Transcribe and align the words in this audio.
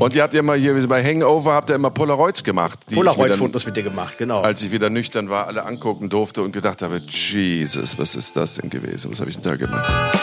Und 0.00 0.16
ihr 0.16 0.22
habt 0.22 0.32
ja 0.32 0.40
immer 0.40 0.54
hier 0.54 0.74
bei 0.88 1.04
Hangover 1.04 1.52
habt 1.52 1.68
ihr 1.68 1.76
immer 1.76 1.90
Polaroids 1.90 2.42
gemacht. 2.42 2.78
Polaroid-Fotos 2.90 3.66
mit 3.66 3.76
dir 3.76 3.82
gemacht, 3.82 4.16
genau. 4.16 4.40
Als 4.40 4.62
ich 4.62 4.72
wieder 4.72 4.88
nüchtern 4.88 5.28
war, 5.28 5.46
alle 5.46 5.66
angucken 5.66 6.08
durfte 6.08 6.42
und 6.42 6.52
gedacht 6.52 6.80
habe, 6.80 7.02
Jesus, 7.06 7.98
was 7.98 8.14
ist 8.14 8.34
das 8.34 8.54
denn 8.54 8.70
gewesen? 8.70 9.12
Was 9.12 9.20
habe 9.20 9.28
ich 9.28 9.36
denn 9.36 9.50
da 9.50 9.56
gemacht? 9.56 10.18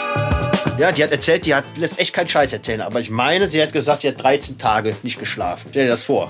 Ja, 0.78 0.90
die 0.90 1.04
hat 1.04 1.12
erzählt, 1.12 1.46
die 1.46 1.54
hat 1.54 1.64
lässt 1.76 2.00
echt 2.00 2.12
keinen 2.12 2.26
Scheiß 2.26 2.52
erzählen. 2.52 2.80
Aber 2.80 2.98
ich 2.98 3.10
meine, 3.10 3.46
sie 3.46 3.62
hat 3.62 3.72
gesagt, 3.72 4.02
sie 4.02 4.08
hat 4.08 4.20
13 4.20 4.58
Tage 4.58 4.96
nicht 5.04 5.20
geschlafen. 5.20 5.68
Stell 5.70 5.84
dir 5.84 5.90
das 5.90 6.02
vor. 6.02 6.28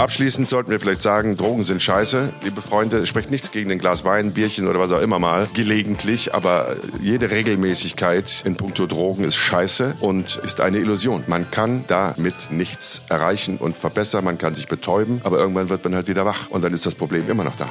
Abschließend 0.00 0.48
sollten 0.48 0.70
wir 0.70 0.80
vielleicht 0.80 1.02
sagen, 1.02 1.36
Drogen 1.36 1.62
sind 1.62 1.82
scheiße. 1.82 2.32
Liebe 2.42 2.62
Freunde, 2.62 2.96
es 3.00 3.08
spricht 3.10 3.30
nichts 3.30 3.52
gegen 3.52 3.70
ein 3.70 3.78
Glas 3.78 4.02
Wein, 4.02 4.32
Bierchen 4.32 4.66
oder 4.66 4.80
was 4.80 4.92
auch 4.92 5.02
immer 5.02 5.18
mal. 5.18 5.46
Gelegentlich, 5.52 6.32
aber 6.32 6.74
jede 7.02 7.30
Regelmäßigkeit 7.30 8.44
in 8.46 8.56
puncto 8.56 8.86
Drogen 8.86 9.24
ist 9.24 9.36
scheiße 9.36 9.96
und 10.00 10.36
ist 10.42 10.62
eine 10.62 10.78
Illusion. 10.78 11.24
Man 11.26 11.50
kann 11.50 11.84
damit 11.86 12.50
nichts 12.50 13.02
erreichen 13.10 13.58
und 13.58 13.76
verbessern. 13.76 14.24
Man 14.24 14.38
kann 14.38 14.54
sich 14.54 14.68
betäuben, 14.68 15.20
aber 15.22 15.38
irgendwann 15.38 15.68
wird 15.68 15.84
man 15.84 15.94
halt 15.94 16.08
wieder 16.08 16.24
wach 16.24 16.48
und 16.48 16.64
dann 16.64 16.72
ist 16.72 16.86
das 16.86 16.94
Problem 16.94 17.28
immer 17.28 17.44
noch 17.44 17.56
da. 17.56 17.68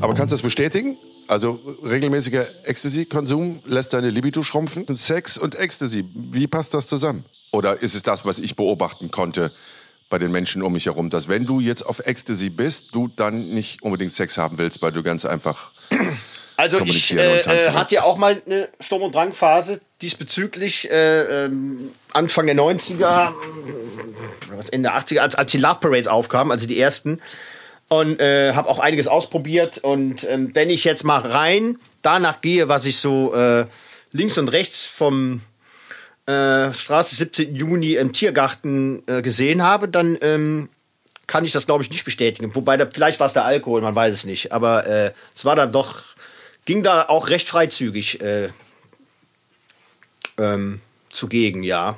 Aber 0.00 0.14
kannst 0.14 0.30
du 0.30 0.36
das 0.36 0.42
bestätigen? 0.42 0.96
Also 1.26 1.58
regelmäßiger 1.84 2.46
Ecstasy-Konsum 2.66 3.62
lässt 3.66 3.94
deine 3.94 4.10
Libido 4.10 4.44
schrumpfen. 4.44 4.86
Sex 4.96 5.38
und 5.38 5.56
Ecstasy, 5.56 6.04
wie 6.14 6.46
passt 6.46 6.72
das 6.72 6.86
zusammen? 6.86 7.24
Oder 7.50 7.82
ist 7.82 7.96
es 7.96 8.04
das, 8.04 8.24
was 8.24 8.38
ich 8.38 8.54
beobachten 8.54 9.10
konnte 9.10 9.50
bei 10.14 10.18
den 10.20 10.30
Menschen 10.30 10.62
um 10.62 10.72
mich 10.72 10.86
herum, 10.86 11.10
dass 11.10 11.28
wenn 11.28 11.44
du 11.44 11.58
jetzt 11.58 11.82
auf 11.82 12.06
Ecstasy 12.06 12.48
bist, 12.48 12.94
du 12.94 13.08
dann 13.08 13.48
nicht 13.48 13.82
unbedingt 13.82 14.12
Sex 14.12 14.38
haben 14.38 14.58
willst, 14.58 14.80
weil 14.80 14.92
du 14.92 15.02
ganz 15.02 15.24
einfach 15.24 15.72
Also 16.56 16.76
ich 16.76 16.82
kommunizieren 16.82 17.18
äh, 17.18 17.32
und 17.32 17.42
tanzen 17.42 17.68
äh, 17.70 17.72
hatte 17.72 17.94
ja 17.96 18.04
auch 18.04 18.16
mal 18.16 18.40
eine 18.46 18.68
Sturm- 18.78 19.02
und 19.02 19.12
Drangphase 19.12 19.80
diesbezüglich 20.02 20.88
äh, 20.88 21.46
ähm, 21.46 21.90
Anfang 22.12 22.46
der 22.46 22.54
90er, 22.54 23.32
oder 24.46 24.58
was, 24.58 24.68
Ende 24.68 24.88
der 24.88 24.96
80er, 24.96 25.18
als, 25.18 25.34
als 25.34 25.50
die 25.50 25.58
Love 25.58 25.80
Parades 25.80 26.06
aufkamen, 26.06 26.52
also 26.52 26.68
die 26.68 26.78
ersten. 26.78 27.20
Und 27.88 28.20
äh, 28.20 28.52
habe 28.54 28.68
auch 28.68 28.78
einiges 28.78 29.08
ausprobiert. 29.08 29.78
Und 29.78 30.22
ähm, 30.30 30.54
wenn 30.54 30.70
ich 30.70 30.84
jetzt 30.84 31.02
mal 31.02 31.22
rein 31.22 31.76
danach 32.02 32.40
gehe, 32.40 32.68
was 32.68 32.86
ich 32.86 32.98
so 32.98 33.34
äh, 33.34 33.66
links 34.12 34.38
und 34.38 34.46
rechts 34.46 34.84
vom 34.84 35.40
äh, 36.26 36.72
Straße 36.72 37.14
17. 37.16 37.54
Juni 37.54 37.94
im 37.94 38.12
Tiergarten 38.12 39.02
äh, 39.06 39.22
gesehen 39.22 39.62
habe, 39.62 39.88
dann 39.88 40.16
ähm, 40.22 40.68
kann 41.26 41.44
ich 41.44 41.52
das, 41.52 41.66
glaube 41.66 41.82
ich, 41.82 41.90
nicht 41.90 42.04
bestätigen. 42.04 42.54
Wobei, 42.54 42.76
da, 42.76 42.86
vielleicht 42.90 43.20
war 43.20 43.26
es 43.26 43.32
der 43.32 43.44
Alkohol, 43.44 43.82
man 43.82 43.94
weiß 43.94 44.14
es 44.14 44.24
nicht. 44.24 44.52
Aber 44.52 44.86
äh, 44.86 45.12
es 45.34 45.44
war 45.44 45.56
dann 45.56 45.72
doch, 45.72 46.02
ging 46.64 46.82
da 46.82 47.08
auch 47.08 47.28
recht 47.28 47.48
freizügig 47.48 48.20
äh, 48.20 48.48
ähm, 50.38 50.80
zugegen, 51.10 51.62
ja. 51.62 51.96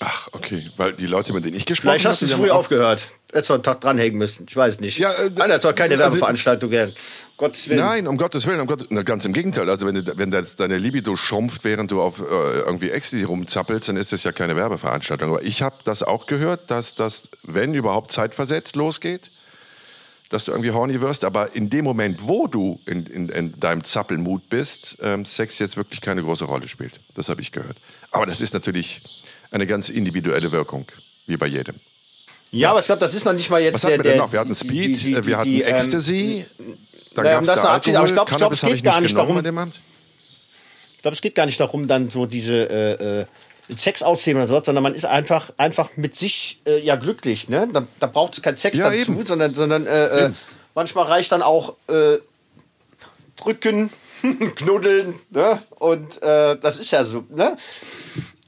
Ach, 0.00 0.28
okay, 0.32 0.62
weil 0.76 0.92
die 0.94 1.06
Leute, 1.06 1.32
mit 1.32 1.44
denen 1.44 1.56
ich 1.56 1.66
gesprochen 1.66 1.92
Vielleicht 1.92 2.06
hast 2.06 2.22
du 2.22 2.26
es 2.26 2.32
früh 2.32 2.50
aufgehört. 2.50 3.08
Hättest 3.32 3.50
du 3.50 3.54
einen 3.54 3.62
Tag 3.62 3.80
dranhängen 3.80 4.18
müssen. 4.18 4.46
Ich 4.48 4.56
weiß 4.56 4.80
nicht. 4.80 4.98
Ja, 4.98 5.12
äh, 5.12 5.30
Einer 5.40 5.60
soll 5.60 5.74
keine 5.74 5.94
also- 5.94 6.04
Werbeveranstaltung 6.04 6.70
werden. 6.70 6.94
Gottes 7.36 7.68
Willen. 7.68 7.80
Nein, 7.80 8.06
um 8.06 8.16
Gottes 8.16 8.46
Willen, 8.46 8.60
um 8.60 8.66
Gottes, 8.68 8.86
na, 8.90 9.02
ganz 9.02 9.24
im 9.24 9.32
Gegenteil. 9.32 9.68
Also 9.68 9.86
wenn, 9.86 9.96
du, 9.96 10.16
wenn 10.18 10.30
das 10.30 10.54
deine 10.56 10.78
Libido 10.78 11.16
schrumpft, 11.16 11.64
während 11.64 11.90
du 11.90 12.00
auf 12.00 12.20
äh, 12.20 12.22
irgendwie 12.60 12.90
Ecstasy 12.90 13.24
rumzappelst, 13.24 13.88
dann 13.88 13.96
ist 13.96 14.12
das 14.12 14.22
ja 14.22 14.30
keine 14.32 14.54
Werbeveranstaltung. 14.54 15.30
Aber 15.30 15.42
ich 15.42 15.60
habe 15.62 15.74
das 15.84 16.02
auch 16.04 16.26
gehört, 16.26 16.70
dass 16.70 16.94
das, 16.94 17.24
wenn 17.42 17.74
überhaupt 17.74 18.12
zeitversetzt 18.12 18.76
losgeht, 18.76 19.22
dass 20.30 20.44
du 20.44 20.52
irgendwie 20.52 20.70
horny 20.70 21.00
wirst. 21.00 21.24
Aber 21.24 21.54
in 21.56 21.70
dem 21.70 21.84
Moment, 21.84 22.20
wo 22.22 22.46
du 22.46 22.80
in, 22.86 23.06
in, 23.06 23.28
in 23.28 23.58
deinem 23.58 23.82
Zappelmut 23.82 24.48
bist, 24.48 24.96
ähm, 25.02 25.24
Sex 25.24 25.58
jetzt 25.58 25.76
wirklich 25.76 26.00
keine 26.00 26.22
große 26.22 26.44
Rolle 26.44 26.68
spielt. 26.68 26.92
Das 27.16 27.28
habe 27.28 27.40
ich 27.40 27.50
gehört. 27.50 27.76
Aber 28.12 28.26
das 28.26 28.40
ist 28.40 28.54
natürlich 28.54 29.00
eine 29.50 29.66
ganz 29.66 29.88
individuelle 29.88 30.52
Wirkung, 30.52 30.86
wie 31.26 31.36
bei 31.36 31.46
jedem. 31.46 31.74
Ja, 32.52 32.70
aber 32.70 32.78
ich 32.80 32.86
glaube, 32.86 33.00
das 33.00 33.14
ist 33.14 33.24
noch 33.24 33.32
nicht 33.32 33.50
mal 33.50 33.60
jetzt 33.60 33.74
Was 33.74 33.80
der, 33.82 33.94
hatten 33.94 34.04
wir 34.04 34.10
denn 34.12 34.18
noch? 34.18 34.30
Wir 34.32 34.38
hatten 34.38 34.50
die- 34.50 34.54
Speed, 34.54 35.00
die- 35.00 35.04
die- 35.06 35.14
äh, 35.14 35.26
wir 35.26 35.36
hatten 35.38 35.50
die, 35.50 35.62
ähm, 35.62 35.74
Ecstasy, 35.74 36.46
dann 37.14 37.24
naja, 37.24 37.38
um 37.38 37.46
das 37.46 37.62
da 37.62 37.74
abzuschließen, 37.74 37.96
aber 37.96 38.06
ich 38.08 38.14
glaub- 38.14 38.30
ich 38.30 38.36
glaub, 38.36 38.52
es 38.52 38.60
geht 38.60 38.84
gar 38.84 39.00
nicht 39.00 39.16
darum-. 39.16 39.38
Ich 39.38 41.02
glaube, 41.02 41.14
es 41.14 41.20
geht 41.20 41.34
gar 41.34 41.46
nicht 41.46 41.60
darum, 41.60 41.86
dann 41.86 42.08
so 42.08 42.26
diese 42.26 42.54
äh, 42.54 43.20
äh, 43.20 43.26
Sex 43.76 44.02
auszählen 44.02 44.38
oder 44.38 44.46
so, 44.46 44.62
sondern 44.64 44.82
man 44.82 44.94
ist 44.94 45.04
einfach, 45.04 45.50
einfach 45.58 45.96
mit 45.96 46.16
sich 46.16 46.60
äh, 46.66 46.78
ja 46.80 46.96
glücklich. 46.96 47.48
Ne? 47.48 47.68
Da, 47.72 47.82
da 48.00 48.06
braucht 48.06 48.34
es 48.34 48.42
keinen 48.42 48.56
Sex 48.56 48.76
Ja, 48.78 48.90
dazu, 48.90 49.12
eben. 49.12 49.26
sondern, 49.26 49.54
sondern 49.54 49.86
äh, 49.86 50.26
äh, 50.26 50.30
manchmal 50.74 51.04
reicht 51.06 51.32
dann 51.32 51.42
auch 51.42 51.74
äh, 51.88 52.18
drücken, 53.36 53.90
knuddeln. 54.56 55.14
Ne? 55.30 55.60
Und 55.78 56.20
das 56.22 56.78
ist 56.78 56.90
ja 56.90 57.04
so. 57.04 57.24
Ne? 57.30 57.56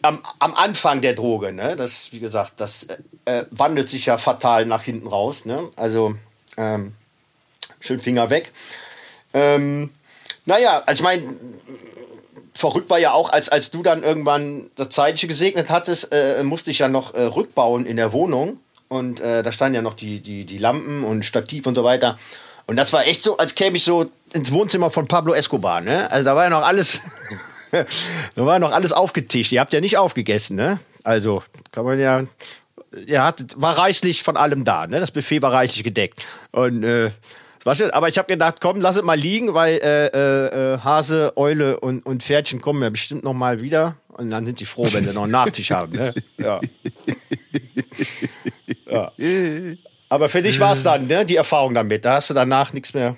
Am, 0.03 0.23
am 0.39 0.55
Anfang 0.55 1.01
der 1.01 1.15
Droge, 1.15 1.53
ne? 1.53 1.75
das, 1.77 2.13
wie 2.13 2.21
gesagt, 2.21 2.55
das 2.59 2.87
äh, 3.25 3.45
wandelt 3.51 3.89
sich 3.91 4.07
ja 4.07 4.19
fatal 4.19 4.65
nach 4.65 4.83
hinten 4.83 5.09
raus. 5.09 5.45
Ne? 5.45 5.69
Also 5.77 6.15
ähm, 6.57 6.93
schön 7.81 8.01
Finger 8.01 8.31
weg. 8.31 8.53
Ähm, 9.35 9.91
naja, 10.45 10.83
also 10.87 11.01
ich 11.01 11.05
meine, 11.05 11.23
verrückt 12.55 12.91
war 12.91 12.99
ja 12.99 13.13
auch, 13.13 13.31
als, 13.31 13.49
als 13.49 13.71
du 13.71 13.83
dann 13.83 14.03
irgendwann 14.03 14.71
das 14.77 14.91
Zeitliche 14.91 15.29
gesegnet 15.29 15.71
hattest, 15.71 16.13
äh, 16.13 16.43
musste 16.43 16.71
ich 16.71 16.79
ja 16.79 16.89
noch 16.89 17.15
äh, 17.15 17.23
rückbauen 17.23 17.87
in 17.87 17.97
der 17.97 18.13
Wohnung. 18.13 18.59
Und 18.89 19.21
äh, 19.21 19.43
da 19.43 19.51
standen 19.53 19.75
ja 19.75 19.83
noch 19.83 19.95
die, 19.95 20.21
die, 20.21 20.45
die 20.45 20.59
Lampen 20.59 21.05
und 21.05 21.25
Stativ 21.25 21.67
und 21.67 21.75
so 21.75 21.85
weiter. 21.85 22.19
Und 22.67 22.77
das 22.77 22.93
war 22.93 23.07
echt 23.07 23.23
so, 23.23 23.37
als 23.37 23.55
käme 23.55 23.77
ich 23.77 23.85
so 23.85 24.11
ins 24.33 24.53
Wohnzimmer 24.53 24.91
von 24.91 25.09
Pablo 25.09 25.35
Escobar. 25.35 25.81
Ne? 25.81 26.11
Also 26.11 26.25
da 26.25 26.37
war 26.37 26.45
ja 26.45 26.51
noch 26.51 26.63
alles, 26.63 27.01
da 27.73 28.47
war 28.47 28.59
noch 28.59 28.73
alles 28.73 28.93
aufgetischt. 28.93 29.53
Ihr 29.53 29.61
habt 29.61 29.73
ja 29.73 29.81
nicht 29.81 29.99
aufgegessen, 29.99 30.57
ne? 30.57 30.79
Also 31.05 31.43
kann 31.71 31.85
man 31.85 32.01
ja, 32.01 32.25
ihr 33.07 33.35
war 33.57 33.79
reichlich 33.79 34.23
von 34.25 34.37
allem 34.37 34.65
da. 34.65 34.87
Ne? 34.87 34.99
Das 34.99 35.13
Buffet 35.13 35.43
war 35.43 35.53
reichlich 35.53 35.85
gedeckt. 35.85 36.25
Und 36.51 36.83
äh, 36.83 37.11
was 37.67 37.81
ist, 37.81 37.93
aber 37.93 38.09
ich 38.09 38.17
habe 38.17 38.29
gedacht, 38.29 38.61
komm, 38.61 38.81
lass 38.81 38.97
es 38.97 39.03
mal 39.03 39.19
liegen, 39.19 39.53
weil 39.53 39.79
äh, 39.79 40.07
äh, 40.07 40.75
äh, 40.75 40.79
Hase, 40.79 41.33
Eule 41.37 41.81
und, 41.81 42.07
und 42.07 42.23
Pferdchen 42.23 42.61
kommen 42.61 42.81
ja 42.81 42.91
bestimmt 42.91 43.25
noch 43.25 43.35
mal 43.35 43.61
wieder. 43.61 43.97
Und 44.09 44.31
dann 44.31 44.47
sind 44.47 44.61
die 44.61 44.65
froh, 44.65 44.87
wenn 44.93 45.05
sie 45.05 45.13
noch 45.13 45.25
einen 45.25 45.33
Nachtisch 45.33 45.73
haben. 45.73 45.93
Ne? 45.93 46.15
Ja. 46.39 46.61
ja. 48.87 49.13
Aber 50.09 50.29
für 50.29 50.43
dich 50.43 50.61
war 50.61 50.75
es 50.75 50.85
dann, 50.85 51.09
ne, 51.09 51.27
die 51.27 51.37
Erfahrung 51.37 51.75
damit. 51.75 52.05
Da 52.05 52.15
hast 52.15 52.31
du 52.31 52.35
danach 52.35 52.73
nichts 52.73 52.95
mehr. 52.95 53.17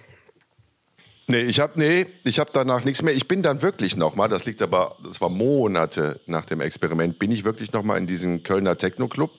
Nee, 1.27 1.43
ich 1.43 1.61
habe 1.61 1.79
nee, 1.79 2.07
habe 2.27 2.51
danach 2.51 2.85
nichts 2.85 3.03
mehr. 3.03 3.15
Ich 3.15 3.29
bin 3.29 3.43
dann 3.43 3.61
wirklich 3.61 3.97
noch 3.97 4.17
mal, 4.17 4.29
das 4.29 4.47
liegt 4.47 4.63
aber, 4.63 4.97
das 5.07 5.21
war 5.21 5.29
Monate 5.29 6.19
nach 6.27 6.47
dem 6.47 6.63
Experiment, 6.63 7.19
bin 7.19 7.31
ich 7.31 7.45
wirklich 7.45 7.73
noch 7.73 7.83
mal 7.83 7.99
in 7.99 8.07
diesen 8.07 8.43
Kölner 8.45 8.79
Techno-Club, 8.79 9.31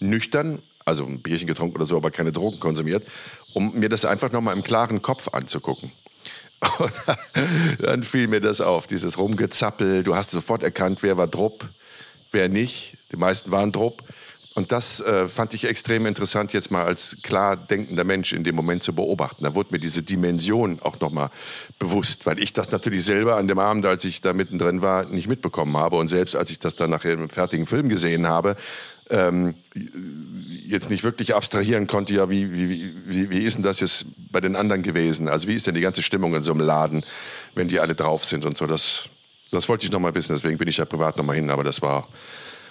nüchtern, 0.00 0.58
also 0.84 1.04
ein 1.04 1.22
Bierchen 1.22 1.46
getrunken 1.46 1.76
oder 1.76 1.86
so, 1.86 1.96
aber 1.96 2.10
keine 2.10 2.32
Drogen 2.32 2.58
konsumiert, 2.58 3.04
um 3.56 3.72
mir 3.72 3.88
das 3.88 4.04
einfach 4.04 4.30
noch 4.32 4.42
mal 4.42 4.52
im 4.52 4.62
klaren 4.62 5.00
Kopf 5.00 5.32
anzugucken. 5.32 5.90
Und 6.78 6.92
dann 7.80 8.02
fiel 8.02 8.28
mir 8.28 8.42
das 8.42 8.60
auf, 8.60 8.86
dieses 8.86 9.16
Rumgezappel. 9.16 10.04
Du 10.04 10.14
hast 10.14 10.30
sofort 10.30 10.62
erkannt, 10.62 10.98
wer 11.00 11.16
war 11.16 11.26
Drupp, 11.26 11.64
wer 12.32 12.50
nicht. 12.50 12.98
Die 13.12 13.16
meisten 13.16 13.50
waren 13.50 13.72
Drupp. 13.72 14.02
Und 14.56 14.72
das 14.72 15.00
äh, 15.00 15.26
fand 15.26 15.54
ich 15.54 15.64
extrem 15.64 16.04
interessant, 16.04 16.52
jetzt 16.52 16.70
mal 16.70 16.84
als 16.84 17.22
klar 17.22 17.56
denkender 17.56 18.04
Mensch 18.04 18.34
in 18.34 18.44
dem 18.44 18.54
Moment 18.54 18.82
zu 18.82 18.94
beobachten. 18.94 19.44
Da 19.44 19.54
wurde 19.54 19.72
mir 19.72 19.78
diese 19.78 20.02
Dimension 20.02 20.78
auch 20.82 21.00
nochmal 21.00 21.30
bewusst, 21.78 22.26
weil 22.26 22.38
ich 22.38 22.52
das 22.52 22.72
natürlich 22.72 23.04
selber 23.04 23.36
an 23.36 23.48
dem 23.48 23.58
Abend, 23.58 23.86
als 23.86 24.04
ich 24.04 24.20
da 24.20 24.34
mittendrin 24.34 24.82
war, 24.82 25.06
nicht 25.06 25.28
mitbekommen 25.28 25.76
habe. 25.78 25.96
Und 25.96 26.08
selbst 26.08 26.36
als 26.36 26.50
ich 26.50 26.58
das 26.58 26.76
dann 26.76 26.90
nachher 26.90 27.12
im 27.12 27.30
fertigen 27.30 27.66
Film 27.66 27.88
gesehen 27.88 28.26
habe, 28.26 28.56
ähm, 29.10 29.54
jetzt 30.66 30.90
nicht 30.90 31.04
wirklich 31.04 31.34
abstrahieren 31.34 31.86
konnte, 31.86 32.14
ja, 32.14 32.28
wie, 32.30 32.52
wie, 32.52 32.92
wie, 33.06 33.30
wie 33.30 33.44
ist 33.44 33.56
denn 33.56 33.62
das 33.62 33.80
jetzt 33.80 34.06
bei 34.32 34.40
den 34.40 34.56
anderen 34.56 34.82
gewesen? 34.82 35.28
Also 35.28 35.48
wie 35.48 35.54
ist 35.54 35.66
denn 35.66 35.74
die 35.74 35.80
ganze 35.80 36.02
Stimmung 36.02 36.34
in 36.34 36.42
so 36.42 36.52
einem 36.52 36.60
Laden, 36.60 37.04
wenn 37.54 37.68
die 37.68 37.80
alle 37.80 37.94
drauf 37.94 38.24
sind 38.24 38.44
und 38.44 38.56
so. 38.56 38.66
Das, 38.66 39.04
das 39.52 39.68
wollte 39.68 39.86
ich 39.86 39.92
noch 39.92 40.00
mal 40.00 40.14
wissen, 40.14 40.34
deswegen 40.34 40.58
bin 40.58 40.68
ich 40.68 40.78
ja 40.78 40.84
privat 40.84 41.16
noch 41.16 41.24
mal 41.24 41.34
hin, 41.36 41.50
aber 41.50 41.64
das 41.64 41.82
war 41.82 42.06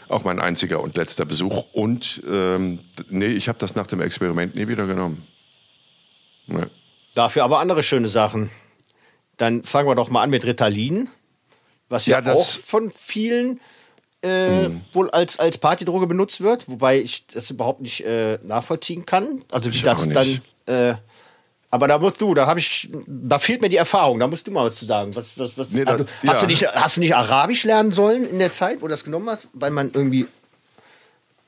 auch 0.10 0.24
mein 0.24 0.40
einziger 0.40 0.82
und 0.82 0.96
letzter 0.98 1.26
Besuch. 1.26 1.74
Und 1.74 2.22
ähm, 2.30 2.80
nee, 3.10 3.28
ich 3.28 3.48
habe 3.48 3.58
das 3.60 3.76
nach 3.76 3.88
dem 3.88 4.02
Experiment 4.02 4.56
nie 4.56 4.68
wieder 4.68 4.86
genommen. 4.86 5.22
Nee. 6.48 6.64
Dafür 7.16 7.44
aber 7.44 7.60
andere 7.60 7.82
schöne 7.82 8.08
Sachen. 8.08 8.52
Dann 9.38 9.64
fangen 9.64 9.88
wir 9.90 9.96
doch 9.96 10.10
mal 10.10 10.22
an 10.22 10.30
mit 10.30 10.46
Ritalin, 10.46 11.10
was 11.90 12.06
ja, 12.06 12.18
Ja, 12.18 12.22
das- 12.22 12.60
auch 12.60 12.66
von 12.66 12.92
vielen 12.96 13.60
äh, 14.26 14.70
wohl 14.94 15.10
als, 15.12 15.40
als 15.40 15.58
Partydroge 15.58 16.08
benutzt 16.08 16.42
wird, 16.42 16.68
wobei 16.68 17.00
ich 17.00 17.26
das 17.34 17.50
überhaupt 17.50 17.82
nicht 17.82 18.04
äh, 18.04 18.40
nachvollziehen 18.44 19.06
kann. 19.06 19.42
Also 19.52 19.72
wie 19.72 19.76
Ich 19.76 19.84
das 19.84 20.08
dann. 20.10 20.42
Äh, 20.66 20.96
aber 21.72 21.88
da 21.88 22.00
musst 22.00 22.22
du, 22.22 22.34
da 22.34 22.48
habe 22.48 22.60
ich, 22.60 22.90
da 23.06 23.38
fehlt 23.38 23.62
mir 23.62 23.68
die 23.70 23.76
Erfahrung. 23.76 24.20
Da 24.20 24.28
musst 24.28 24.48
du 24.48 24.52
mal 24.52 24.66
was 24.66 24.76
zu 24.76 24.86
sagen. 24.86 25.14
Was, 25.16 25.38
was, 25.38 25.58
was, 25.58 25.72
Nee, 25.72 25.84
da- 25.84 25.94
also, 25.94 26.06
hast, 26.26 26.36
ja. 26.36 26.42
du 26.42 26.48
nicht, 26.48 26.68
hast 26.74 26.98
du 26.98 27.02
nicht 27.02 27.16
Arabisch 27.16 27.64
lernen 27.66 27.92
sollen 27.92 28.26
in 28.26 28.40
der 28.40 28.54
Zeit, 28.54 28.78
wo 28.82 28.88
du 28.88 28.92
das 28.92 29.04
genommen 29.04 29.30
hast, 29.30 29.48
weil 29.54 29.72
man 29.72 29.92
irgendwie 29.94 30.26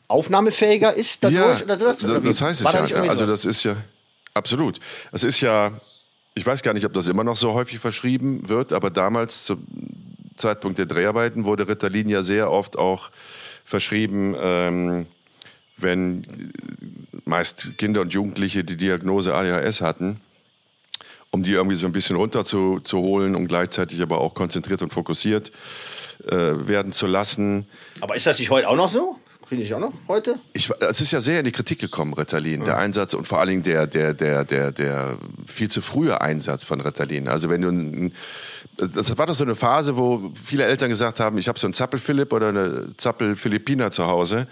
aufnahmefähiger 0.08 0.94
ist 0.94 1.24
dadurch? 1.24 1.60
Ja, 1.60 1.66
oder 1.66 1.80
sowas? 1.80 2.04
Oder 2.04 2.14
das, 2.16 2.24
das 2.24 2.42
heißt 2.42 2.62
es 2.62 2.72
da 2.72 2.80
ja. 2.80 2.88
irgendwie 2.88 3.10
Also 3.10 3.26
das 3.26 3.46
ist 3.46 3.64
ja 3.64 3.76
absolut. 4.34 4.80
Es 5.12 5.24
ist 5.24 5.42
ja, 5.42 5.72
ich 6.36 6.46
weiß 6.46 6.62
gar 6.62 6.74
nicht, 6.74 6.86
ob 6.86 6.94
das 6.94 7.08
immer 7.08 7.24
noch 7.24 7.36
so 7.36 7.54
häufig 7.54 7.80
verschrieben 7.80 8.48
wird, 8.50 8.74
aber 8.74 8.90
damals 8.90 9.54
Zeitpunkt 10.38 10.78
der 10.78 10.86
Dreharbeiten 10.86 11.45
wurde 11.45 11.68
Ritalin 11.68 12.10
ja 12.10 12.24
sehr 12.24 12.51
oft 12.51 12.78
auch 12.78 13.10
verschrieben, 13.66 14.36
ähm, 14.39 15.06
wenn 15.78 16.25
meist 17.25 17.78
Kinder 17.78 18.01
und 18.01 18.13
Jugendliche 18.13 18.63
die 18.63 18.78
Diagnose 18.78 19.36
ADHS 19.36 19.81
hatten, 19.81 20.19
um 21.31 21.44
die 21.44 21.51
irgendwie 21.51 21.75
so 21.75 21.86
ein 21.86 21.92
bisschen 21.92 22.16
runterzuholen 22.16 23.36
und 23.36 23.48
gleichzeitig 23.48 24.01
aber 24.01 24.19
auch 24.19 24.34
konzentriert 24.34 24.81
und 24.81 24.94
fokussiert 24.94 25.51
äh, 26.30 26.68
werden 26.68 26.92
zu 26.94 27.07
lassen. 27.07 27.68
Aber 28.01 28.16
ist 28.16 28.25
das 28.25 28.40
nicht 28.40 28.50
heute 28.50 28.69
auch 28.69 28.75
noch 28.75 28.92
so? 28.92 29.18
Kriege 29.48 29.63
ich 29.63 29.74
auch 29.74 29.80
noch 29.80 29.94
heute? 30.10 30.36
Ich, 30.51 30.69
es 30.81 31.00
ist 31.00 31.12
ja 31.12 31.22
sehr 31.22 31.40
in 31.40 31.45
die 31.45 31.54
Kritik 31.54 31.80
gekommen, 31.80 32.13
Ritalin, 32.13 32.62
ja. 32.62 32.66
der 32.66 32.78
Einsatz 32.80 33.13
und 33.13 33.25
vor 33.25 33.40
allen 33.40 33.50
Dingen 33.50 33.63
der, 33.63 33.88
der, 33.88 34.13
der, 34.13 34.44
der, 34.44 34.74
der 34.74 35.18
viel 35.48 35.72
zu 35.72 35.81
frühe 35.81 36.19
Einsatz 36.19 36.66
von 36.66 36.81
Ritalin. 36.81 37.30
Also 37.30 37.50
wenn 37.50 37.62
du 37.62 38.12
das 38.78 39.18
war 39.18 39.26
doch 39.26 39.34
so 39.34 39.44
eine 39.44 39.56
Phase, 39.56 39.98
wo 39.98 40.32
viele 40.44 40.66
Eltern 40.66 40.90
gesagt 40.90 41.20
haben, 41.20 41.38
ich 41.38 41.48
habe 41.48 41.58
so 41.58 41.68
einen 41.68 41.74
Zappel-Philipp 41.74 42.32
oder 42.32 42.50
eine 42.50 42.88
Zappel-Philippiner 42.98 43.92
zu 43.92 44.06
Hause. 44.06 44.48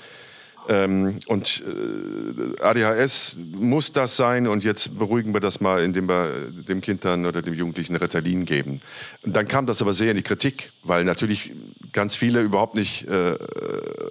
Ähm, 0.68 1.20
und 1.28 1.64
äh, 1.64 2.64
ADHS 2.64 3.36
muss 3.54 3.94
das 3.94 4.18
sein 4.18 4.48
und 4.48 4.64
jetzt 4.64 4.98
beruhigen 4.98 5.34
wir 5.34 5.40
das 5.40 5.62
mal, 5.62 5.84
indem 5.84 6.10
wir 6.10 6.28
dem 6.68 6.82
Kind 6.82 7.06
dann 7.06 7.28
oder 7.28 7.44
dem 7.44 7.54
Jugendlichen 7.54 7.96
Ritalin 7.96 8.46
geben. 8.46 8.82
Dann 9.24 9.48
kam 9.48 9.68
das 9.68 9.84
aber 9.84 9.94
sehr 9.94 10.12
in 10.12 10.18
die 10.18 10.24
Kritik, 10.24 10.72
weil 10.84 11.04
natürlich 11.04 11.52
ganz 11.94 12.16
viele 12.16 12.42
überhaupt 12.42 12.74
nicht 12.74 13.08
äh, 13.08 13.36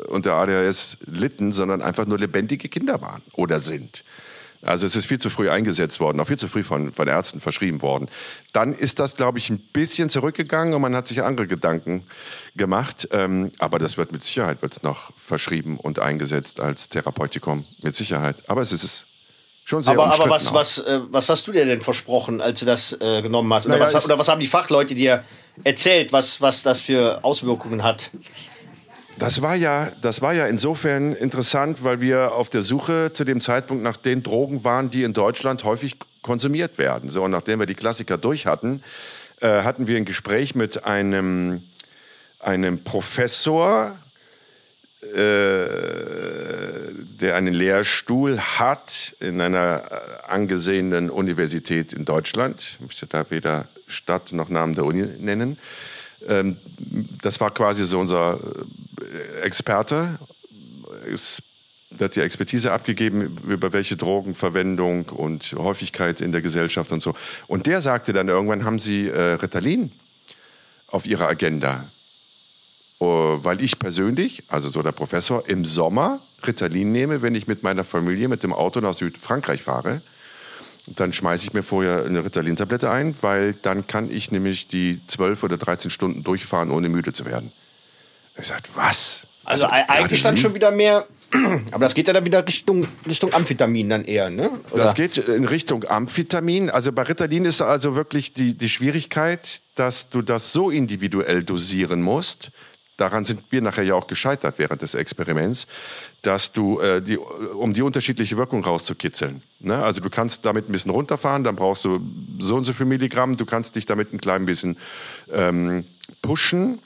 unter 0.08 0.34
ADHS 0.34 0.98
litten, 1.06 1.52
sondern 1.52 1.82
einfach 1.82 2.06
nur 2.06 2.18
lebendige 2.18 2.68
Kinder 2.68 3.00
waren 3.00 3.22
oder 3.32 3.58
sind. 3.58 4.04
Also 4.66 4.86
es 4.86 4.96
ist 4.96 5.06
viel 5.06 5.18
zu 5.18 5.30
früh 5.30 5.50
eingesetzt 5.50 6.00
worden, 6.00 6.20
auch 6.20 6.26
viel 6.26 6.38
zu 6.38 6.48
früh 6.48 6.62
von, 6.62 6.92
von 6.92 7.08
Ärzten 7.08 7.40
verschrieben 7.40 7.82
worden. 7.82 8.08
Dann 8.52 8.74
ist 8.74 9.00
das, 9.00 9.16
glaube 9.16 9.38
ich, 9.38 9.50
ein 9.50 9.58
bisschen 9.58 10.10
zurückgegangen 10.10 10.74
und 10.74 10.82
man 10.82 10.94
hat 10.94 11.06
sich 11.06 11.22
andere 11.22 11.46
Gedanken 11.46 12.04
gemacht. 12.56 13.08
Ähm, 13.12 13.50
aber 13.58 13.78
das 13.78 13.96
wird 13.96 14.12
mit 14.12 14.22
Sicherheit 14.22 14.62
wird's 14.62 14.82
noch 14.82 15.12
verschrieben 15.14 15.78
und 15.78 15.98
eingesetzt 15.98 16.60
als 16.60 16.88
Therapeutikum, 16.88 17.64
mit 17.82 17.94
Sicherheit. 17.94 18.36
Aber 18.48 18.62
es 18.62 18.72
ist 18.72 19.06
Schon 19.66 19.82
sehr 19.82 19.94
aber, 19.94 20.12
aber 20.12 20.28
was, 20.28 20.52
was, 20.52 20.78
äh, 20.78 21.00
was 21.10 21.30
hast 21.30 21.46
du 21.46 21.52
dir 21.52 21.64
denn 21.64 21.80
versprochen, 21.80 22.42
als 22.42 22.60
du 22.60 22.66
das 22.66 22.92
äh, 23.00 23.22
genommen 23.22 23.52
hast? 23.54 23.64
Oder, 23.64 23.78
naja, 23.78 23.94
was, 23.94 24.04
oder 24.04 24.18
was 24.18 24.28
haben 24.28 24.40
die 24.40 24.46
Fachleute 24.46 24.94
dir 24.94 25.24
erzählt, 25.62 26.12
was, 26.12 26.42
was 26.42 26.62
das 26.62 26.82
für 26.82 27.24
Auswirkungen 27.24 27.82
hat? 27.82 28.10
Das 29.18 29.42
war 29.42 29.54
ja, 29.54 29.92
das 30.02 30.22
war 30.22 30.34
ja 30.34 30.46
insofern 30.46 31.14
interessant, 31.14 31.84
weil 31.84 32.00
wir 32.00 32.32
auf 32.32 32.48
der 32.48 32.62
Suche 32.62 33.12
zu 33.12 33.24
dem 33.24 33.40
Zeitpunkt 33.40 33.82
nach 33.82 33.96
den 33.96 34.22
Drogen 34.22 34.64
waren, 34.64 34.90
die 34.90 35.04
in 35.04 35.12
Deutschland 35.12 35.64
häufig 35.64 35.96
konsumiert 36.22 36.78
werden. 36.78 37.10
So, 37.10 37.22
und 37.22 37.30
nachdem 37.30 37.60
wir 37.60 37.66
die 37.66 37.74
Klassiker 37.74 38.18
durch 38.18 38.46
hatten, 38.46 38.82
äh, 39.40 39.62
hatten 39.62 39.86
wir 39.86 39.96
ein 39.96 40.04
Gespräch 40.04 40.54
mit 40.54 40.84
einem, 40.84 41.62
einem 42.40 42.82
Professor, 42.82 43.96
äh, 45.02 45.66
der 47.20 47.36
einen 47.36 47.54
Lehrstuhl 47.54 48.40
hat 48.40 49.14
in 49.20 49.40
einer 49.40 49.82
äh, 49.90 50.30
angesehenen 50.30 51.10
Universität 51.10 51.92
in 51.92 52.04
Deutschland. 52.04 52.76
Ich 52.80 52.80
möchte 52.80 53.06
da 53.06 53.24
weder 53.30 53.68
Stadt 53.86 54.32
noch 54.32 54.48
Namen 54.48 54.74
der 54.74 54.84
Uni 54.84 55.06
nennen. 55.20 55.58
Ähm, 56.28 56.56
das 57.22 57.40
war 57.40 57.50
quasi 57.50 57.84
so 57.84 58.00
unser 58.00 58.34
äh, 58.34 58.38
Experte. 59.42 60.18
Es 61.12 61.42
wird 61.90 62.16
die 62.16 62.20
Expertise 62.20 62.72
abgegeben 62.72 63.38
über 63.46 63.72
welche 63.72 63.96
Drogenverwendung 63.96 65.06
und 65.06 65.54
Häufigkeit 65.56 66.20
in 66.20 66.32
der 66.32 66.42
Gesellschaft 66.42 66.92
und 66.92 67.00
so. 67.00 67.14
Und 67.46 67.66
der 67.66 67.80
sagte 67.82 68.12
dann 68.12 68.28
irgendwann, 68.28 68.64
haben 68.64 68.78
Sie 68.78 69.08
äh, 69.08 69.34
Ritalin 69.34 69.92
auf 70.88 71.06
Ihrer 71.06 71.28
Agenda? 71.28 71.84
Uh, 73.00 73.42
weil 73.42 73.60
ich 73.60 73.80
persönlich, 73.80 74.44
also 74.48 74.68
so 74.68 74.80
der 74.80 74.92
Professor, 74.92 75.48
im 75.48 75.64
Sommer 75.64 76.20
Ritalin 76.46 76.92
nehme, 76.92 77.22
wenn 77.22 77.34
ich 77.34 77.48
mit 77.48 77.64
meiner 77.64 77.82
Familie 77.82 78.28
mit 78.28 78.44
dem 78.44 78.52
Auto 78.52 78.80
nach 78.80 78.94
Südfrankreich 78.94 79.62
fahre 79.62 80.00
dann 80.86 81.12
schmeiße 81.12 81.46
ich 81.46 81.54
mir 81.54 81.62
vorher 81.62 82.04
eine 82.04 82.24
Ritalin-Tablette 82.24 82.90
ein, 82.90 83.14
weil 83.22 83.54
dann 83.54 83.86
kann 83.86 84.10
ich 84.10 84.30
nämlich 84.30 84.68
die 84.68 85.00
12 85.06 85.42
oder 85.42 85.56
13 85.56 85.90
Stunden 85.90 86.22
durchfahren, 86.22 86.70
ohne 86.70 86.88
müde 86.88 87.12
zu 87.12 87.24
werden. 87.24 87.50
Ich 88.38 88.46
sagte, 88.46 88.70
was? 88.74 89.26
Also, 89.44 89.66
also 89.66 89.88
eigentlich 89.88 90.22
dann 90.22 90.36
schon 90.36 90.54
wieder 90.54 90.70
mehr, 90.70 91.06
aber 91.70 91.84
das 91.84 91.94
geht 91.94 92.06
ja 92.06 92.14
dann 92.14 92.24
wieder 92.24 92.46
Richtung, 92.46 92.88
Richtung 93.06 93.34
Amphetamin 93.34 93.88
dann 93.90 94.04
eher, 94.04 94.30
ne? 94.30 94.50
Oder? 94.70 94.84
Das 94.84 94.94
geht 94.94 95.18
in 95.18 95.44
Richtung 95.44 95.84
Amphetamin. 95.86 96.70
Also 96.70 96.92
bei 96.92 97.02
Ritalin 97.02 97.44
ist 97.44 97.60
also 97.60 97.94
wirklich 97.94 98.32
die, 98.32 98.54
die 98.54 98.68
Schwierigkeit, 98.68 99.60
dass 99.76 100.08
du 100.08 100.22
das 100.22 100.52
so 100.52 100.70
individuell 100.70 101.42
dosieren 101.42 102.02
musst, 102.02 102.50
daran 102.96 103.24
sind 103.24 103.40
wir 103.50 103.60
nachher 103.60 103.84
ja 103.84 103.94
auch 103.94 104.06
gescheitert 104.06 104.54
während 104.58 104.82
des 104.82 104.94
Experiments, 104.94 105.66
dass 106.22 106.52
du, 106.52 106.80
äh, 106.80 107.02
die, 107.02 107.18
um 107.18 107.72
die 107.74 107.82
unterschiedliche 107.82 108.36
Wirkung 108.36 108.64
rauszukitzeln. 108.64 109.42
Ne? 109.60 109.76
Also 109.82 110.00
du 110.00 110.10
kannst 110.10 110.44
damit 110.46 110.68
ein 110.68 110.72
bisschen 110.72 110.90
runterfahren, 110.90 111.44
dann 111.44 111.56
brauchst 111.56 111.84
du 111.84 112.00
so 112.38 112.56
und 112.56 112.64
so 112.64 112.72
viel 112.72 112.86
Milligramm, 112.86 113.36
du 113.36 113.46
kannst 113.46 113.76
dich 113.76 113.86
damit 113.86 114.12
ein 114.12 114.20
klein 114.20 114.46
bisschen 114.46 114.76
ähm, 115.32 115.84
pushen, 116.22 116.78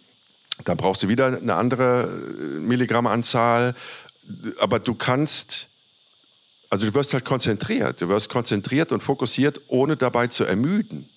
dann 0.64 0.76
brauchst 0.76 1.02
du 1.02 1.08
wieder 1.08 1.26
eine 1.26 1.54
andere 1.54 2.04
äh, 2.04 2.60
Milligrammanzahl, 2.60 3.74
aber 4.60 4.80
du 4.80 4.94
kannst, 4.94 5.68
also 6.70 6.86
du 6.86 6.94
wirst 6.94 7.14
halt 7.14 7.24
konzentriert, 7.24 8.00
du 8.00 8.08
wirst 8.08 8.28
konzentriert 8.28 8.92
und 8.92 9.02
fokussiert, 9.02 9.60
ohne 9.68 9.96
dabei 9.96 10.26
zu 10.26 10.44
ermüden. 10.44 11.08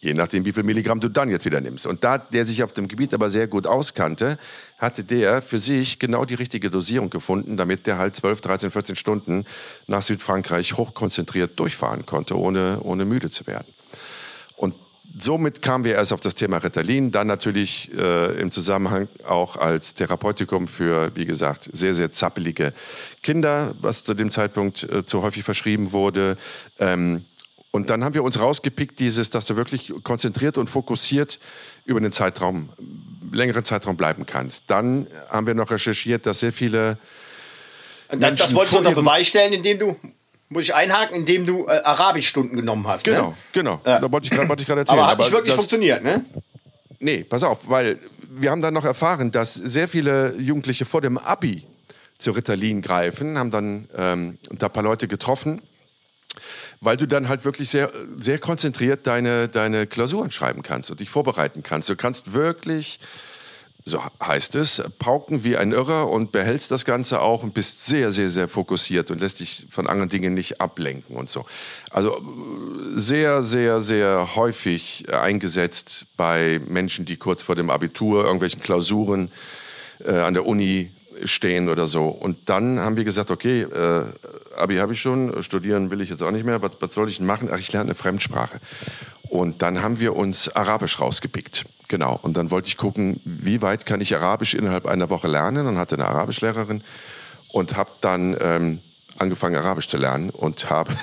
Je 0.00 0.14
nachdem, 0.14 0.44
wie 0.44 0.52
viel 0.52 0.64
Milligramm 0.64 0.98
du 0.98 1.08
dann 1.08 1.30
jetzt 1.30 1.44
wieder 1.44 1.60
nimmst. 1.60 1.86
Und 1.86 2.02
da 2.02 2.18
der 2.18 2.44
sich 2.44 2.64
auf 2.64 2.72
dem 2.72 2.88
Gebiet 2.88 3.14
aber 3.14 3.30
sehr 3.30 3.46
gut 3.46 3.68
auskannte, 3.68 4.36
hatte 4.78 5.04
der 5.04 5.40
für 5.40 5.60
sich 5.60 6.00
genau 6.00 6.24
die 6.24 6.34
richtige 6.34 6.70
Dosierung 6.70 7.08
gefunden, 7.08 7.56
damit 7.56 7.86
der 7.86 7.98
halt 7.98 8.16
12, 8.16 8.40
13, 8.40 8.70
14 8.72 8.96
Stunden 8.96 9.46
nach 9.86 10.02
Südfrankreich 10.02 10.76
hochkonzentriert 10.76 11.56
durchfahren 11.56 12.04
konnte, 12.04 12.36
ohne, 12.36 12.80
ohne 12.80 13.04
müde 13.04 13.30
zu 13.30 13.46
werden. 13.46 13.72
Somit 15.18 15.62
kamen 15.62 15.84
wir 15.84 15.94
erst 15.94 16.12
auf 16.12 16.20
das 16.20 16.34
Thema 16.34 16.58
Ritalin, 16.58 17.12
dann 17.12 17.26
natürlich 17.26 17.90
äh, 17.96 18.40
im 18.40 18.50
Zusammenhang 18.50 19.08
auch 19.28 19.56
als 19.56 19.94
Therapeutikum 19.94 20.68
für, 20.68 21.14
wie 21.14 21.26
gesagt, 21.26 21.68
sehr, 21.72 21.94
sehr 21.94 22.12
zappelige 22.12 22.72
Kinder, 23.22 23.74
was 23.80 24.04
zu 24.04 24.14
dem 24.14 24.30
Zeitpunkt 24.30 24.84
äh, 24.84 25.04
zu 25.04 25.22
häufig 25.22 25.44
verschrieben 25.44 25.92
wurde. 25.92 26.38
Ähm, 26.78 27.24
und 27.72 27.90
dann 27.90 28.04
haben 28.04 28.14
wir 28.14 28.22
uns 28.22 28.38
rausgepickt, 28.38 29.00
dieses, 29.00 29.30
dass 29.30 29.46
du 29.46 29.56
wirklich 29.56 29.92
konzentriert 30.02 30.58
und 30.58 30.68
fokussiert 30.68 31.38
über 31.84 31.98
einen 31.98 32.12
Zeitraum, 32.12 32.68
längeren 33.32 33.64
Zeitraum 33.64 33.96
bleiben 33.96 34.26
kannst. 34.26 34.70
Dann 34.70 35.06
haben 35.30 35.46
wir 35.46 35.54
noch 35.54 35.70
recherchiert, 35.70 36.26
dass 36.26 36.40
sehr 36.40 36.52
viele. 36.52 36.98
Menschen 38.10 38.36
das 38.36 38.54
wolltest 38.54 38.74
du 38.74 38.78
unter 38.78 38.92
Beweis 38.92 39.26
stellen, 39.26 39.54
indem 39.54 39.78
du 39.78 39.96
muss 40.52 40.64
ich 40.64 40.74
einhaken, 40.74 41.16
indem 41.16 41.46
du 41.46 41.66
äh, 41.66 41.80
Arabischstunden 41.82 42.56
genommen 42.56 42.86
hast. 42.86 43.04
Genau, 43.04 43.28
ne? 43.28 43.36
genau. 43.52 43.80
Ja. 43.84 44.00
Da 44.00 44.12
wollte 44.12 44.26
ich 44.26 44.66
gerade 44.66 44.80
erzählen. 44.80 44.98
Aber 44.98 45.08
hat 45.08 45.18
nicht 45.18 45.32
wirklich 45.32 45.52
das, 45.52 45.56
funktioniert, 45.56 46.02
ne? 46.02 46.24
Nee, 47.00 47.24
pass 47.24 47.42
auf, 47.42 47.68
weil 47.68 47.98
wir 48.30 48.50
haben 48.50 48.62
dann 48.62 48.74
noch 48.74 48.84
erfahren, 48.84 49.32
dass 49.32 49.54
sehr 49.54 49.88
viele 49.88 50.34
Jugendliche 50.38 50.84
vor 50.84 51.00
dem 51.00 51.18
Abi 51.18 51.66
zu 52.18 52.30
Ritalin 52.30 52.80
greifen, 52.82 53.36
haben 53.36 53.50
dann 53.50 53.88
ähm, 53.96 54.38
da 54.50 54.66
ein 54.66 54.72
paar 54.72 54.82
Leute 54.82 55.08
getroffen 55.08 55.60
weil 56.82 56.96
du 56.96 57.06
dann 57.06 57.28
halt 57.28 57.44
wirklich 57.44 57.68
sehr, 57.68 57.92
sehr 58.18 58.38
konzentriert 58.38 59.06
deine, 59.06 59.48
deine 59.48 59.86
Klausuren 59.86 60.32
schreiben 60.32 60.62
kannst 60.62 60.90
und 60.90 60.98
dich 60.98 61.10
vorbereiten 61.10 61.62
kannst. 61.62 61.88
Du 61.88 61.96
kannst 61.96 62.32
wirklich, 62.32 62.98
so 63.84 64.00
heißt 64.22 64.54
es, 64.54 64.82
pauken 64.98 65.42
wie 65.42 65.56
ein 65.56 65.72
Irrer 65.72 66.08
und 66.08 66.30
behältst 66.30 66.70
das 66.70 66.84
Ganze 66.84 67.20
auch 67.20 67.42
und 67.42 67.52
bist 67.52 67.84
sehr, 67.84 68.10
sehr, 68.10 68.28
sehr 68.28 68.48
fokussiert 68.48 69.10
und 69.10 69.20
lässt 69.20 69.40
dich 69.40 69.66
von 69.70 69.86
anderen 69.86 70.08
Dingen 70.08 70.34
nicht 70.34 70.60
ablenken 70.60 71.16
und 71.16 71.28
so. 71.28 71.44
Also 71.90 72.20
sehr, 72.94 73.42
sehr, 73.42 73.80
sehr 73.80 74.36
häufig 74.36 75.12
eingesetzt 75.12 76.06
bei 76.16 76.60
Menschen, 76.68 77.04
die 77.04 77.16
kurz 77.16 77.42
vor 77.42 77.56
dem 77.56 77.70
Abitur 77.70 78.24
irgendwelchen 78.24 78.62
Klausuren 78.62 79.32
äh, 80.04 80.12
an 80.12 80.34
der 80.34 80.46
Uni 80.46 80.90
stehen 81.24 81.68
oder 81.68 81.86
so. 81.86 82.08
Und 82.08 82.48
dann 82.48 82.78
haben 82.78 82.96
wir 82.96 83.04
gesagt, 83.04 83.30
okay, 83.30 83.62
äh, 83.62 84.04
Abi 84.56 84.76
habe 84.76 84.92
ich 84.92 85.00
schon, 85.00 85.42
studieren 85.42 85.90
will 85.90 86.00
ich 86.00 86.10
jetzt 86.10 86.22
auch 86.22 86.30
nicht 86.30 86.44
mehr, 86.44 86.62
was, 86.62 86.72
was 86.80 86.92
soll 86.92 87.08
ich 87.08 87.18
denn 87.18 87.26
machen? 87.26 87.48
Ach, 87.52 87.58
ich 87.58 87.72
lerne 87.72 87.90
eine 87.90 87.94
Fremdsprache. 87.94 88.60
Und 89.32 89.62
dann 89.62 89.82
haben 89.82 89.98
wir 89.98 90.14
uns 90.14 90.50
Arabisch 90.50 91.00
rausgepickt. 91.00 91.64
Genau. 91.88 92.20
Und 92.20 92.36
dann 92.36 92.50
wollte 92.50 92.68
ich 92.68 92.76
gucken, 92.76 93.18
wie 93.24 93.62
weit 93.62 93.86
kann 93.86 94.02
ich 94.02 94.14
Arabisch 94.14 94.52
innerhalb 94.52 94.84
einer 94.84 95.08
Woche 95.08 95.26
lernen. 95.26 95.64
Dann 95.64 95.78
hatte 95.78 95.94
eine 95.94 96.06
Arabischlehrerin 96.06 96.82
und 97.52 97.74
habe 97.74 97.88
dann 98.02 98.36
ähm, 98.38 98.80
angefangen, 99.16 99.56
Arabisch 99.56 99.88
zu 99.88 99.96
lernen 99.96 100.28
und 100.28 100.68
habe 100.68 100.94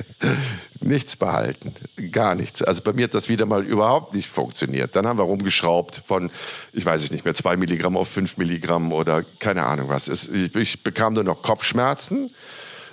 nichts 0.80 1.16
behalten. 1.16 1.74
Gar 2.12 2.34
nichts. 2.34 2.62
Also 2.62 2.80
bei 2.80 2.94
mir 2.94 3.04
hat 3.04 3.14
das 3.14 3.28
wieder 3.28 3.44
mal 3.44 3.62
überhaupt 3.62 4.14
nicht 4.14 4.30
funktioniert. 4.30 4.96
Dann 4.96 5.06
haben 5.06 5.18
wir 5.18 5.24
rumgeschraubt 5.24 6.02
von, 6.06 6.30
ich 6.72 6.86
weiß 6.86 7.04
es 7.04 7.12
nicht 7.12 7.26
mehr, 7.26 7.34
zwei 7.34 7.58
Milligramm 7.58 7.94
auf 7.98 8.08
fünf 8.08 8.38
Milligramm 8.38 8.90
oder 8.90 9.22
keine 9.38 9.66
Ahnung 9.66 9.90
was. 9.90 10.08
ich, 10.08 10.56
ich 10.56 10.82
bekam 10.82 11.12
nur 11.12 11.24
noch 11.24 11.42
Kopfschmerzen, 11.42 12.30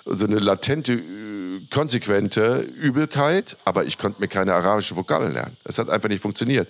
so 0.03 0.25
eine 0.25 0.39
latente, 0.39 1.01
konsequente 1.77 2.65
Übelkeit, 2.81 3.55
aber 3.63 3.85
ich 3.85 3.99
konnte 3.99 4.19
mir 4.19 4.27
keine 4.27 4.55
arabische 4.55 4.95
Vokabel 4.95 5.31
lernen. 5.31 5.55
Es 5.63 5.77
hat 5.77 5.91
einfach 5.91 6.09
nicht 6.09 6.23
funktioniert. 6.23 6.67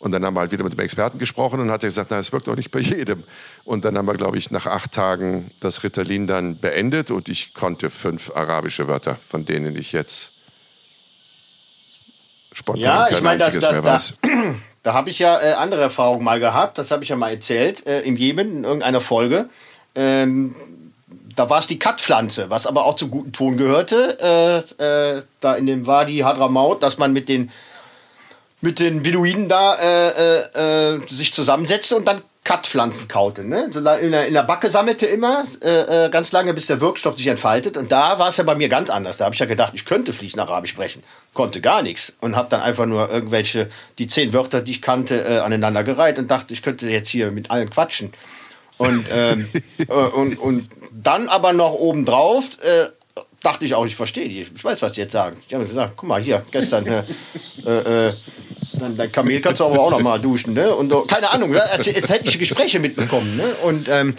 Und 0.00 0.12
dann 0.12 0.22
haben 0.22 0.34
wir 0.34 0.40
halt 0.40 0.52
wieder 0.52 0.64
mit 0.64 0.74
dem 0.74 0.80
Experten 0.80 1.18
gesprochen 1.18 1.60
und 1.60 1.70
hat 1.70 1.82
er 1.82 1.86
gesagt, 1.86 2.10
na, 2.10 2.18
es 2.18 2.30
wirkt 2.30 2.46
auch 2.50 2.56
nicht 2.56 2.70
bei 2.70 2.80
jedem. 2.80 3.24
Und 3.64 3.86
dann 3.86 3.96
haben 3.96 4.04
wir, 4.04 4.12
glaube 4.12 4.36
ich, 4.36 4.50
nach 4.50 4.66
acht 4.66 4.92
Tagen 4.92 5.50
das 5.60 5.82
Ritalin 5.82 6.26
dann 6.26 6.58
beendet 6.58 7.10
und 7.10 7.30
ich 7.30 7.54
konnte 7.54 7.88
fünf 7.88 8.36
arabische 8.36 8.86
Wörter, 8.86 9.16
von 9.16 9.46
denen 9.46 9.78
ich 9.78 9.92
jetzt 9.92 10.32
spontan 12.52 12.82
ja, 12.82 13.06
kein 13.06 13.16
ich 13.16 13.22
mein, 13.22 13.40
einziges 13.40 13.64
das, 13.64 13.72
das, 13.72 13.82
mehr 13.82 13.92
weiß. 13.92 14.14
Da, 14.20 14.54
da 14.82 14.92
habe 14.92 15.08
ich 15.08 15.20
ja 15.20 15.40
äh, 15.40 15.54
andere 15.54 15.80
Erfahrungen 15.80 16.22
mal 16.22 16.38
gehabt, 16.38 16.76
das 16.76 16.90
habe 16.90 17.02
ich 17.02 17.08
ja 17.08 17.16
mal 17.16 17.30
erzählt, 17.30 17.86
äh, 17.86 18.02
im 18.02 18.16
Jemen, 18.18 18.58
in 18.58 18.64
irgendeiner 18.64 19.00
Folge. 19.00 19.48
Ähm, 19.94 20.54
da 21.36 21.50
war 21.50 21.58
es 21.58 21.66
die 21.66 21.78
Katpflanze, 21.78 22.50
was 22.50 22.66
aber 22.66 22.84
auch 22.84 22.96
zum 22.96 23.10
guten 23.10 23.32
Ton 23.32 23.56
gehörte, 23.56 24.18
äh, 24.78 25.16
äh, 25.18 25.22
da 25.40 25.54
in 25.54 25.66
dem 25.66 25.86
Wadi 25.86 26.18
Hadramaut, 26.18 26.82
dass 26.82 26.98
man 26.98 27.12
mit 27.12 27.28
den 27.28 27.50
mit 28.60 28.80
den 28.80 29.02
Beduinen 29.02 29.48
da 29.48 29.74
äh, 29.74 30.08
äh, 30.08 30.94
äh 30.94 31.00
sich 31.06 31.34
zusammensetzte 31.34 31.96
und 31.96 32.06
dann 32.06 32.22
Katpflanzen 32.44 33.08
kaute. 33.08 33.42
Ne? 33.42 33.68
So 33.72 33.78
in, 33.78 34.12
der, 34.12 34.26
in 34.26 34.34
der 34.34 34.42
Backe 34.42 34.68
sammelte 34.68 35.06
immer 35.06 35.44
äh, 35.60 36.10
ganz 36.10 36.30
lange, 36.30 36.52
bis 36.52 36.66
der 36.66 36.80
Wirkstoff 36.80 37.16
sich 37.16 37.26
entfaltet. 37.26 37.78
Und 37.78 37.90
da 37.90 38.18
war 38.18 38.28
es 38.28 38.36
ja 38.36 38.44
bei 38.44 38.54
mir 38.54 38.68
ganz 38.68 38.90
anders. 38.90 39.16
Da 39.16 39.24
habe 39.24 39.34
ich 39.34 39.40
ja 39.40 39.46
gedacht, 39.46 39.72
ich 39.74 39.86
könnte 39.86 40.12
fließend 40.12 40.42
Arabisch 40.42 40.72
sprechen. 40.72 41.02
Konnte 41.32 41.62
gar 41.62 41.80
nichts. 41.80 42.14
Und 42.20 42.36
habe 42.36 42.50
dann 42.50 42.60
einfach 42.60 42.84
nur 42.84 43.10
irgendwelche, 43.10 43.70
die 43.98 44.08
zehn 44.08 44.34
Wörter, 44.34 44.60
die 44.60 44.72
ich 44.72 44.82
kannte, 44.82 45.24
äh, 45.24 45.38
aneinander 45.38 45.84
gereiht 45.84 46.18
und 46.18 46.30
dachte, 46.30 46.52
ich 46.52 46.62
könnte 46.62 46.86
jetzt 46.86 47.08
hier 47.08 47.30
mit 47.30 47.50
allen 47.50 47.70
quatschen. 47.70 48.12
Und, 48.78 49.04
ähm, 49.12 49.46
äh, 49.78 49.92
und, 49.92 50.38
und 50.38 50.68
dann 50.92 51.28
aber 51.28 51.52
noch 51.52 51.72
obendrauf 51.72 52.44
äh, 52.62 52.86
dachte 53.42 53.64
ich 53.64 53.74
auch, 53.74 53.86
ich 53.86 53.94
verstehe 53.94 54.28
die. 54.28 54.42
Ich 54.42 54.64
weiß, 54.64 54.82
was 54.82 54.92
die 54.92 55.02
jetzt 55.02 55.12
sagen. 55.12 55.36
Die 55.48 55.54
haben 55.54 55.66
gesagt, 55.66 55.92
guck 55.96 56.08
mal, 56.08 56.22
hier, 56.22 56.42
gestern, 56.50 56.86
äh, 56.86 56.98
äh, 57.68 58.12
dein 58.96 59.12
Kamel 59.12 59.40
kannst 59.40 59.60
du 59.60 59.66
aber 59.66 59.80
auch 59.80 59.90
noch 59.90 60.00
mal 60.00 60.18
duschen, 60.18 60.54
ne? 60.54 60.74
Und 60.74 60.92
keine 61.08 61.30
Ahnung, 61.30 61.50
ne? 61.50 61.58
erzählliche 61.58 62.38
Gespräche 62.38 62.80
mitbekommen, 62.80 63.36
ne? 63.36 63.44
Und, 63.62 63.88
ähm, 63.88 64.14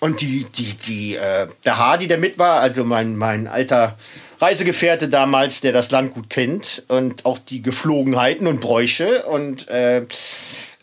und 0.00 0.20
die, 0.20 0.46
die, 0.56 0.74
die, 0.86 1.16
äh, 1.16 1.46
der 1.64 1.78
Hardy, 1.78 2.06
der 2.06 2.18
mit 2.18 2.38
war, 2.38 2.60
also 2.60 2.84
mein, 2.84 3.16
mein 3.16 3.48
alter 3.48 3.96
Reisegefährte 4.40 5.08
damals, 5.08 5.60
der 5.60 5.72
das 5.72 5.90
Land 5.90 6.14
gut 6.14 6.28
kennt 6.28 6.84
und 6.88 7.24
auch 7.24 7.38
die 7.38 7.62
Geflogenheiten 7.62 8.46
und 8.46 8.60
Bräuche 8.60 9.24
und 9.24 9.68
äh, 9.68 9.98
äh, 9.98 10.06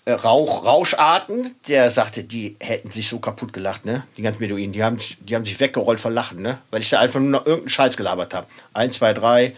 Rauch, 0.07 0.65
Rauscharten, 0.65 1.55
der 1.67 1.91
sagte, 1.91 2.23
die 2.23 2.55
hätten 2.59 2.89
sich 2.89 3.07
so 3.07 3.19
kaputt 3.19 3.53
gelacht, 3.53 3.85
ne? 3.85 4.03
Die 4.17 4.23
ganzen 4.23 4.39
Beduinen, 4.39 4.73
die 4.73 4.83
haben, 4.83 4.97
die 5.19 5.35
haben 5.35 5.45
sich 5.45 5.59
weggerollt 5.59 5.99
vor 5.99 6.09
Lachen, 6.09 6.41
ne? 6.41 6.57
Weil 6.71 6.81
ich 6.81 6.89
da 6.89 6.99
einfach 6.99 7.19
nur 7.19 7.29
noch 7.29 7.45
irgendeinen 7.45 7.69
Scheiß 7.69 7.97
gelabert 7.97 8.33
habe. 8.33 8.47
Eins, 8.73 8.95
zwei, 8.95 9.13
drei, 9.13 9.55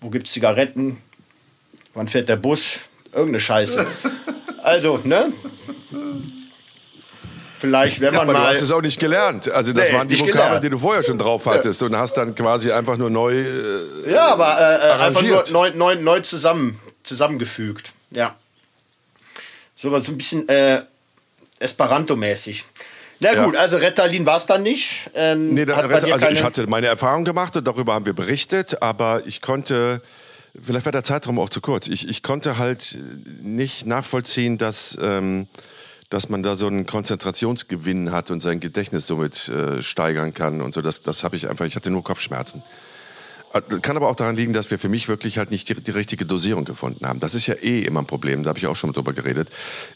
wo 0.00 0.10
gibt's 0.10 0.32
Zigaretten? 0.32 1.02
Wann 1.94 2.08
fährt 2.08 2.28
der 2.28 2.36
Bus? 2.36 2.80
Irgendeine 3.10 3.40
Scheiße. 3.40 3.86
also, 4.64 5.00
ne? 5.04 5.32
Vielleicht, 7.58 8.00
wenn 8.00 8.14
man 8.14 8.14
ja, 8.14 8.22
aber 8.22 8.32
mal. 8.34 8.38
Du 8.40 8.54
hast 8.54 8.62
es 8.62 8.70
auch 8.70 8.82
nicht 8.82 9.00
gelernt. 9.00 9.50
Also, 9.50 9.72
das 9.72 9.88
nee, 9.88 9.94
waren 9.94 10.08
die 10.08 10.20
Vokabeln, 10.20 10.60
die 10.60 10.70
du 10.70 10.78
vorher 10.78 11.02
schon 11.02 11.18
drauf 11.18 11.46
hattest 11.46 11.80
ja. 11.80 11.86
und 11.86 11.96
hast 11.96 12.14
dann 12.18 12.34
quasi 12.34 12.70
einfach 12.70 12.98
nur 12.98 13.10
neu. 13.10 13.32
Äh, 13.34 14.12
ja, 14.12 14.28
aber 14.28 14.60
äh, 14.60 14.88
äh 14.88 14.92
einfach 14.92 15.22
nur 15.22 15.44
neu, 15.50 15.70
neu, 15.74 15.96
neu 15.96 16.20
zusammen, 16.20 16.78
zusammengefügt. 17.02 17.92
Ja. 18.10 18.36
So 19.80 19.94
ein 19.94 20.16
bisschen 20.16 20.48
äh, 20.48 20.82
Esperanto-mäßig. 21.60 22.64
Na 23.20 23.44
gut, 23.44 23.54
ja. 23.54 23.60
also 23.60 23.76
Retalin 23.76 24.26
war 24.26 24.36
es 24.36 24.46
dann 24.46 24.64
nicht. 24.64 25.08
Ähm, 25.14 25.54
nee, 25.54 25.64
da, 25.64 25.76
also 25.76 26.28
ich 26.28 26.42
hatte 26.42 26.66
meine 26.66 26.88
Erfahrung 26.88 27.24
gemacht 27.24 27.56
und 27.56 27.64
darüber 27.64 27.94
haben 27.94 28.04
wir 28.04 28.12
berichtet, 28.12 28.82
aber 28.82 29.22
ich 29.24 29.40
konnte, 29.40 30.02
vielleicht 30.64 30.84
war 30.84 30.92
der 30.92 31.04
Zeitraum 31.04 31.38
auch 31.38 31.48
zu 31.48 31.60
kurz, 31.60 31.86
ich, 31.86 32.08
ich 32.08 32.24
konnte 32.24 32.58
halt 32.58 32.98
nicht 33.40 33.86
nachvollziehen, 33.86 34.58
dass, 34.58 34.98
ähm, 35.00 35.46
dass 36.10 36.28
man 36.28 36.42
da 36.42 36.56
so 36.56 36.66
einen 36.66 36.86
Konzentrationsgewinn 36.86 38.10
hat 38.10 38.32
und 38.32 38.40
sein 38.40 38.58
Gedächtnis 38.58 39.06
somit 39.06 39.48
äh, 39.48 39.80
steigern 39.80 40.34
kann 40.34 40.60
und 40.60 40.74
so. 40.74 40.82
Das, 40.82 41.02
das 41.02 41.22
habe 41.22 41.36
ich 41.36 41.48
einfach, 41.48 41.66
ich 41.66 41.76
hatte 41.76 41.90
nur 41.90 42.02
Kopfschmerzen. 42.02 42.64
Äh, 43.52 43.60
kann 43.80 43.96
aber 43.96 44.08
auch 44.08 44.16
daran 44.16 44.36
liegen, 44.36 44.52
dass 44.52 44.70
wir 44.70 44.78
für 44.78 44.88
mich 44.88 45.08
wirklich 45.08 45.38
halt 45.38 45.50
nicht 45.50 45.68
die, 45.68 45.74
die 45.74 45.90
richtige 45.90 46.26
Dosierung 46.26 46.64
gefunden 46.64 47.06
haben. 47.06 47.20
Das 47.20 47.34
ist 47.34 47.46
ja 47.46 47.54
eh 47.54 47.82
immer 47.82 48.00
ein 48.00 48.06
Problem, 48.06 48.42
da 48.42 48.50
habe 48.50 48.58
ich 48.58 48.66
auch 48.66 48.76
schon 48.76 48.92
drüber 48.92 49.12
geredet. 49.12 49.48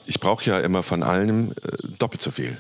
Ich 0.07 0.21
brauche 0.21 0.45
ja 0.45 0.59
immer 0.61 0.83
von 0.83 1.03
allem 1.03 1.53
äh, 1.53 1.77
doppelt 1.99 2.23
so 2.23 2.31
viel. 2.31 2.59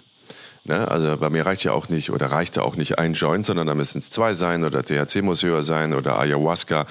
Ne? 0.65 0.87
Also 0.89 1.17
bei 1.17 1.29
mir 1.29 1.45
reicht 1.45 1.65
ja 1.65 1.73
auch 1.73 1.89
nicht 1.89 2.11
oder 2.11 2.27
reichte 2.27 2.63
auch 2.63 2.77
nicht 2.77 2.99
ein 2.99 3.15
Joint, 3.15 3.45
sondern 3.45 3.67
da 3.67 3.75
müssen 3.75 3.99
es 3.99 4.11
zwei 4.11 4.33
sein 4.33 4.63
oder 4.63 4.85
THC 4.85 5.23
muss 5.23 5.43
höher 5.43 5.63
sein 5.63 5.93
oder 5.93 6.21
Ayahuasca. 6.21 6.87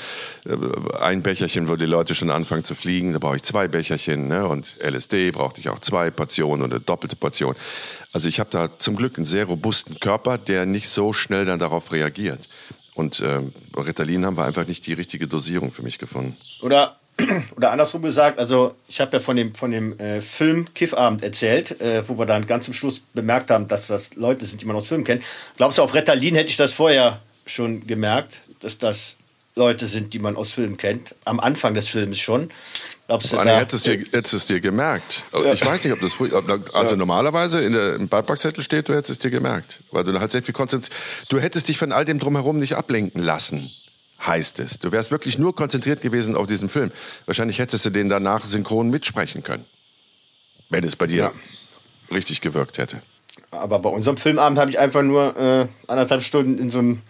Äh, 0.45 0.99
ein 0.99 1.23
Becherchen, 1.23 1.69
wo 1.69 1.77
die 1.77 1.85
Leute 1.85 2.13
schon 2.13 2.31
anfangen 2.31 2.65
zu 2.65 2.75
fliegen, 2.75 3.13
da 3.13 3.19
brauche 3.19 3.37
ich 3.37 3.43
zwei 3.43 3.67
Becherchen. 3.67 4.27
Ne? 4.27 4.45
Und 4.45 4.75
LSD 4.81 5.31
brauchte 5.31 5.61
ich 5.61 5.69
auch 5.69 5.79
zwei 5.79 6.11
Portionen 6.11 6.65
oder 6.65 6.79
doppelte 6.79 7.15
Portion. 7.15 7.55
Also 8.11 8.27
ich 8.27 8.41
habe 8.41 8.49
da 8.51 8.77
zum 8.77 8.97
Glück 8.97 9.17
einen 9.17 9.25
sehr 9.25 9.45
robusten 9.45 9.99
Körper, 10.01 10.37
der 10.37 10.65
nicht 10.65 10.89
so 10.89 11.13
schnell 11.13 11.45
dann 11.45 11.59
darauf 11.59 11.93
reagiert. 11.93 12.39
Und 12.93 13.21
äh, 13.21 13.39
Ritalin 13.77 14.25
haben 14.25 14.37
wir 14.37 14.45
einfach 14.45 14.67
nicht 14.67 14.85
die 14.85 14.93
richtige 14.93 15.27
Dosierung 15.27 15.71
für 15.71 15.81
mich 15.81 15.97
gefunden. 15.97 16.35
Oder, 16.61 16.97
oder 17.55 17.71
andersrum 17.71 18.01
gesagt, 18.01 18.37
also 18.37 18.75
ich 18.87 18.99
habe 18.99 19.13
ja 19.13 19.19
von 19.19 19.35
dem, 19.35 19.55
von 19.55 19.71
dem 19.71 19.97
äh, 19.99 20.21
Film 20.21 20.73
Kiffabend 20.73 21.23
erzählt, 21.23 21.79
äh, 21.79 22.07
wo 22.07 22.17
wir 22.17 22.25
dann 22.25 22.45
ganz 22.45 22.65
zum 22.65 22.73
Schluss 22.73 23.01
bemerkt 23.13 23.49
haben, 23.49 23.67
dass 23.67 23.87
das 23.87 24.15
Leute 24.15 24.45
sind, 24.45 24.61
die 24.61 24.65
man 24.65 24.75
aus 24.75 24.87
Filmen 24.87 25.05
kennt. 25.05 25.23
Glaubst 25.57 25.77
du, 25.77 25.83
auf 25.83 25.93
Ritalin 25.93 26.35
hätte 26.35 26.49
ich 26.49 26.57
das 26.57 26.73
vorher 26.73 27.21
schon 27.45 27.87
gemerkt, 27.87 28.41
dass 28.59 28.77
das 28.77 29.15
Leute 29.55 29.85
sind, 29.85 30.13
die 30.13 30.19
man 30.19 30.35
aus 30.35 30.51
Filmen 30.51 30.77
kennt? 30.77 31.15
Am 31.23 31.39
Anfang 31.39 31.73
des 31.73 31.87
Films 31.87 32.19
schon. 32.19 32.51
Glaubst 33.11 33.33
du, 33.33 33.35
da 33.35 33.57
hättest, 33.57 33.87
dir, 33.87 33.97
hättest 33.97 34.33
es 34.33 34.45
dir 34.45 34.61
gemerkt. 34.61 35.25
Ich 35.51 35.65
weiß 35.65 35.83
nicht, 35.83 35.91
ob 35.91 35.99
das 35.99 36.13
also 36.73 36.93
ja. 36.93 36.97
normalerweise 36.97 37.59
in 37.59 37.73
der, 37.73 37.95
im 37.95 38.07
Beipackzettel 38.07 38.63
steht, 38.63 38.87
du 38.87 38.93
hättest 38.93 39.09
es 39.09 39.19
dir 39.19 39.29
gemerkt, 39.29 39.81
weil 39.91 40.05
du 40.05 40.17
halt 40.17 40.31
sehr 40.31 40.41
viel 40.41 40.53
konzentriert. 40.53 40.97
Du 41.27 41.37
hättest 41.37 41.67
dich 41.67 41.77
von 41.77 41.91
all 41.91 42.05
dem 42.05 42.19
drumherum 42.19 42.57
nicht 42.57 42.75
ablenken 42.75 43.21
lassen, 43.21 43.69
heißt 44.25 44.61
es. 44.61 44.79
Du 44.79 44.93
wärst 44.93 45.11
wirklich 45.11 45.37
nur 45.37 45.53
konzentriert 45.53 45.99
gewesen 46.01 46.37
auf 46.37 46.47
diesen 46.47 46.69
Film. 46.69 46.89
Wahrscheinlich 47.25 47.59
hättest 47.59 47.85
du 47.85 47.89
den 47.89 48.07
danach 48.07 48.45
synchron 48.45 48.89
mitsprechen 48.89 49.43
können, 49.43 49.65
wenn 50.69 50.85
es 50.85 50.95
bei 50.95 51.07
dir 51.07 51.23
ja. 51.23 52.15
richtig 52.15 52.39
gewirkt 52.39 52.77
hätte. 52.77 53.01
Aber 53.51 53.79
bei 53.79 53.89
unserem 53.89 54.15
Filmabend 54.15 54.57
habe 54.57 54.71
ich 54.71 54.79
einfach 54.79 55.01
nur 55.01 55.35
äh, 55.35 55.67
anderthalb 55.89 56.23
Stunden 56.23 56.57
in 56.59 56.71
so 56.71 56.79
ein 56.79 57.01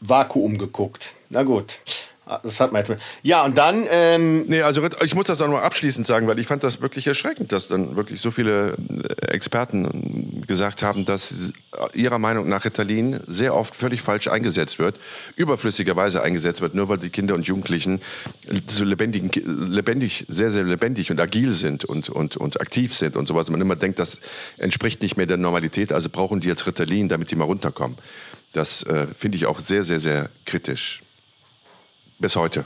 Vakuum 0.00 0.56
geguckt. 0.56 1.10
Na 1.28 1.42
gut. 1.42 1.80
Ah, 2.24 2.38
das 2.40 2.60
hat 2.60 2.70
man 2.72 2.84
Ja, 3.24 3.44
und 3.44 3.58
dann. 3.58 3.84
Ähm 3.90 4.46
nee, 4.46 4.62
also 4.62 4.80
ich 5.02 5.14
muss 5.16 5.26
das 5.26 5.42
auch 5.42 5.48
nur 5.48 5.62
abschließend 5.62 6.06
sagen, 6.06 6.28
weil 6.28 6.38
ich 6.38 6.46
fand 6.46 6.62
das 6.62 6.80
wirklich 6.80 7.08
erschreckend, 7.08 7.50
dass 7.50 7.66
dann 7.66 7.96
wirklich 7.96 8.20
so 8.20 8.30
viele 8.30 8.76
äh, 9.20 9.32
Experten 9.32 10.44
gesagt 10.46 10.84
haben, 10.84 11.04
dass 11.04 11.52
ihrer 11.94 12.20
Meinung 12.20 12.48
nach 12.48 12.64
Ritalin 12.64 13.18
sehr 13.26 13.56
oft 13.56 13.74
völlig 13.74 14.02
falsch 14.02 14.28
eingesetzt 14.28 14.78
wird, 14.78 15.00
überflüssigerweise 15.34 16.22
eingesetzt 16.22 16.60
wird, 16.60 16.76
nur 16.76 16.88
weil 16.88 16.98
die 16.98 17.10
Kinder 17.10 17.34
und 17.34 17.44
Jugendlichen 17.44 18.00
so 18.68 18.84
lebendig, 18.84 19.42
lebendig 19.44 20.24
sehr, 20.28 20.52
sehr 20.52 20.62
lebendig 20.62 21.10
und 21.10 21.20
agil 21.20 21.54
sind 21.54 21.84
und, 21.84 22.08
und, 22.08 22.36
und 22.36 22.60
aktiv 22.60 22.94
sind 22.94 23.16
und 23.16 23.26
sowas. 23.26 23.50
Man 23.50 23.60
immer 23.60 23.76
denkt, 23.76 23.98
das 23.98 24.20
entspricht 24.58 25.02
nicht 25.02 25.16
mehr 25.16 25.26
der 25.26 25.38
Normalität, 25.38 25.92
also 25.92 26.08
brauchen 26.08 26.38
die 26.38 26.46
jetzt 26.46 26.68
Ritalin, 26.68 27.08
damit 27.08 27.32
die 27.32 27.36
mal 27.36 27.46
runterkommen. 27.46 27.98
Das 28.52 28.84
äh, 28.84 29.08
finde 29.18 29.38
ich 29.38 29.46
auch 29.46 29.58
sehr, 29.58 29.82
sehr, 29.82 29.98
sehr 29.98 30.28
kritisch. 30.46 31.00
Bis 32.22 32.36
heute. 32.36 32.64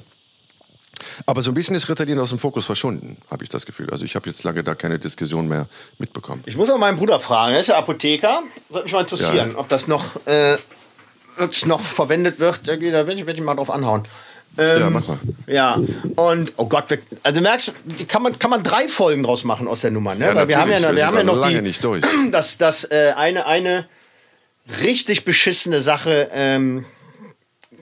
Aber 1.25 1.40
so 1.40 1.50
ein 1.50 1.54
bisschen 1.54 1.75
ist 1.75 1.88
Ritalin 1.88 2.18
aus 2.18 2.28
dem 2.28 2.38
Fokus 2.38 2.66
verschwunden, 2.66 3.16
habe 3.30 3.42
ich 3.42 3.48
das 3.48 3.64
Gefühl. 3.64 3.88
Also 3.90 4.04
ich 4.04 4.14
habe 4.14 4.28
jetzt 4.28 4.44
lange 4.44 4.62
da 4.62 4.75
keine 4.75 4.98
Diskussion 4.98 5.48
mehr 5.48 5.66
mitbekommen. 5.98 6.42
Ich 6.44 6.58
muss 6.58 6.68
auch 6.68 6.76
meinen 6.76 6.98
Bruder 6.98 7.18
fragen, 7.20 7.54
er 7.54 7.60
ist 7.60 7.68
ja 7.68 7.78
Apotheker. 7.78 8.42
Würde 8.68 8.84
mich 8.84 8.92
mal 8.92 9.00
interessieren, 9.00 9.52
ja. 9.52 9.58
ob 9.58 9.68
das 9.70 9.88
noch, 9.88 10.04
äh, 10.26 10.58
noch 11.64 11.80
verwendet 11.80 12.38
wird. 12.38 12.68
Da 12.68 12.78
werde 12.78 13.14
ich, 13.14 13.26
werd 13.26 13.38
ich 13.38 13.42
mal 13.42 13.54
drauf 13.54 13.70
anhauen. 13.70 14.06
Ähm, 14.58 14.80
ja, 14.80 14.90
mach 14.90 15.08
mal. 15.08 15.18
Ja, 15.46 15.78
und 16.16 16.52
oh 16.58 16.66
Gott, 16.66 16.84
also 17.22 17.40
merkst 17.40 17.72
du, 17.84 18.06
kann 18.06 18.22
man, 18.22 18.38
kann 18.38 18.50
man 18.50 18.62
drei 18.62 18.86
Folgen 18.86 19.22
draus 19.22 19.42
machen 19.42 19.68
aus 19.68 19.80
der 19.80 19.90
Nummer, 19.90 20.14
ne? 20.14 20.26
Ja, 20.26 20.34
Weil 20.34 20.48
wir 20.48 20.58
haben 20.58 20.70
ja, 20.70 20.80
wir, 20.82 20.96
wir 20.96 21.06
haben 21.06 21.16
ja 21.16 21.25
noch 21.25 21.48
die, 21.48 21.62
nicht 21.62 21.82
durch. 21.82 22.04
das, 22.30 22.58
das 22.58 22.84
äh, 22.84 23.14
eine, 23.16 23.46
eine 23.46 23.86
richtig 24.82 25.25
beschissene 25.25 25.80
Sache, 25.80 26.28
ähm, 26.32 26.84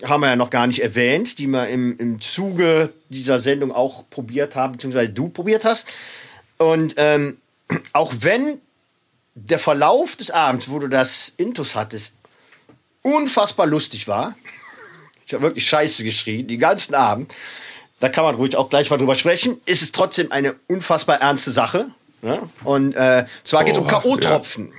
haben 0.02 0.20
wir 0.20 0.28
ja 0.28 0.36
noch 0.36 0.50
gar 0.50 0.66
nicht 0.66 0.80
erwähnt, 0.80 1.38
die 1.38 1.46
wir 1.46 1.68
im, 1.68 1.96
im 1.98 2.20
Zuge 2.20 2.92
dieser 3.08 3.40
Sendung 3.40 3.72
auch 3.72 4.04
probiert 4.10 4.56
haben, 4.56 4.72
beziehungsweise 4.72 5.10
du 5.10 5.28
probiert 5.28 5.64
hast. 5.64 5.86
Und 6.58 6.94
ähm, 6.96 7.38
auch 7.92 8.12
wenn 8.20 8.60
der 9.34 9.58
Verlauf 9.58 10.16
des 10.16 10.30
Abends, 10.30 10.68
wo 10.68 10.78
du 10.78 10.88
das 10.88 11.32
Intus 11.36 11.74
hattest, 11.74 12.14
unfassbar 13.02 13.66
lustig 13.66 14.08
war, 14.08 14.36
ich 15.26 15.32
habe 15.34 15.42
wirklich 15.42 15.68
Scheiße 15.68 16.04
geschrien, 16.04 16.46
den 16.46 16.60
ganzen 16.60 16.94
Abend, 16.94 17.34
da 18.00 18.08
kann 18.08 18.24
man 18.24 18.34
ruhig 18.34 18.56
auch 18.56 18.68
gleich 18.68 18.90
mal 18.90 18.98
drüber 18.98 19.14
sprechen, 19.14 19.60
ist 19.64 19.82
es 19.82 19.92
trotzdem 19.92 20.30
eine 20.30 20.54
unfassbar 20.66 21.20
ernste 21.20 21.50
Sache. 21.50 21.86
Ne? 22.22 22.42
Und 22.64 22.94
äh, 22.94 23.26
zwar 23.44 23.64
geht 23.64 23.74
es 23.74 23.80
um 23.80 23.86
K.O.-Tropfen. 23.86 24.72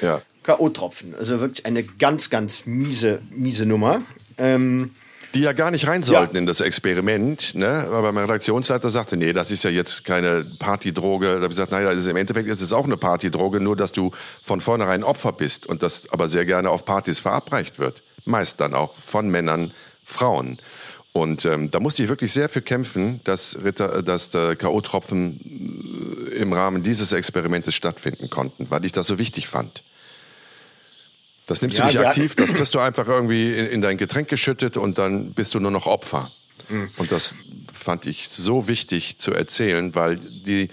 Ja. 0.00 0.08
ja. 0.08 0.22
K.O.-Tropfen. 0.42 1.16
Also 1.16 1.40
wirklich 1.40 1.66
eine 1.66 1.82
ganz, 1.82 2.30
ganz 2.30 2.66
miese, 2.66 3.20
miese 3.30 3.66
Nummer. 3.66 4.02
Ähm, 4.38 4.90
die 5.34 5.40
ja 5.40 5.52
gar 5.52 5.72
nicht 5.72 5.88
rein 5.88 6.02
sollten 6.02 6.36
ja. 6.36 6.40
in 6.40 6.46
das 6.46 6.60
Experiment. 6.60 7.56
Ne? 7.56 7.88
Aber 7.90 8.12
mein 8.12 8.24
Redaktionsleiter 8.24 8.88
sagte, 8.88 9.16
nee, 9.16 9.32
das 9.32 9.50
ist 9.50 9.64
ja 9.64 9.70
jetzt 9.70 10.04
keine 10.04 10.44
Partydroge. 10.60 11.26
Da 11.26 11.34
habe 11.34 11.44
ich 11.44 11.50
gesagt, 11.50 11.72
naja, 11.72 11.90
ist, 11.90 12.06
im 12.06 12.16
Endeffekt 12.16 12.48
ist 12.48 12.60
es 12.60 12.72
auch 12.72 12.84
eine 12.84 12.96
Partydroge, 12.96 13.60
nur 13.60 13.76
dass 13.76 13.92
du 13.92 14.12
von 14.44 14.60
vornherein 14.60 15.02
Opfer 15.02 15.32
bist 15.32 15.66
und 15.66 15.82
das 15.82 16.10
aber 16.12 16.28
sehr 16.28 16.44
gerne 16.44 16.70
auf 16.70 16.84
Partys 16.84 17.18
verabreicht 17.18 17.78
wird. 17.78 18.02
Meist 18.26 18.60
dann 18.60 18.74
auch 18.74 18.94
von 18.96 19.28
Männern, 19.28 19.72
Frauen. 20.04 20.58
Und 21.12 21.44
ähm, 21.44 21.70
da 21.70 21.80
musste 21.80 22.02
ich 22.02 22.08
wirklich 22.08 22.32
sehr 22.32 22.48
für 22.48 22.62
kämpfen, 22.62 23.20
dass, 23.24 23.58
Ritter, 23.64 24.02
dass 24.02 24.30
der 24.30 24.56
K.O.-Tropfen 24.56 26.30
äh, 26.30 26.34
im 26.36 26.52
Rahmen 26.52 26.82
dieses 26.82 27.12
Experimentes 27.12 27.74
stattfinden 27.74 28.30
konnten, 28.30 28.70
weil 28.70 28.84
ich 28.84 28.92
das 28.92 29.06
so 29.06 29.18
wichtig 29.18 29.48
fand. 29.48 29.82
Das 31.46 31.60
nimmst 31.60 31.78
ja, 31.78 31.86
du 31.86 31.98
nicht 31.98 32.06
aktiv, 32.06 32.34
das 32.36 32.54
kriegst 32.54 32.74
du 32.74 32.78
einfach 32.78 33.06
irgendwie 33.06 33.52
in, 33.52 33.66
in, 33.66 33.80
dein 33.82 33.98
Getränk 33.98 34.28
geschüttet 34.28 34.76
und 34.76 34.98
dann 34.98 35.32
bist 35.34 35.54
du 35.54 35.60
nur 35.60 35.70
noch 35.70 35.86
Opfer. 35.86 36.30
Mhm. 36.68 36.88
Und 36.96 37.12
das 37.12 37.34
fand 37.72 38.06
ich 38.06 38.28
so 38.30 38.66
wichtig 38.66 39.18
zu 39.18 39.32
erzählen, 39.32 39.94
weil 39.94 40.16
die, 40.16 40.70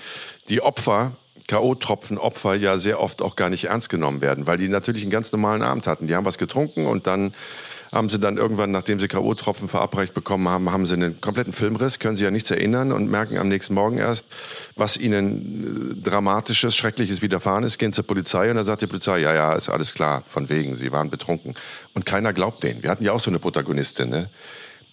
die 0.50 0.62
Opfer, 0.62 1.12
K.O.-Tropfen 1.48 2.18
Opfer 2.18 2.56
ja 2.56 2.78
sehr 2.78 3.02
oft 3.02 3.22
auch 3.22 3.36
gar 3.36 3.50
nicht 3.50 3.66
ernst 3.66 3.90
genommen 3.90 4.22
werden, 4.22 4.48
weil 4.48 4.58
die 4.58 4.70
natürlich 4.70 5.02
einen 5.02 5.12
ganz 5.12 5.32
normalen 5.34 5.62
Abend 5.62 5.88
hatten. 5.88 6.08
Die 6.08 6.16
haben 6.16 6.26
was 6.26 6.38
getrunken 6.38 6.86
und 6.86 7.08
dann 7.08 7.34
haben 7.92 8.10
sie 8.10 8.20
dann 8.20 8.38
irgendwann, 8.38 8.72
nachdem 8.72 9.00
sie 9.00 9.08
K.O.-Tropfen 9.08 9.68
verabreicht 9.68 10.14
bekommen 10.14 10.48
haben, 10.48 10.72
haben 10.72 10.86
sie 10.86 10.94
einen 10.94 11.20
kompletten 11.20 11.52
Filmriss, 11.52 12.00
können 12.00 12.16
sie 12.16 12.24
ja 12.24 12.32
nichts 12.32 12.50
erinnern 12.50 12.92
und 12.94 13.10
merken 13.12 13.38
am 13.38 13.50
nächsten 13.50 13.74
Morgen 13.74 13.98
erst, 13.98 14.28
was 14.76 14.96
ihnen 14.98 15.98
äh, 15.98 16.10
dramatisches, 16.10 16.76
schreckliches 16.76 17.22
widerfahren 17.22 17.64
ist, 17.66 17.78
gehen 17.80 17.92
zur 17.92 18.06
Polizei 18.08 18.50
und 18.50 18.56
dann 18.56 18.66
sagt 18.66 18.82
die 18.82 18.88
Polizei, 18.88 19.20
ja, 19.20 19.34
ja, 19.34 19.54
ist 19.54 19.68
alles 19.68 19.94
klar, 19.94 20.24
von 20.28 20.50
wegen, 20.50 20.78
sie 20.78 20.92
waren 20.92 21.10
betrunken. 21.10 21.54
Und 21.94 22.06
keiner 22.06 22.32
glaubt 22.32 22.64
denen. 22.64 22.82
Wir 22.82 22.90
hatten 22.90 23.04
ja 23.04 23.12
auch 23.12 23.20
so 23.20 23.30
eine 23.30 23.40
Protagonistin, 23.40 24.10
ne? 24.10 24.30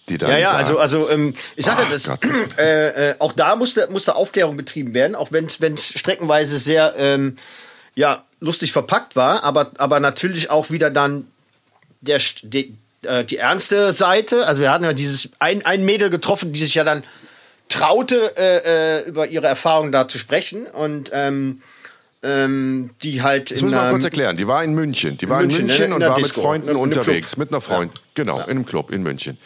ja, 0.09 0.37
ja, 0.37 0.51
also, 0.53 0.79
also 0.79 1.07
ähm, 1.09 1.35
ich 1.55 1.65
sagte, 1.65 1.83
Ach, 1.85 1.91
das, 1.91 2.57
äh, 2.57 3.11
äh, 3.11 3.15
auch 3.19 3.31
da 3.31 3.55
musste, 3.55 3.87
musste 3.91 4.15
Aufklärung 4.15 4.57
betrieben 4.57 4.93
werden, 4.93 5.15
auch 5.15 5.31
wenn 5.31 5.45
es 5.45 5.87
streckenweise 5.87 6.57
sehr 6.57 6.95
ähm, 6.97 7.37
ja, 7.95 8.23
lustig 8.39 8.71
verpackt 8.71 9.15
war, 9.15 9.43
aber, 9.43 9.71
aber 9.77 9.99
natürlich 9.99 10.49
auch 10.49 10.71
wieder 10.71 10.89
dann 10.89 11.27
der, 12.01 12.19
die, 12.43 12.75
äh, 13.03 13.23
die 13.23 13.37
ernste 13.37 13.91
Seite. 13.91 14.45
Also 14.47 14.61
wir 14.61 14.71
hatten 14.71 14.83
ja 14.83 14.93
dieses 14.93 15.29
ein, 15.39 15.65
ein 15.65 15.85
Mädel 15.85 16.09
getroffen, 16.09 16.53
die 16.53 16.59
sich 16.59 16.75
ja 16.75 16.83
dann 16.83 17.03
traute, 17.69 18.35
äh, 18.37 19.01
äh, 19.01 19.07
über 19.07 19.27
ihre 19.27 19.47
Erfahrungen 19.47 19.91
da 19.91 20.07
zu 20.07 20.17
sprechen 20.17 20.65
und 20.65 21.11
ähm, 21.13 21.61
ähm, 22.21 22.91
die 23.01 23.21
halt. 23.21 23.51
Das 23.51 23.61
müssen 23.61 23.75
wir 23.75 23.81
mal 23.81 23.91
kurz 23.91 24.03
erklären. 24.03 24.35
Die 24.35 24.47
war 24.47 24.63
in 24.63 24.73
München. 24.73 25.17
Die 25.17 25.29
war 25.29 25.41
in 25.41 25.47
München, 25.47 25.67
München 25.67 25.85
in, 25.85 25.91
in 25.91 25.95
und 25.95 26.01
war 26.01 26.15
Disco, 26.17 26.39
mit 26.39 26.45
Freunden 26.45 26.69
in, 26.69 26.75
unterwegs, 26.75 27.37
mit 27.37 27.49
einer 27.49 27.61
Freund. 27.61 27.93
Ja. 27.93 28.01
Genau, 28.15 28.37
ja. 28.39 28.43
in 28.45 28.51
einem 28.51 28.65
Club 28.65 28.91
in 28.91 29.03
München 29.03 29.37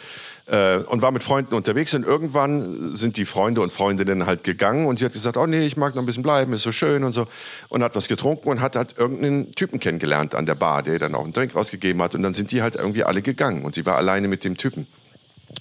äh, 0.46 0.76
und 0.76 1.02
war 1.02 1.10
mit 1.10 1.22
Freunden 1.22 1.54
unterwegs 1.54 1.94
und 1.94 2.04
irgendwann 2.04 2.96
sind 2.96 3.16
die 3.16 3.24
Freunde 3.24 3.60
und 3.60 3.72
Freundinnen 3.72 4.26
halt 4.26 4.44
gegangen 4.44 4.86
und 4.86 4.98
sie 4.98 5.04
hat 5.04 5.12
gesagt, 5.12 5.36
oh 5.36 5.46
nee, 5.46 5.64
ich 5.64 5.76
mag 5.76 5.94
noch 5.94 6.02
ein 6.02 6.06
bisschen 6.06 6.22
bleiben, 6.22 6.52
ist 6.52 6.62
so 6.62 6.72
schön 6.72 7.04
und 7.04 7.12
so 7.12 7.26
und 7.68 7.82
hat 7.82 7.96
was 7.96 8.08
getrunken 8.08 8.48
und 8.50 8.60
hat 8.60 8.76
halt 8.76 8.96
irgendeinen 8.98 9.54
Typen 9.54 9.80
kennengelernt 9.80 10.34
an 10.34 10.46
der 10.46 10.54
Bar, 10.54 10.82
der 10.82 10.98
dann 10.98 11.14
auch 11.14 11.24
einen 11.24 11.32
Drink 11.32 11.54
rausgegeben 11.54 12.02
hat 12.02 12.14
und 12.14 12.22
dann 12.22 12.34
sind 12.34 12.52
die 12.52 12.62
halt 12.62 12.76
irgendwie 12.76 13.04
alle 13.04 13.22
gegangen 13.22 13.64
und 13.64 13.74
sie 13.74 13.86
war 13.86 13.96
alleine 13.96 14.28
mit 14.28 14.44
dem 14.44 14.56
Typen. 14.56 14.86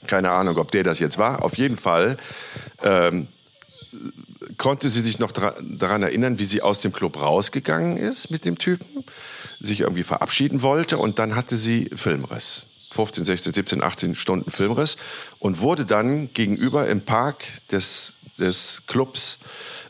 Keine 0.08 0.32
Ahnung, 0.32 0.58
ob 0.58 0.72
der 0.72 0.84
das 0.84 1.00
jetzt 1.00 1.18
war. 1.18 1.44
Auf 1.44 1.58
jeden 1.58 1.78
Fall 1.78 2.18
ähm, 2.84 3.28
konnte 4.58 4.90
sie 4.90 5.02
sich 5.02 5.20
noch 5.20 5.32
daran 5.32 6.04
erinnern, 6.04 6.40
wie 6.40 6.46
sie 6.46 6.62
aus 6.62 6.80
dem 6.80 6.92
Club 6.92 7.22
rausgegangen 7.22 7.96
ist 7.96 8.32
mit 8.32 8.44
dem 8.44 8.58
Typen, 8.58 9.04
sich 9.62 9.82
irgendwie 9.82 10.04
verabschieden 10.04 10.62
wollte 10.62 10.98
und 10.98 11.20
dann 11.20 11.36
hatte 11.36 11.56
sie 11.56 11.90
Filmriss. 11.96 12.66
15, 12.94 13.26
16, 13.26 13.54
17, 13.54 13.84
18 13.84 14.16
Stunden 14.16 14.52
Filmriss 14.52 14.98
und 15.40 15.60
wurde 15.60 15.86
dann 15.86 16.32
gegenüber 16.34 16.88
im 16.88 17.02
Park 17.02 17.44
des, 17.72 18.16
des 18.38 18.84
Clubs 18.88 19.40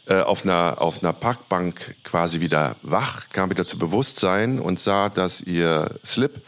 äh, 0.07 0.21
auf, 0.21 0.43
einer, 0.43 0.77
auf 0.79 1.03
einer 1.03 1.13
Parkbank 1.13 1.95
quasi 2.03 2.39
wieder 2.39 2.75
wach, 2.81 3.29
kam 3.29 3.49
wieder 3.49 3.65
zu 3.65 3.77
Bewusstsein 3.77 4.59
und 4.59 4.79
sah, 4.79 5.09
dass 5.09 5.41
ihr 5.41 5.89
Slip 6.03 6.41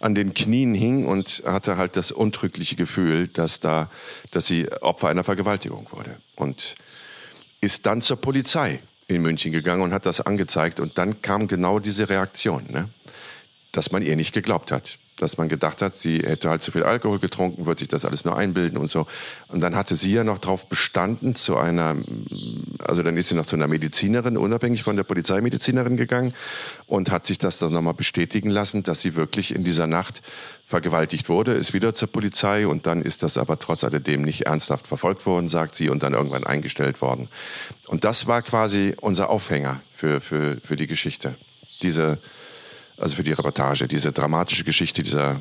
an 0.00 0.14
den 0.14 0.34
Knien 0.34 0.74
hing 0.74 1.06
und 1.06 1.42
hatte 1.44 1.76
halt 1.76 1.96
das 1.96 2.12
untrügliche 2.12 2.76
Gefühl, 2.76 3.28
dass, 3.28 3.60
da, 3.60 3.88
dass 4.30 4.46
sie 4.46 4.70
Opfer 4.80 5.08
einer 5.08 5.24
Vergewaltigung 5.24 5.86
wurde. 5.90 6.16
Und 6.36 6.76
ist 7.60 7.86
dann 7.86 8.00
zur 8.00 8.16
Polizei 8.16 8.80
in 9.06 9.22
München 9.22 9.52
gegangen 9.52 9.82
und 9.82 9.92
hat 9.92 10.06
das 10.06 10.20
angezeigt. 10.20 10.80
Und 10.80 10.96
dann 10.98 11.20
kam 11.20 11.48
genau 11.48 11.78
diese 11.78 12.08
Reaktion, 12.08 12.64
ne? 12.70 12.88
dass 13.72 13.92
man 13.92 14.02
ihr 14.02 14.16
nicht 14.16 14.32
geglaubt 14.32 14.72
hat 14.72 14.98
dass 15.22 15.38
man 15.38 15.48
gedacht 15.48 15.82
hat, 15.82 15.96
sie 15.96 16.18
hätte 16.18 16.48
halt 16.48 16.62
zu 16.62 16.72
viel 16.72 16.82
Alkohol 16.82 17.18
getrunken, 17.18 17.66
wird 17.66 17.78
sich 17.78 17.88
das 17.88 18.04
alles 18.04 18.24
nur 18.24 18.36
einbilden 18.36 18.78
und 18.78 18.88
so. 18.88 19.06
Und 19.48 19.60
dann 19.60 19.76
hatte 19.76 19.94
sie 19.94 20.12
ja 20.12 20.24
noch 20.24 20.38
darauf 20.38 20.68
bestanden, 20.68 21.34
zu 21.34 21.56
einer, 21.56 21.96
also 22.80 23.02
dann 23.02 23.16
ist 23.16 23.28
sie 23.28 23.34
noch 23.34 23.46
zu 23.46 23.56
einer 23.56 23.68
Medizinerin, 23.68 24.36
unabhängig 24.36 24.82
von 24.82 24.96
der 24.96 25.04
Polizeimedizinerin 25.04 25.96
gegangen 25.96 26.34
und 26.86 27.10
hat 27.10 27.26
sich 27.26 27.38
das 27.38 27.58
dann 27.58 27.72
nochmal 27.72 27.94
bestätigen 27.94 28.50
lassen, 28.50 28.82
dass 28.82 29.00
sie 29.00 29.16
wirklich 29.16 29.54
in 29.54 29.64
dieser 29.64 29.86
Nacht 29.86 30.22
vergewaltigt 30.70 31.28
wurde, 31.28 31.54
ist 31.54 31.74
wieder 31.74 31.94
zur 31.94 32.08
Polizei 32.08 32.66
und 32.66 32.86
dann 32.86 33.02
ist 33.02 33.24
das 33.24 33.36
aber 33.38 33.58
trotz 33.58 33.82
alledem 33.82 34.22
nicht 34.22 34.46
ernsthaft 34.46 34.86
verfolgt 34.86 35.26
worden, 35.26 35.48
sagt 35.48 35.74
sie, 35.74 35.88
und 35.88 36.04
dann 36.04 36.12
irgendwann 36.12 36.44
eingestellt 36.44 37.02
worden. 37.02 37.28
Und 37.88 38.04
das 38.04 38.28
war 38.28 38.40
quasi 38.42 38.94
unser 39.00 39.30
Aufhänger 39.30 39.80
für, 39.94 40.20
für, 40.20 40.56
für 40.58 40.76
die 40.76 40.86
Geschichte. 40.86 41.34
Diese, 41.82 42.18
also 43.00 43.16
für 43.16 43.22
die 43.22 43.32
Reportage, 43.32 43.88
diese 43.88 44.12
dramatische 44.12 44.64
Geschichte 44.64 45.02
dieser 45.02 45.36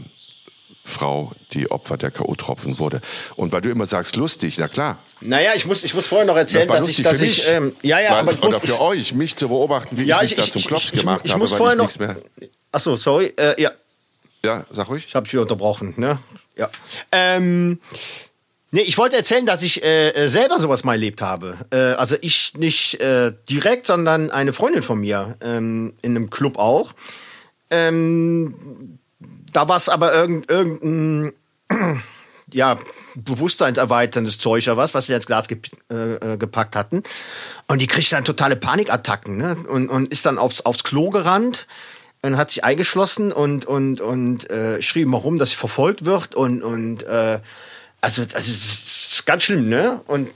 Frau, 0.85 1.31
die 1.53 1.69
Opfer 1.69 1.97
der 1.97 2.11
K.O.-Tropfen 2.11 2.79
wurde. 2.79 3.01
Und 3.35 3.51
weil 3.51 3.61
du 3.61 3.69
immer 3.69 3.85
sagst, 3.85 4.15
lustig, 4.15 4.57
na 4.57 4.67
klar. 4.67 4.97
Naja, 5.21 5.51
ich 5.55 5.65
muss, 5.65 5.83
ich 5.83 5.93
muss 5.93 6.07
vorher 6.07 6.25
noch 6.25 6.35
erzählen, 6.35 6.67
das 6.67 6.79
dass 6.79 6.89
ich, 6.89 7.01
dass 7.01 7.21
ich, 7.21 7.47
ähm, 7.47 7.75
ja, 7.81 7.99
ja, 7.99 8.11
weil, 8.11 8.17
aber 8.19 8.31
ich 8.31 8.41
muss, 8.41 8.47
oder 8.47 8.59
für 8.59 8.73
ich, 8.73 8.79
euch, 8.79 9.13
mich 9.13 9.35
zu 9.35 9.49
beobachten, 9.49 9.97
wie 9.97 10.03
ja, 10.03 10.17
ich 10.17 10.31
mich 10.31 10.39
ich, 10.39 10.45
da 10.45 10.51
zum 10.51 10.63
Klops 10.63 10.91
gemacht 10.91 11.21
ich, 11.25 11.31
habe, 11.31 11.39
muss 11.39 11.57
weil 11.59 11.73
ich 11.73 11.77
nichts 11.77 11.99
mehr. 11.99 12.17
Achso, 12.71 12.95
sorry, 12.95 13.33
äh, 13.37 13.61
ja. 13.61 13.71
Ja, 14.43 14.65
sag 14.71 14.89
ruhig. 14.89 15.05
Ich 15.07 15.15
habe 15.15 15.25
dich 15.25 15.33
wieder 15.33 15.41
unterbrochen, 15.43 15.93
ne? 15.97 16.19
Ja. 16.55 16.69
Ähm, 17.11 17.79
Nee, 18.71 18.81
ich 18.81 18.99
wollte 18.99 19.15
erzählen, 19.15 19.47
dass 19.47 19.63
ich 19.63 19.83
äh, 19.83 20.09
äh, 20.09 20.27
selber 20.27 20.59
sowas 20.59 20.83
mal 20.83 20.93
erlebt 20.93 21.23
habe. 21.23 21.57
Äh, 21.71 21.77
also 21.93 22.15
ich 22.21 22.53
nicht 22.55 22.99
äh, 23.01 23.33
direkt, 23.49 23.87
sondern 23.87 24.29
eine 24.29 24.53
Freundin 24.53 24.83
von 24.83 24.99
mir 24.99 25.37
ähm, 25.41 25.93
in 26.03 26.15
einem 26.15 26.29
Club 26.29 26.59
auch. 26.59 26.93
Ähm, 27.69 28.99
da 29.53 29.67
war 29.67 29.77
es 29.77 29.89
aber 29.89 30.13
irgend, 30.13 30.49
irgendein 30.49 31.34
ja, 32.53 32.77
bewusstseinserweiterndes 33.15 34.38
Zeug 34.39 34.67
oder 34.67 34.77
was, 34.77 34.93
was 34.93 35.08
sie 35.08 35.13
ins 35.13 35.25
Glas 35.25 35.47
ge 35.47 35.60
äh, 35.91 36.34
äh, 36.34 36.38
gepackt 36.38 36.75
hatten. 36.75 37.03
Und 37.67 37.79
die 37.79 37.88
kriegt 37.88 38.12
dann 38.12 38.25
totale 38.25 38.55
Panikattacken 38.55 39.38
ne? 39.38 39.58
und, 39.67 39.89
und 39.89 40.10
ist 40.10 40.25
dann 40.25 40.38
aufs, 40.38 40.62
aufs 40.62 40.84
Klo 40.84 41.10
gerannt 41.10 41.67
und 42.21 42.38
hat 42.38 42.49
sich 42.49 42.63
eingeschlossen 42.63 43.32
und, 43.32 43.65
und, 43.65 44.01
und 44.01 44.49
äh, 44.49 44.82
schrieb 44.82 45.08
mal 45.08 45.17
rum, 45.17 45.38
dass 45.38 45.51
sie 45.51 45.55
verfolgt 45.55 46.05
wird 46.05 46.36
und, 46.36 46.63
und 46.63 47.03
äh, 47.03 47.39
also, 48.01 48.21
also 48.21 48.38
ist 48.38 49.25
ganz 49.25 49.43
schlimm, 49.43 49.67
ne? 49.67 50.01
Und 50.08 50.29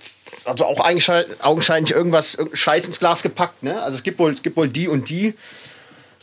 also 0.46 0.66
auch 0.66 0.80
augenscheinlich 0.80 1.92
irgendwas, 1.92 2.38
Scheiß 2.52 2.88
ins 2.88 3.00
Glas 3.00 3.22
gepackt, 3.22 3.64
ne? 3.64 3.82
Also 3.82 3.98
es 3.98 4.04
gibt 4.04 4.20
wohl, 4.20 4.34
es 4.34 4.42
gibt 4.42 4.58
wohl 4.58 4.68
die 4.68 4.88
und 4.88 5.10
die 5.10 5.34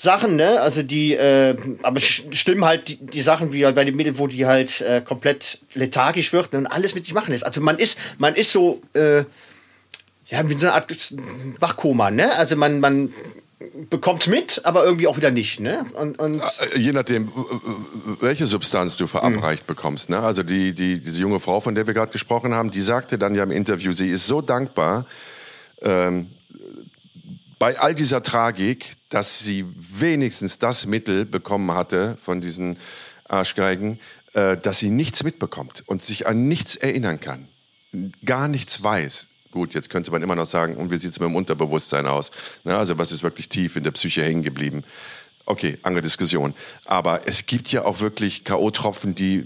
Sachen, 0.02 0.36
ne? 0.36 0.62
Also 0.62 0.82
die, 0.82 1.12
äh, 1.12 1.54
aber 1.82 2.00
stimmen 2.00 2.64
halt 2.64 2.88
die, 2.88 2.96
die 2.96 3.20
Sachen 3.20 3.52
wie 3.52 3.66
halt 3.66 3.74
bei 3.74 3.84
den 3.84 3.94
Mädels, 3.94 4.18
wo 4.18 4.28
die 4.28 4.46
halt 4.46 4.80
äh, 4.80 5.02
komplett 5.02 5.58
lethargisch 5.74 6.32
wird 6.32 6.54
und 6.54 6.66
alles 6.66 6.94
mit 6.94 7.04
sich 7.04 7.12
machen 7.12 7.32
lässt. 7.32 7.44
Also 7.44 7.60
man 7.60 7.78
ist, 7.78 7.98
man 8.16 8.34
ist 8.34 8.50
so, 8.50 8.80
äh, 8.94 9.18
ja, 9.18 10.48
wie 10.48 10.56
so 10.56 10.68
eine 10.68 10.72
Art 10.72 11.12
Wachkoma, 11.58 12.10
ne? 12.10 12.32
Also 12.32 12.56
man, 12.56 12.80
man 12.80 13.12
bekommt 13.90 14.26
mit, 14.26 14.62
aber 14.64 14.86
irgendwie 14.86 15.06
auch 15.06 15.18
wieder 15.18 15.30
nicht, 15.30 15.60
ne? 15.60 15.84
Und, 15.92 16.18
und 16.18 16.40
äh, 16.40 16.78
Je 16.78 16.92
nachdem, 16.92 17.30
welche 18.22 18.46
Substanz 18.46 18.96
du 18.96 19.06
verabreicht 19.06 19.64
mhm. 19.64 19.74
bekommst, 19.74 20.08
ne? 20.08 20.20
Also 20.20 20.42
die, 20.42 20.72
die, 20.72 20.98
diese 20.98 21.20
junge 21.20 21.40
Frau, 21.40 21.60
von 21.60 21.74
der 21.74 21.86
wir 21.86 21.92
gerade 21.92 22.10
gesprochen 22.10 22.54
haben, 22.54 22.70
die 22.70 22.80
sagte 22.80 23.18
dann 23.18 23.34
ja 23.34 23.42
im 23.42 23.50
Interview, 23.50 23.92
sie 23.92 24.08
ist 24.08 24.26
so 24.26 24.40
dankbar, 24.40 25.04
ähm, 25.82 26.26
bei 27.61 27.79
all 27.79 27.94
dieser 27.94 28.23
Tragik, 28.23 28.96
dass 29.11 29.40
sie 29.40 29.64
wenigstens 29.77 30.59
das 30.59 30.87
Mittel 30.87 31.27
bekommen 31.27 31.73
hatte 31.73 32.16
von 32.25 32.40
diesen 32.40 32.79
Arschgeigen, 33.29 34.01
äh, 34.33 34.57
dass 34.57 34.79
sie 34.79 34.88
nichts 34.88 35.23
mitbekommt 35.23 35.85
und 35.87 36.03
sich 36.03 36.27
an 36.27 36.49
nichts 36.49 36.75
erinnern 36.75 37.20
kann, 37.20 37.46
gar 38.25 38.49
nichts 38.49 38.83
weiß. 38.83 39.29
Gut, 39.53 39.75
jetzt 39.75 39.90
könnte 39.90 40.11
man 40.11 40.23
immer 40.23 40.37
noch 40.37 40.46
sagen, 40.46 40.77
und 40.77 40.90
wie 40.90 40.96
sieht 40.96 41.12
es 41.12 41.20
mit 41.20 41.29
dem 41.29 41.37
Unterbewusstsein 41.37 42.07
aus? 42.07 42.31
Na, 42.64 42.79
also 42.79 42.96
was 42.96 43.12
ist 43.12 43.23
wirklich 43.23 43.51
tief 43.51 43.77
in 43.77 43.85
der 43.85 43.90
Psyche 43.90 44.23
hängen 44.25 44.42
geblieben? 44.42 44.83
Okay, 45.44 45.77
andere 45.83 46.03
Diskussion. 46.03 46.55
Aber 46.87 47.27
es 47.29 47.44
gibt 47.44 47.70
ja 47.73 47.85
auch 47.85 48.01
wirklich 48.01 48.44
K.O.-Tropfen, 48.44 49.14
die 49.14 49.37
äh, 49.37 49.44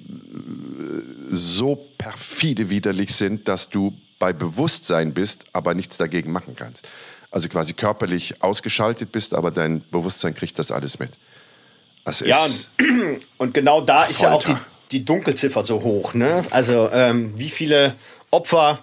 so 1.33 1.85
perfide 1.99 2.71
widerlich 2.71 3.13
sind, 3.13 3.49
dass 3.49 3.71
du 3.71 3.93
bei 4.21 4.33
Bewusstsein 4.33 5.15
bist, 5.15 5.47
aber 5.53 5.75
nichts 5.75 5.97
dagegen 5.97 6.31
machen 6.31 6.55
kannst 6.55 6.87
also 7.35 7.49
quasi 7.49 7.73
körperlich 7.73 8.43
ausgeschaltet 8.45 9.11
bist, 9.11 9.35
aber 9.35 9.51
dein 9.51 9.83
Bewusstsein 9.91 10.37
kriegt 10.37 10.57
das 10.61 10.71
alles 10.71 11.01
mit. 11.01 11.11
Das 12.05 12.21
ja, 12.21 12.39
und, 12.39 12.69
und, 13.39 13.55
genau 13.55 13.81
da 13.81 14.03
Folter. 14.03 14.11
ist 14.11 14.21
ja 14.21 14.33
auch 14.33 14.45
die, 14.45 14.57
die 14.93 15.05
Dunkelziffer 15.05 15.65
so 15.65 15.83
hoch. 15.83 16.15
Ne? 16.15 16.45
Also 16.51 16.89
ähm, 16.93 17.35
wie 17.37 17.49
viele 17.49 17.97
Opfer 18.31 18.79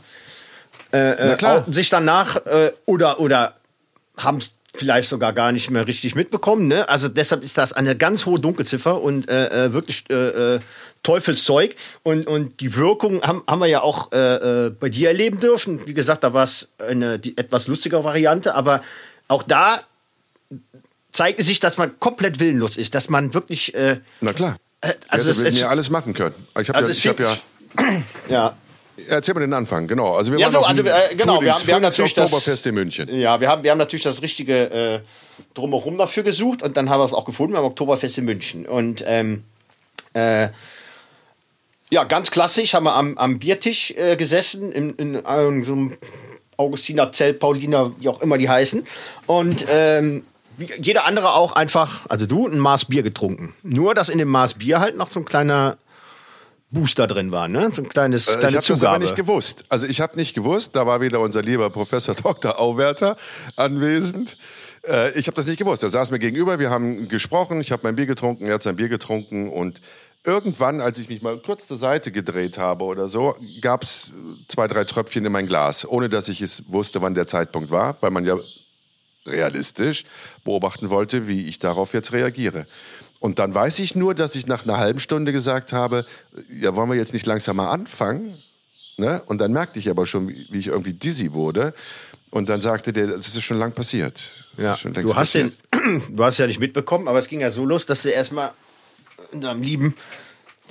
äh, 0.92 1.34
äh, 1.34 1.64
sich 1.68 1.90
danach 1.90 2.46
äh, 2.46 2.74
oder, 2.86 3.22
oder 3.22 3.56
haben 4.18 4.40
es 4.40 4.56
vielleicht 4.74 5.10
sogar 5.10 5.34
gar 5.34 5.52
nicht 5.52 5.70
mehr 5.70 5.88
richtig 5.88 6.16
mitbekommen. 6.16 6.68
Ne? 6.68 6.88
Also 6.88 7.08
deshalb 7.08 7.44
ist 7.44 7.58
das 7.58 7.74
eine 7.74 7.96
ganz 7.96 8.26
hohe 8.26 8.40
Dunkelziffer 8.40 9.02
und 9.02 9.30
äh, 9.30 9.66
äh 9.66 9.74
wirklich 9.74 10.06
äh, 10.10 10.56
äh, 10.56 10.60
Teufelszeug. 11.04 11.76
Und, 12.04 12.28
und 12.28 12.62
die 12.62 12.76
Wirkung 12.76 13.22
haben, 13.22 13.44
haben 13.48 13.60
wir 13.60 13.68
ja 13.68 13.82
auch 13.82 14.12
äh, 14.12 14.72
bei 14.80 14.90
dir 14.90 15.10
erleben 15.10 15.40
dürfen. 15.40 15.86
Wie 15.88 15.94
gesagt, 15.94 16.24
da 16.24 16.34
war 16.34 16.44
es 16.44 16.70
eine 16.78 17.20
die 17.20 17.38
etwas 17.38 17.68
lustigere 17.68 18.04
Variante, 18.04 18.56
aber 18.56 18.82
auch 19.28 19.44
da 19.44 19.82
zeigt 21.12 21.40
es 21.40 21.48
sich, 21.48 21.60
dass 21.60 21.78
man 21.78 22.00
komplett 22.00 22.40
willenlos 22.40 22.78
ist, 22.78 22.96
dass 22.96 23.10
man 23.10 23.34
wirklich. 23.34 23.74
Na 24.22 24.34
klar. 24.34 24.58
Also 25.10 25.30
ja, 25.30 25.48
es, 25.48 25.60
ja 25.60 25.70
alles 25.70 25.90
machen 25.90 26.14
können. 26.14 26.34
Ich 26.60 26.70
habe 26.70 26.78
also 26.80 26.92
ja, 26.92 27.12
hab 27.12 27.20
ja, 27.20 28.02
ja. 28.30 28.58
Erzähl 29.08 29.34
mal 29.34 29.42
den 29.42 29.54
Anfang, 29.54 29.88
genau. 29.88 30.16
Also 30.16 30.32
wir 30.32 30.40
ja, 30.40 30.52
so, 30.52 30.62
also, 30.62 30.84
äh, 30.84 31.16
genau, 31.16 31.42
wir 31.42 31.54
haben, 31.54 31.68
wir 31.68 31.76
haben 31.76 31.82
natürlich 31.82 32.18
Oktoberfest 32.18 32.66
in 32.68 32.76
München. 32.76 33.14
Ja, 33.14 33.40
wir 33.40 33.50
haben, 33.50 33.64
wir 33.64 33.72
haben 33.72 33.78
natürlich 33.78 34.04
das 34.04 34.22
richtige 34.22 34.70
äh, 34.70 35.00
drumherum 35.54 35.98
dafür 35.98 36.24
gesucht 36.24 36.62
und 36.62 36.78
dann 36.78 36.90
haben 36.90 37.00
wir 37.00 37.06
es 37.06 37.14
auch 37.14 37.26
gefunden 37.26 37.54
beim 37.54 37.64
Oktoberfest 37.64 38.18
in 38.18 38.26
München. 38.26 38.66
Und 38.66 39.04
ähm, 39.08 39.44
äh, 40.14 40.50
ja, 41.90 42.04
ganz 42.06 42.32
klassisch 42.32 42.74
haben 42.74 42.86
wir 42.86 42.96
am, 42.96 43.18
am 43.18 43.40
Biertisch 43.40 43.92
äh, 43.92 44.16
gesessen, 44.16 44.72
in, 44.72 44.94
in, 44.96 45.16
in 45.16 45.64
so 45.64 45.74
einem 45.74 45.98
Augustiner 46.58 47.12
Zelt, 47.12 47.40
Pauliner, 47.40 47.92
wie 48.00 48.08
auch 48.08 48.22
immer 48.22 48.38
die 48.38 48.50
heißen. 48.50 48.86
Und 49.26 49.66
ähm, 49.70 50.24
jeder 50.80 51.06
andere 51.06 51.34
auch 51.34 51.54
einfach, 51.54 52.06
also 52.08 52.26
du, 52.26 52.48
ein 52.48 52.60
Maß 52.60 52.86
Bier 52.86 53.04
getrunken. 53.04 53.54
Nur, 53.64 53.94
dass 53.94 54.10
in 54.10 54.20
dem 54.20 54.30
Maß 54.30 54.56
Bier 54.56 54.80
halt 54.80 54.96
noch 54.96 55.10
so 55.10 55.20
ein 55.20 55.26
kleiner 55.26 55.78
Booster 56.72 57.06
drin 57.06 57.32
war, 57.32 57.48
ne? 57.48 57.70
So 57.72 57.82
ein 57.82 57.90
kleines, 57.90 58.28
äh, 58.28 58.40
kleine 58.40 58.50
ich 58.50 58.56
habe 58.56 58.68
das 58.68 58.84
aber 58.84 59.00
nicht 59.00 59.16
gewusst. 59.16 59.66
Also 59.70 59.88
ich 59.88 60.00
habe 60.00 60.16
nicht 60.16 60.34
gewusst, 60.34 60.76
da 60.76 60.88
war 60.88 61.02
wieder 61.02 61.20
unser 61.20 61.42
lieber 61.42 61.70
Professor 61.70 62.16
Dr. 62.24 62.60
Auwerter 62.60 63.18
anwesend. 63.58 64.38
Äh, 64.88 65.12
ich 65.20 65.28
habe 65.28 65.36
das 65.36 65.46
nicht 65.46 65.58
gewusst. 65.58 65.84
Er 65.84 65.90
saß 65.90 66.12
mir 66.12 66.20
gegenüber, 66.20 66.60
wir 66.60 66.70
haben 66.70 67.10
gesprochen, 67.10 67.60
ich 67.62 67.72
habe 67.72 67.84
mein 67.84 67.96
Bier 67.96 68.06
getrunken, 68.06 68.46
er 68.48 68.56
hat 68.56 68.64
sein 68.64 68.78
Bier 68.78 68.90
getrunken 68.90 69.50
und 69.50 69.82
irgendwann, 70.24 70.82
als 70.82 71.00
ich 71.00 71.10
mich 71.10 71.22
mal 71.22 71.38
kurz 71.38 71.68
zur 71.68 71.78
Seite 71.78 72.12
gedreht 72.12 72.58
habe 72.58 72.86
oder 72.86 73.08
so, 73.08 73.36
gab 73.60 73.84
es 73.84 74.12
zwei, 74.48 74.68
drei 74.68 74.86
Tröpfchen 74.86 75.26
in 75.26 75.32
mein 75.32 75.48
Glas, 75.48 75.86
ohne 75.88 76.10
dass 76.10 76.30
ich 76.30 76.42
es 76.42 76.72
wusste, 76.72 77.02
wann 77.02 77.16
der 77.16 77.28
Zeitpunkt 77.28 77.70
war, 77.70 77.98
weil 78.02 78.12
man 78.12 78.26
ja 78.26 78.38
realistisch 79.26 80.06
beobachten 80.44 80.90
wollte, 80.90 81.28
wie 81.28 81.48
ich 81.48 81.60
darauf 81.60 81.94
jetzt 81.94 82.12
reagiere. 82.12 82.66
Und 83.22 83.40
dann 83.40 83.54
weiß 83.54 83.80
ich 83.80 83.96
nur, 83.96 84.16
dass 84.16 84.36
ich 84.36 84.48
nach 84.48 84.64
einer 84.64 84.78
halben 84.78 85.00
Stunde 85.00 85.32
gesagt 85.32 85.72
habe, 85.72 86.06
ja, 86.60 86.76
wollen 86.76 86.90
wir 86.90 86.98
jetzt 86.98 87.14
nicht 87.14 87.28
langsam 87.28 87.56
mal 87.56 87.70
anfangen? 87.70 88.36
Ne? 88.98 89.22
Und 89.28 89.38
dann 89.38 89.54
merkte 89.54 89.80
ich 89.80 89.90
aber 89.90 90.06
schon, 90.06 90.28
wie 90.28 90.58
ich 90.58 90.68
irgendwie 90.68 90.94
dizzy 90.94 91.32
wurde. 91.32 91.74
Und 92.32 92.50
dann 92.50 92.62
sagte 92.62 92.92
der, 92.92 93.08
das 93.08 93.28
ist 93.28 93.44
schon 93.44 93.60
lang 93.60 93.74
passiert. 93.74 94.22
Ja. 94.58 94.76
du, 94.84 95.16
hast 95.16 95.36
Den, 95.36 95.54
du 96.10 96.24
hast 96.24 96.40
ja 96.40 96.48
nicht 96.48 96.60
mitbekommen, 96.60 97.08
aber 97.08 97.20
es 97.20 97.28
ging 97.28 97.42
ja 97.42 97.52
so 97.52 97.64
los, 97.64 97.86
dass 97.86 98.02
du 98.02 98.10
erstmal 98.10 98.54
in 99.32 99.42
deinem 99.42 99.62
lieben 99.62 99.96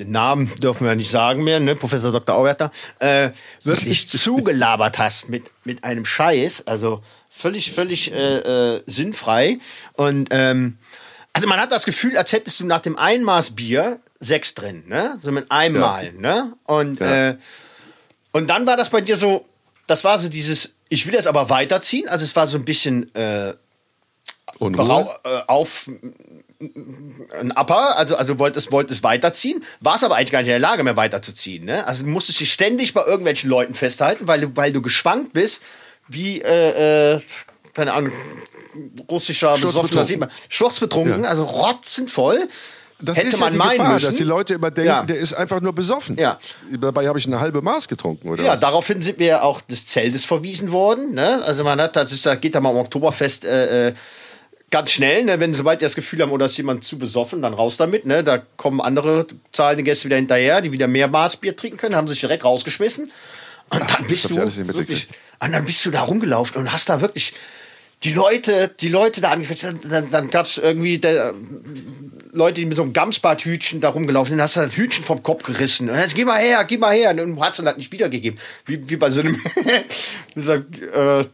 den 0.01 0.11
Namen 0.11 0.51
dürfen 0.57 0.87
wir 0.87 0.95
nicht 0.95 1.11
sagen 1.11 1.45
mehr, 1.45 1.61
ne? 1.61 1.77
Professor 1.77 2.11
Dr. 2.11 2.35
Auwerter, 2.35 2.73
äh, 2.99 3.31
wirklich 3.63 4.09
zugelabert 4.09 4.99
hast 4.99 5.29
mit, 5.29 5.51
mit 5.65 5.85
einem 5.85 6.05
Scheiß, 6.05 6.67
also 6.67 7.03
völlig, 7.29 7.71
völlig 7.73 8.11
äh, 8.11 8.77
äh, 8.77 8.83
sinnfrei. 8.87 9.59
Und 9.95 10.29
ähm, 10.31 10.79
also 11.33 11.49
man 11.49 11.61
hat 11.61 11.73
das 11.73 11.85
Gefühl, 11.85 12.17
als 12.17 12.33
hättest 12.33 12.61
du 12.61 12.67
nach 12.67 12.81
dem 12.81 12.97
Einmaß 12.97 13.53
Bier 13.57 14.01
sechs 14.19 14.55
drin, 14.55 14.85
ne? 14.87 15.19
So 15.23 15.33
mit 15.33 15.51
einem 15.51 15.81
Mal, 15.81 16.07
ja. 16.07 16.13
ne? 16.13 16.53
Und, 16.65 17.01
ja. 17.01 17.31
äh, 17.31 17.37
und 18.33 18.49
dann 18.49 18.67
war 18.67 18.77
das 18.77 18.91
bei 18.91 19.01
dir 19.01 19.17
so, 19.17 19.47
das 19.87 20.05
war 20.05 20.19
so 20.19 20.29
dieses, 20.29 20.75
ich 20.89 21.07
will 21.07 21.15
jetzt 21.15 21.27
aber 21.27 21.51
weiterziehen. 21.51 22.09
Also 22.09 22.25
es 22.25 22.37
war 22.37 22.47
so 22.47 22.59
ein 22.59 22.65
bisschen 22.65 23.15
äh, 23.15 23.55
Unruhe? 24.59 25.09
Äh, 25.25 25.41
auf 25.47 25.89
ein 26.61 27.53
Upper, 27.53 27.97
also, 27.97 28.17
also 28.17 28.39
wolltest, 28.39 28.71
wolltest 28.71 29.03
weiterziehen, 29.03 29.65
warst 29.81 30.05
aber 30.05 30.17
eigentlich 30.17 30.31
gar 30.31 30.41
nicht 30.41 30.49
in 30.49 30.53
der 30.53 30.59
Lage 30.59 30.85
mehr 30.85 30.97
weiterzuziehen. 30.97 31.65
Ne? 31.65 31.87
Also 31.87 32.05
du 32.05 32.11
musstest 32.11 32.41
dich 32.41 32.53
ständig 32.53 32.93
bei 32.93 33.03
irgendwelchen 33.05 33.49
Leuten 33.49 33.75
festhalten, 33.75 34.29
weil 34.29 34.43
du, 34.43 34.57
weil 34.57 34.73
du 34.73 34.83
geschwankt 34.83 35.33
bist, 35.33 35.63
wie, 36.09 36.43
äh, 36.43 37.15
äh, 37.15 37.21
keine 37.73 37.95
Ahnung, 37.95 38.13
russischer 39.09 39.57
besoffener, 39.57 40.05
sieht 40.05 40.21
man, 40.21 40.31
sturzbetrunken, 40.49 41.25
ja. 41.25 41.29
also 41.29 41.45
rotzenvoll. 41.45 42.49
Das 43.03 43.19
Hätte 43.19 43.29
ist 43.29 43.41
man 43.41 43.57
ja 43.57 43.63
die 43.63 43.77
Gefahr, 43.77 43.93
müssen. 43.95 44.07
dass 44.07 44.17
die 44.17 44.25
Leute 44.25 44.55
immer 44.55 44.71
denken, 44.71 44.89
ja. 44.89 45.03
der 45.03 45.17
ist 45.17 45.33
einfach 45.33 45.61
nur 45.61 45.73
besoffen. 45.73 46.17
Ja. 46.19 46.39
Dabei 46.81 47.09
habe 47.09 47.19
ich 47.19 47.27
eine 47.27 47.41
halbe 47.41 47.63
Maß 47.63 47.89
getrunken, 47.89 48.29
oder? 48.29 48.43
Ja, 48.43 48.53
was? 48.53 48.61
daraufhin 48.61 49.01
sind 49.01 49.19
wir 49.19 49.27
ja 49.27 49.43
auch 49.43 49.61
des 49.63 49.87
Zeltes 49.87 50.25
verwiesen 50.25 50.73
worden. 50.73 51.15
Ne? 51.15 51.43
Also 51.43 51.65
man 51.65 51.81
hat, 51.81 51.97
das 51.97 52.13
ist, 52.13 52.27
da 52.27 52.35
geht 52.35 52.55
da 52.55 52.61
mal 52.61 52.71
am 52.71 52.77
Oktoberfest 52.77 53.45
äh, 53.45 53.89
äh, 53.89 53.95
ganz 54.71 54.93
schnell, 54.93 55.25
ne? 55.25 55.41
wenn 55.41 55.55
sobald 55.55 55.81
die 55.81 55.85
das 55.85 55.95
Gefühl 55.95 56.21
haben, 56.21 56.31
oder 56.31 56.47
ist 56.47 56.57
jemand 56.57 56.85
zu 56.85 56.99
besoffen, 56.99 57.43
dann 57.43 57.55
raus 57.55 57.77
damit. 57.77 58.05
Ne? 58.05 58.23
Da 58.23 58.39
kommen 58.39 58.81
andere 58.81 59.27
zahlende 59.53 59.83
Gäste 59.83 60.05
wieder 60.05 60.17
hinterher, 60.17 60.61
die 60.61 60.73
wieder 60.73 60.87
mehr 60.87 61.09
Maßbier 61.09 61.57
trinken 61.57 61.79
können, 61.79 61.97
haben 61.97 62.09
sich 62.09 62.21
direkt 62.21 62.45
rausgeschmissen. 62.45 63.11
Und 63.71 63.81
dann 63.81 64.07
bist 64.09 64.29
du 64.29 64.37
wirklich, 64.37 65.09
und 65.39 65.53
dann 65.53 65.65
bist 65.65 65.87
du 65.87 65.91
da 65.91 66.03
rumgelaufen 66.03 66.61
und 66.61 66.73
hast 66.73 66.89
da 66.89 67.01
wirklich 67.01 67.35
die 68.03 68.13
Leute, 68.13 68.75
die 68.81 68.89
Leute 68.89 69.21
da 69.21 69.31
angeguckt. 69.31 69.63
Dann, 69.65 70.11
dann 70.11 70.31
gab 70.31 70.47
es 70.47 70.59
irgendwie 70.59 70.99
der, 70.99 71.35
Leute, 72.33 72.61
die 72.61 72.67
mit 72.67 72.77
so 72.77 72.83
einem 72.83 72.93
Gamsbart-Hütchen 72.93 73.81
da 73.81 73.91
rumgelaufen 73.91 74.31
sind, 74.31 74.43
hast 74.43 74.57
du 74.57 74.61
das 74.61 74.77
Hütchen 74.77 75.05
vom 75.05 75.23
Kopf 75.23 75.43
gerissen. 75.43 75.91
Und 75.91 75.97
dann, 75.97 76.11
geh 76.15 76.25
mal 76.25 76.41
her, 76.41 76.65
geh 76.65 76.79
mal 76.79 76.95
her. 76.95 77.11
Und 77.11 77.41
hat 77.41 77.53
es 77.53 77.57
dann 77.59 77.67
halt 77.67 77.79
nicht 77.79 77.93
wiedergegeben. 77.93 78.39
Wie, 78.67 78.89
wie 78.89 78.97
bei 78.97 79.11
so 79.11 79.21
einem 79.21 79.41
dieser, 80.35 80.57
äh, 80.57 81.25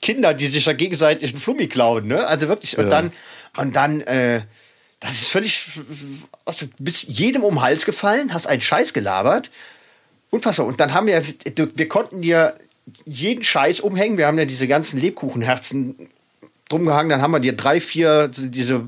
Kinder, 0.00 0.34
die 0.34 0.46
sich 0.46 0.64
da 0.64 0.72
gegenseitig 0.72 1.30
einen 1.30 1.40
Flummi 1.40 1.66
klauen. 1.66 2.06
Ne? 2.06 2.26
Also 2.26 2.48
wirklich. 2.48 2.78
Und 2.78 2.84
ja. 2.84 2.90
dann, 2.90 3.12
und 3.56 3.74
dann 3.74 4.00
äh, 4.02 4.42
das 5.00 5.12
ist 5.12 5.28
völlig, 5.28 5.64
du 6.46 6.66
bist 6.78 7.04
jedem 7.04 7.44
um 7.44 7.54
den 7.54 7.62
Hals 7.62 7.84
gefallen, 7.84 8.32
hast 8.32 8.46
einen 8.46 8.62
Scheiß 8.62 8.92
gelabert 8.92 9.50
Unfassbar. 10.30 10.66
Und 10.66 10.80
dann 10.80 10.92
haben 10.92 11.06
wir, 11.06 11.22
wir 11.54 11.88
konnten 11.88 12.20
dir 12.20 12.54
jeden 13.04 13.44
Scheiß 13.44 13.80
umhängen. 13.80 14.18
Wir 14.18 14.26
haben 14.26 14.38
ja 14.38 14.44
diese 14.44 14.68
ganzen 14.68 15.00
Lebkuchenherzen 15.00 15.96
drum 16.68 16.84
gehangen. 16.84 17.10
Dann 17.10 17.22
haben 17.22 17.32
wir 17.32 17.40
dir 17.40 17.54
drei, 17.54 17.80
vier, 17.80 18.28
diese 18.28 18.86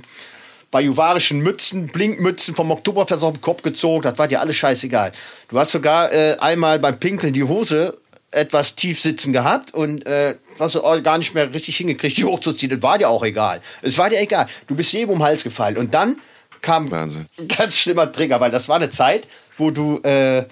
bajuwarischen 0.70 1.40
Mützen, 1.40 1.87
Blinkmützen 1.87 2.54
vom 2.54 2.70
Oktoberfest 2.70 3.24
auf 3.24 3.34
den 3.34 3.40
Kopf 3.40 3.62
gezogen. 3.62 4.02
Das 4.02 4.18
war 4.18 4.28
dir 4.28 4.40
alles 4.40 4.56
scheißegal. 4.56 5.12
Du 5.48 5.58
hast 5.58 5.72
sogar 5.72 6.12
äh, 6.12 6.37
einmal 6.40 6.78
beim 6.78 6.98
Pinkeln 6.98 7.32
die 7.32 7.44
Hose 7.44 7.98
etwas 8.30 8.74
tief 8.74 9.00
sitzen 9.00 9.32
gehabt 9.32 9.72
und 9.72 10.06
äh, 10.06 10.34
hast 10.61 10.74
du 10.74 10.82
gar 11.02 11.16
nicht 11.16 11.34
mehr 11.34 11.52
richtig 11.54 11.78
hingekriegt, 11.78 12.18
die 12.18 12.24
hochzuziehen. 12.24 12.70
Das 12.70 12.82
war 12.82 12.98
dir 12.98 13.08
auch 13.08 13.24
egal. 13.24 13.62
Es 13.80 13.96
war 13.96 14.11
dir 14.11 14.20
egal. 14.20 14.48
Du 14.66 14.74
bist 14.74 14.92
jedem 14.92 15.11
um 15.11 15.18
den 15.18 15.24
Hals 15.24 15.44
gefallen. 15.44 15.78
Und 15.78 15.94
dann 15.94 16.20
kam 16.61 16.90
Wahnsinn. 16.90 17.26
ein 17.38 17.48
ganz 17.56 17.78
schlimmer 17.78 18.12
Trigger, 18.12 18.40
weil 18.40 18.50
das 18.50 18.68
war 18.68 18.76
eine 18.76 18.90
Zeit, 18.90 19.26
wo 19.56 19.70
du 19.70 20.00
äh, 20.02 20.44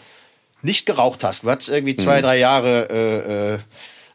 nicht 0.66 0.84
geraucht 0.84 1.24
hast. 1.24 1.44
Du 1.44 1.50
hast 1.50 1.68
irgendwie 1.68 1.96
zwei, 1.96 2.18
mhm. 2.18 2.22
drei 2.22 2.38
Jahre 2.38 2.88
äh, 2.90 3.54
äh, 3.54 3.58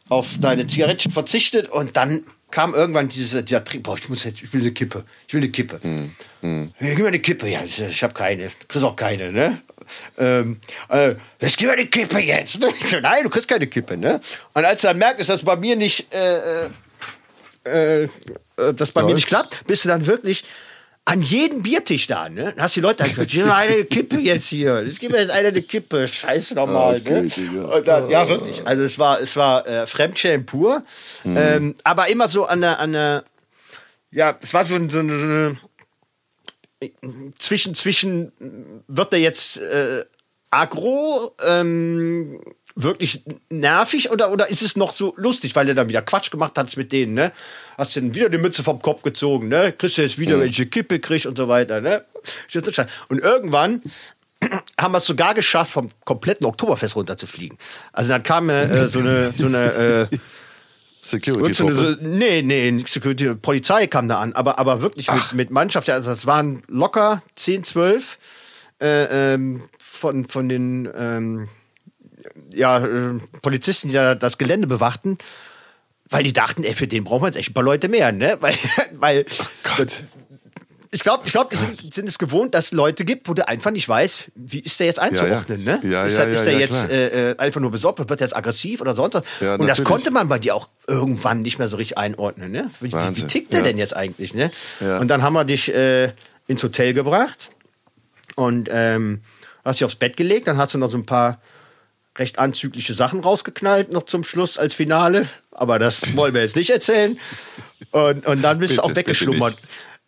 auf 0.08 0.36
deine 0.40 0.66
Zigaretten 0.66 1.10
verzichtet 1.10 1.68
und 1.68 1.96
dann 1.96 2.24
kam 2.52 2.74
irgendwann 2.74 3.08
diese, 3.08 3.42
dieser 3.42 3.64
Trieb, 3.64 3.84
boah, 3.84 3.96
ich 3.96 4.08
muss 4.08 4.24
jetzt, 4.24 4.42
ich 4.42 4.52
will 4.52 4.60
eine 4.60 4.72
Kippe, 4.72 5.04
ich 5.26 5.34
will 5.34 5.40
eine 5.40 5.50
Kippe. 5.50 5.80
Mhm. 5.82 6.12
Ja, 6.80 6.88
gib 6.90 6.98
mir 6.98 7.08
eine 7.08 7.18
Kippe, 7.18 7.48
ja, 7.48 7.62
ich 7.64 8.02
habe 8.02 8.14
keine, 8.14 8.44
du 8.44 8.66
kriegst 8.68 8.84
auch 8.84 8.94
keine, 8.94 9.32
ne? 9.32 9.58
Ähm, 10.18 10.60
äh, 10.88 11.14
jetzt 11.40 11.56
gib 11.56 11.68
mir 11.68 11.74
eine 11.74 11.86
Kippe 11.86 12.18
jetzt. 12.18 12.58
Ich 12.80 12.88
so, 12.88 13.00
nein, 13.00 13.24
du 13.24 13.30
kriegst 13.30 13.48
keine 13.48 13.66
Kippe, 13.66 13.96
ne? 13.96 14.20
Und 14.52 14.64
als 14.64 14.82
du 14.82 14.88
dann 14.88 14.98
merkst, 14.98 15.28
dass 15.28 15.42
bei 15.42 15.56
mir 15.56 15.76
nicht, 15.76 16.12
äh, 16.12 16.66
äh, 17.64 18.02
äh, 18.04 18.08
dass 18.74 18.92
bei 18.92 19.00
Läuft. 19.00 19.08
mir 19.08 19.14
nicht 19.14 19.28
klappt, 19.28 19.66
bist 19.66 19.84
du 19.84 19.88
dann 19.88 20.06
wirklich 20.06 20.44
an 21.04 21.20
jedem 21.22 21.62
Biertisch 21.62 22.06
da, 22.06 22.28
ne? 22.28 22.54
Hast 22.56 22.76
die 22.76 22.80
Leute 22.80 22.98
dann 22.98 23.08
gesagt, 23.08 23.34
ich 23.34 23.42
eine 23.44 23.84
Kippe 23.84 24.18
jetzt 24.18 24.46
hier. 24.46 24.82
Ich 24.82 25.00
gebe 25.00 25.16
jetzt 25.16 25.30
eine 25.30 25.48
eine 25.48 25.62
Kippe. 25.62 26.06
Scheiße 26.06 26.54
nochmal, 26.54 27.00
okay, 27.00 27.28
ne? 27.52 27.66
Und 27.66 27.88
dann, 27.88 28.08
ja, 28.08 28.28
wirklich. 28.28 28.64
Also 28.66 28.84
es 28.84 28.98
war, 28.98 29.20
es 29.20 29.34
war 29.34 29.66
äh, 29.66 29.86
Fremdschämen 29.86 30.46
pur. 30.46 30.84
Mhm. 31.24 31.36
Ähm, 31.36 31.74
aber 31.82 32.08
immer 32.08 32.28
so 32.28 32.44
an 32.44 32.60
der, 32.60 32.78
an 32.78 32.92
der, 32.92 33.24
ja, 34.12 34.36
es 34.40 34.54
war 34.54 34.64
so, 34.64 34.78
so, 34.78 34.88
so 34.90 34.98
eine, 34.98 35.56
zwischen, 37.38 37.74
zwischen, 37.74 38.32
wird 38.86 39.12
der 39.12 39.20
jetzt 39.20 39.56
äh, 39.56 40.04
agro, 40.50 41.34
ähm, 41.44 42.40
wirklich 42.74 43.22
nervig 43.50 44.10
oder, 44.10 44.30
oder 44.30 44.48
ist 44.48 44.62
es 44.62 44.76
noch 44.76 44.94
so 44.94 45.14
lustig, 45.16 45.54
weil 45.56 45.68
er 45.68 45.74
dann 45.74 45.88
wieder 45.88 46.02
Quatsch 46.02 46.30
gemacht 46.30 46.56
hat 46.56 46.76
mit 46.76 46.92
denen, 46.92 47.14
ne? 47.14 47.32
Hast 47.76 47.96
du 47.96 48.00
dann 48.00 48.14
wieder 48.14 48.28
die 48.28 48.38
Mütze 48.38 48.62
vom 48.62 48.80
Kopf 48.80 49.02
gezogen, 49.02 49.48
ne? 49.48 49.72
Kriegst 49.72 49.98
du 49.98 50.02
jetzt 50.02 50.18
wieder, 50.18 50.36
mhm. 50.36 50.42
welche 50.42 50.66
Kippe 50.66 51.00
kriegst 51.00 51.26
und 51.26 51.36
so 51.36 51.48
weiter, 51.48 51.80
ne? 51.80 52.04
Und 53.08 53.18
irgendwann 53.18 53.82
haben 54.80 54.92
wir 54.92 54.98
es 54.98 55.06
sogar 55.06 55.34
geschafft, 55.34 55.72
vom 55.72 55.90
kompletten 56.04 56.46
Oktoberfest 56.46 56.96
runterzufliegen. 56.96 57.58
Also 57.92 58.10
dann 58.10 58.22
kam 58.22 58.48
äh, 58.50 58.88
so 58.88 59.00
eine, 59.00 59.30
so 59.32 59.46
eine 59.46 60.08
äh, 60.12 60.16
Security. 61.04 61.52
So, 61.52 61.70
so, 61.72 61.96
nee, 62.00 62.42
nee, 62.42 62.84
Security, 62.86 63.34
Polizei 63.34 63.88
kam 63.88 64.08
da 64.08 64.20
an, 64.20 64.34
aber, 64.34 64.60
aber 64.60 64.82
wirklich 64.82 65.10
mit, 65.10 65.32
mit, 65.32 65.50
Mannschaft, 65.50 65.90
also 65.90 66.10
das 66.10 66.26
waren 66.26 66.62
locker 66.68 67.22
10, 67.34 67.64
12 67.64 68.18
äh, 68.80 69.34
ähm, 69.34 69.62
von, 69.78 70.28
von 70.28 70.48
den 70.48 70.88
ähm, 70.96 71.48
ja, 72.52 72.84
äh, 72.84 73.18
Polizisten, 73.42 73.88
die 73.88 73.94
da 73.94 74.14
das 74.14 74.38
Gelände 74.38 74.66
bewachten, 74.66 75.18
weil 76.10 76.24
die 76.24 76.32
dachten, 76.32 76.64
ey, 76.64 76.74
für 76.74 76.86
den 76.86 77.04
brauchen 77.04 77.22
wir 77.22 77.28
jetzt 77.28 77.36
echt 77.36 77.50
ein 77.50 77.54
paar 77.54 77.64
Leute 77.64 77.88
mehr, 77.88 78.12
ne? 78.12 78.36
Weil, 78.40 78.54
weil 78.94 79.24
Gott. 79.62 79.88
ich 80.90 81.02
glaube, 81.02 81.22
ich 81.24 81.32
glaub, 81.32 81.48
die 81.48 81.56
sind, 81.56 81.94
sind 81.94 82.06
es 82.06 82.18
gewohnt, 82.18 82.54
dass 82.54 82.66
es 82.66 82.72
Leute 82.72 83.06
gibt, 83.06 83.28
wo 83.28 83.34
du 83.34 83.48
einfach 83.48 83.70
nicht 83.70 83.88
weißt, 83.88 84.30
wie 84.34 84.60
ist 84.60 84.78
der 84.78 84.86
jetzt 84.88 84.98
einzuordnen, 85.00 85.64
Ja, 85.64 85.72
ja. 85.72 85.78
ne? 85.78 85.90
Ja, 85.90 86.04
ist 86.04 86.18
ja, 86.18 86.24
der, 86.26 86.34
ist 86.34 86.44
der 86.44 86.58
jetzt 86.58 86.90
äh, 86.90 87.30
äh, 87.30 87.36
einfach 87.38 87.62
nur 87.62 87.70
besorgt 87.70 87.98
und 88.00 88.10
wird 88.10 88.20
jetzt 88.20 88.36
aggressiv 88.36 88.82
oder 88.82 88.94
sonst 88.94 89.14
was? 89.14 89.22
Und 89.22 89.40
das 89.40 89.58
natürlich. 89.58 89.84
konnte 89.84 90.10
man 90.10 90.28
bei 90.28 90.38
dir 90.38 90.54
auch 90.54 90.68
irgendwann 90.86 91.40
nicht 91.40 91.58
mehr 91.58 91.68
so 91.68 91.78
richtig 91.78 91.96
einordnen, 91.96 92.52
ne? 92.52 92.70
Wie, 92.80 92.92
wie, 92.92 93.16
wie 93.16 93.26
tickt 93.26 93.52
der 93.52 93.62
denn 93.62 93.78
jetzt 93.78 93.96
eigentlich, 93.96 94.34
ne? 94.34 94.50
Und 95.00 95.08
dann 95.08 95.22
haben 95.22 95.32
wir 95.32 95.44
dich 95.44 95.74
äh, 95.74 96.12
ins 96.46 96.62
Hotel 96.62 96.92
gebracht 96.92 97.52
und 98.36 98.68
ähm, 98.70 99.22
hast 99.64 99.80
dich 99.80 99.84
aufs 99.84 99.94
Bett 99.94 100.16
gelegt, 100.16 100.46
dann 100.46 100.58
hast 100.58 100.74
du 100.74 100.78
noch 100.78 100.90
so 100.90 100.98
ein 100.98 101.06
paar 101.06 101.40
recht 102.18 102.38
anzügliche 102.38 102.94
Sachen 102.94 103.20
rausgeknallt, 103.20 103.92
noch 103.92 104.02
zum 104.04 104.24
Schluss 104.24 104.58
als 104.58 104.74
Finale. 104.74 105.26
Aber 105.50 105.78
das 105.78 106.16
wollen 106.16 106.34
wir 106.34 106.42
jetzt 106.42 106.56
nicht 106.56 106.70
erzählen. 106.70 107.18
Und, 107.90 108.26
und 108.26 108.42
dann 108.42 108.58
bist 108.58 108.76
du 108.76 108.82
Bitte, 108.82 108.92
auch 108.92 108.96
weggeschlummert. 108.96 109.56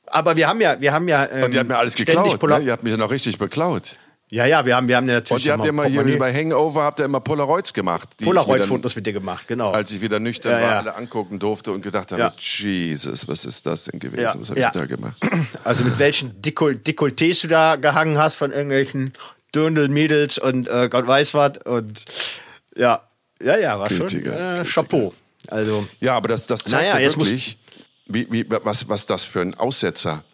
Aber 0.06 0.36
wir 0.36 0.46
haben 0.48 0.60
ja, 0.60 0.80
wir 0.80 0.92
haben 0.92 1.08
ja. 1.08 1.26
Ähm, 1.30 1.44
Und 1.44 1.54
die 1.54 1.58
hat 1.58 1.66
mir 1.66 1.78
alles 1.78 1.94
geklaut. 1.94 2.42
Ne? 2.42 2.60
Ihr 2.60 2.72
habt 2.72 2.82
mich 2.84 2.90
ja 2.92 2.96
noch 2.96 3.10
richtig 3.10 3.38
beklaut. 3.38 3.96
ja, 4.30 4.46
ja, 4.46 4.64
wir 4.66 4.76
haben, 4.76 4.86
wir 4.86 4.96
haben 4.96 5.08
ja 5.08 5.14
natürlich. 5.14 5.44
Und 5.44 5.46
ihr 5.46 5.52
habt 5.54 5.66
immer 5.66 5.84
hier 5.86 6.18
bei 6.18 6.32
Hangover 6.32 6.82
habt 6.82 7.00
ihr 7.00 7.06
immer 7.06 7.20
Polaroids 7.20 7.72
gemacht. 7.72 8.08
Polaroid-Fotos 8.22 8.94
mit 8.96 9.06
dir 9.06 9.12
gemacht, 9.12 9.48
genau. 9.48 9.72
Als 9.72 9.90
ich 9.92 10.00
wieder 10.00 10.20
nüchtern 10.20 10.52
Ja, 10.52 10.60
war, 10.60 10.70
ja. 10.72 10.78
alle 10.80 10.94
angucken 10.96 11.38
durfte 11.38 11.72
und 11.72 11.82
gedacht 11.82 12.12
habe, 12.12 12.20
Ja. 12.20 12.32
Jesus, 12.38 13.26
was 13.28 13.44
ist 13.44 13.66
das 13.66 13.84
denn 13.84 13.98
gewesen? 13.98 14.40
Was 14.40 14.50
habe 14.50 14.60
ich 14.60 14.66
da 14.66 14.84
gemacht? 14.86 15.16
Also 15.64 15.84
mit 15.84 15.98
welchen 15.98 16.40
Dekol 16.42 16.74
Dekolletés 16.74 17.42
du 17.42 17.48
da 17.48 17.76
gehangen 17.76 18.18
hast 18.18 18.36
von 18.36 18.52
irgendwelchen 18.52 19.14
Dirndl-Mädels 19.54 20.38
und 20.38 20.68
äh, 20.68 20.88
Gott 20.90 21.06
weiß 21.06 21.34
was. 21.34 21.58
Und 21.64 22.04
ja, 22.76 23.02
ja, 23.42 23.56
ja, 23.58 23.78
war 23.78 23.90
schon 23.90 24.08
Gütiger, 24.08 24.60
äh. 24.60 24.64
Chapeau. 24.64 25.14
Also, 25.48 25.86
Ja, 26.00 26.16
aber 26.16 26.28
das, 26.28 26.46
das 26.46 26.64
zeigt 26.64 26.92
Naja, 26.94 26.98
ja 26.98 27.16
wirklich, 27.16 27.58
wie, 28.06 28.30
wie, 28.30 28.46
was, 28.48 28.88
was 28.88 29.06
das 29.06 29.24
für 29.24 29.40
ein 29.40 29.54
Aussetzer 29.54 30.24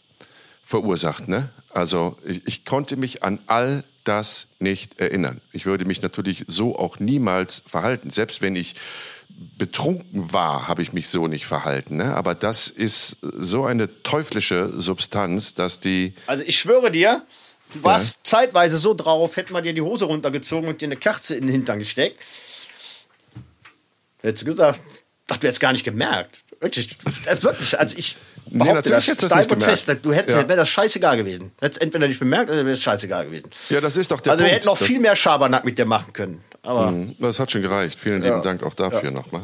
verursacht. 0.64 1.28
Ne? 1.28 1.48
Also 1.70 2.16
ich, 2.24 2.46
ich 2.46 2.64
konnte 2.64 2.96
mich 2.96 3.22
an 3.22 3.40
all 3.46 3.84
das 4.04 4.48
nicht 4.60 5.00
erinnern. 5.00 5.40
Ich 5.52 5.66
würde 5.66 5.84
mich 5.84 6.02
natürlich 6.02 6.44
so 6.46 6.78
auch 6.78 7.00
niemals 7.00 7.62
verhalten. 7.66 8.10
Selbst 8.10 8.40
wenn 8.40 8.56
ich 8.56 8.76
betrunken 9.56 10.32
war, 10.32 10.68
habe 10.68 10.82
ich 10.82 10.92
mich 10.92 11.08
so 11.08 11.26
nicht 11.26 11.46
verhalten. 11.46 11.96
Ne? 11.96 12.14
Aber 12.14 12.34
das 12.34 12.68
ist 12.68 13.16
so 13.20 13.64
eine 13.64 14.02
teuflische 14.02 14.72
Substanz, 14.78 15.54
dass 15.54 15.80
die... 15.80 16.14
also 16.26 16.44
ich 16.44 16.58
schwöre 16.58 16.90
dir, 16.90 17.24
du 17.72 17.82
warst 17.84 18.18
zeitweise 18.24 18.78
so 18.78 18.94
drauf, 18.94 19.36
hätten 19.36 19.52
wir 19.54 19.62
dir 19.62 19.72
die 19.72 19.80
Hose 19.82 20.04
runtergezogen 20.06 20.68
und 20.68 20.80
dir 20.80 20.86
eine 20.86 20.96
Kerze 20.96 21.34
in 21.36 21.42
den 21.46 21.52
Hintern 21.52 21.78
gesteckt. 21.78 22.18
Hättest 24.22 24.42
du 24.46 24.50
gesagt, 24.50 24.80
das 25.26 25.38
du 25.40 25.46
jetzt 25.46 25.60
gar 25.60 25.72
nicht 25.72 25.84
gemerkt. 25.84 26.40
Wirklich, 26.60 26.90
äh, 27.26 27.42
wirklich. 27.42 27.78
Also 27.78 27.96
ich 27.96 28.16
Nee, 28.52 28.58
behaupte 28.58 28.74
natürlich 28.74 28.96
das 28.96 29.06
hättest 29.06 29.26
steif 29.32 29.42
und 29.44 29.48
gemerkt. 29.60 29.80
fest. 29.80 29.98
Du 30.04 30.12
hättest, 30.12 30.36
Ja. 30.36 30.48
wäre 30.48 30.56
das 30.58 30.68
scheißegal 30.68 31.16
gewesen. 31.16 31.52
Hättest 31.60 31.80
entweder 31.80 32.08
nicht 32.08 32.18
bemerkt 32.18 32.50
oder 32.50 32.58
wäre 32.64 32.72
es 32.74 32.82
scheißegal 32.82 33.26
gewesen. 33.26 33.48
Ja, 33.68 33.80
das 33.80 33.96
ist 33.96 34.10
doch 34.10 34.20
der 34.20 34.32
also 34.32 34.44
wir 34.44 34.48
Punkt. 34.50 34.56
hätten 34.56 34.66
noch 34.66 34.76
viel 34.78 34.98
mehr 35.00 35.14
Schabernack 35.16 35.64
mit 35.64 35.78
dir 35.78 35.86
machen 35.86 36.12
können. 36.12 36.42
Aber 36.62 36.90
Mhm, 36.90 37.14
Das 37.20 37.38
hat 37.38 37.50
schon 37.52 37.62
gereicht. 37.62 37.98
Vielen 37.98 38.22
lieben 38.22 38.42
Dank 38.42 38.62
auch 38.62 38.74
dafür 38.74 39.10
nochmal. 39.10 39.42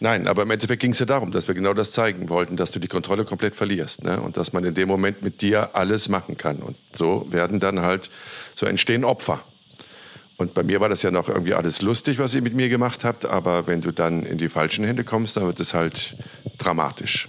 Nein, 0.00 0.28
aber 0.28 0.42
im 0.42 0.50
Endeffekt 0.50 0.80
ging 0.80 0.92
es 0.92 1.00
ja 1.00 1.06
darum, 1.06 1.32
dass 1.32 1.48
wir 1.48 1.54
genau 1.54 1.74
das 1.74 1.90
zeigen 1.90 2.28
wollten, 2.28 2.56
dass 2.56 2.70
du 2.70 2.78
die 2.78 2.86
Kontrolle 2.86 3.24
komplett 3.24 3.56
verlierst 3.56 4.04
ne? 4.04 4.20
und 4.20 4.36
dass 4.36 4.52
man 4.52 4.64
in 4.64 4.74
dem 4.74 4.88
Moment 4.88 5.22
mit 5.22 5.42
dir 5.42 5.74
alles 5.74 6.08
machen 6.08 6.36
kann. 6.36 6.58
Und 6.58 6.76
so 6.94 7.26
werden 7.30 7.58
dann 7.58 7.80
halt, 7.80 8.08
so 8.54 8.66
entstehen 8.66 9.04
Opfer. 9.04 9.40
Und 10.36 10.54
bei 10.54 10.62
mir 10.62 10.80
war 10.80 10.88
das 10.88 11.02
ja 11.02 11.10
noch 11.10 11.28
irgendwie 11.28 11.54
alles 11.54 11.82
lustig, 11.82 12.20
was 12.20 12.32
ihr 12.32 12.42
mit 12.42 12.54
mir 12.54 12.68
gemacht 12.68 13.02
habt, 13.02 13.26
aber 13.26 13.66
wenn 13.66 13.80
du 13.80 13.90
dann 13.90 14.24
in 14.24 14.38
die 14.38 14.48
falschen 14.48 14.84
Hände 14.84 15.02
kommst, 15.02 15.36
dann 15.36 15.46
wird 15.46 15.58
es 15.58 15.74
halt 15.74 16.14
dramatisch. 16.58 17.28